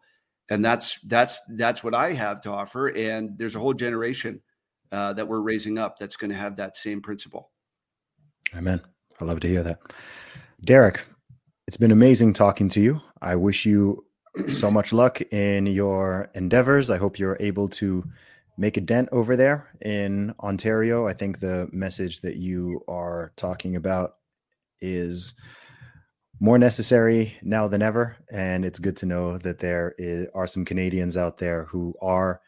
And 0.51 0.63
that's 0.63 0.99
that's 1.05 1.41
that's 1.57 1.83
what 1.83 1.95
i 1.95 2.13
have 2.13 2.43
to 2.43 2.51
offer. 2.51 2.89
And 2.89 3.39
there's 3.39 3.55
a 3.55 3.61
whole 3.61 3.73
generation 3.73 4.43
uh, 4.93 5.13
that 5.15 5.27
we're 5.27 5.41
raising 5.41 5.79
up 5.79 5.99
that's 5.99 6.17
going 6.17 6.31
to 6.31 6.37
have 6.37 6.57
that 6.57 6.77
same 6.77 7.01
principle. 7.01 7.51
Amen. 8.55 8.81
I 9.21 9.25
love 9.25 9.41
to 9.41 9.49
hear 9.49 9.63
that 9.63 9.81
derek 10.65 11.07
it's 11.67 11.77
been 11.77 11.91
amazing 11.91 12.33
talking 12.33 12.69
to 12.69 12.81
you 12.81 13.01
i 13.21 13.35
wish 13.35 13.65
you 13.67 14.05
so 14.47 14.71
much 14.71 14.93
luck 14.93 15.21
in 15.33 15.67
your 15.67 16.31
endeavors 16.35 16.91
i 16.91 16.97
hope 16.97 17.19
you're 17.19 17.37
able 17.41 17.69
to 17.69 18.05
make 18.57 18.77
a 18.77 18.81
dent 18.81 19.09
over 19.13 19.37
there 19.37 19.69
in 19.83 20.35
ontario 20.41 21.07
i 21.07 21.13
think 21.13 21.41
the 21.41 21.69
message 21.73 22.21
that 22.21 22.37
you 22.37 22.81
are 22.89 23.33
talking 23.37 23.77
about 23.77 24.15
is 24.81 25.35
more 26.41 26.59
necessary 26.59 27.37
now 27.43 27.69
than 27.69 27.83
ever. 27.83 28.17
And 28.31 28.65
it's 28.65 28.79
good 28.79 28.97
to 28.99 29.07
know 29.07 29.39
that 29.39 29.59
there 29.59 29.95
is, 29.99 30.27
are 30.35 30.47
some 30.47 30.65
Canadians 30.65 31.17
out 31.17 31.39
there 31.39 31.65
who 31.65 31.95
are 32.03 32.41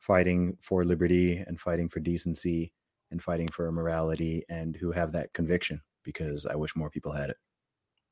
fighting 0.00 0.56
for 0.60 0.84
liberty 0.84 1.36
and 1.38 1.60
fighting 1.60 1.88
for 1.88 2.00
decency 2.00 2.72
and 3.10 3.22
fighting 3.22 3.48
for 3.48 3.70
morality 3.70 4.44
and 4.48 4.76
who 4.76 4.92
have 4.92 5.12
that 5.12 5.32
conviction 5.32 5.80
because 6.02 6.46
I 6.46 6.56
wish 6.56 6.74
more 6.76 6.90
people 6.90 7.12
had 7.12 7.30
it. 7.30 7.36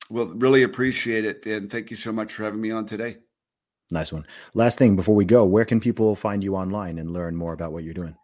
Well, 0.09 0.27
really 0.35 0.63
appreciate 0.63 1.25
it. 1.25 1.45
And 1.45 1.71
thank 1.71 1.89
you 1.89 1.97
so 1.97 2.11
much 2.11 2.33
for 2.33 2.43
having 2.43 2.61
me 2.61 2.71
on 2.71 2.85
today. 2.85 3.17
Nice 3.91 4.11
one. 4.11 4.25
Last 4.53 4.77
thing 4.77 4.95
before 4.95 5.15
we 5.15 5.25
go, 5.25 5.45
where 5.45 5.65
can 5.65 5.79
people 5.79 6.15
find 6.15 6.43
you 6.43 6.55
online 6.55 6.97
and 6.97 7.11
learn 7.11 7.35
more 7.35 7.53
about 7.53 7.71
what 7.71 7.83
you're 7.83 7.93
doing? 7.93 8.15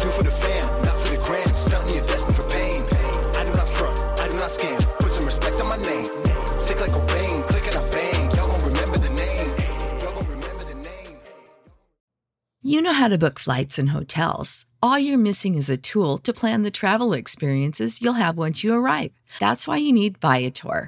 Do 0.01 0.07
for 0.17 0.23
the 0.23 0.35
fam, 0.43 0.65
not 0.81 0.95
for 1.01 1.09
the 1.13 1.21
gram. 1.27 1.49
You're 1.93 2.01
destined 2.01 2.35
for 2.35 2.47
pain. 2.49 2.81
I 3.37 3.45
do 3.45 3.51
not 3.53 3.69
front, 3.77 3.97
I 4.19 4.25
do 4.27 4.35
not 4.41 4.49
scam. 4.49 4.79
Put 4.97 5.13
some 5.13 5.25
respect 5.25 5.61
on 5.61 5.69
my 5.69 5.77
name. 5.77 6.09
Sick 6.59 6.79
like 6.81 6.93
click 7.49 7.65
and 7.69 7.77
I 7.77 7.83
bang. 7.93 8.31
Y'all 8.35 8.49
gon' 8.49 8.63
remember 8.69 8.97
the 8.97 9.13
name. 9.13 9.49
Y'all 10.01 10.15
gon' 10.17 10.29
remember 10.35 10.63
the 10.63 10.77
name. 10.89 11.17
You 12.63 12.81
know 12.81 12.93
how 12.93 13.07
to 13.07 13.19
book 13.19 13.37
flights 13.37 13.77
and 13.77 13.89
hotels. 13.89 14.65
All 14.81 14.97
you're 14.97 15.27
missing 15.29 15.53
is 15.53 15.69
a 15.69 15.77
tool 15.77 16.17
to 16.25 16.33
plan 16.33 16.63
the 16.63 16.71
travel 16.71 17.13
experiences 17.13 18.01
you'll 18.01 18.21
have 18.23 18.35
once 18.35 18.63
you 18.63 18.73
arrive. 18.73 19.11
That's 19.39 19.67
why 19.67 19.77
you 19.77 19.93
need 19.93 20.17
Viator. 20.17 20.87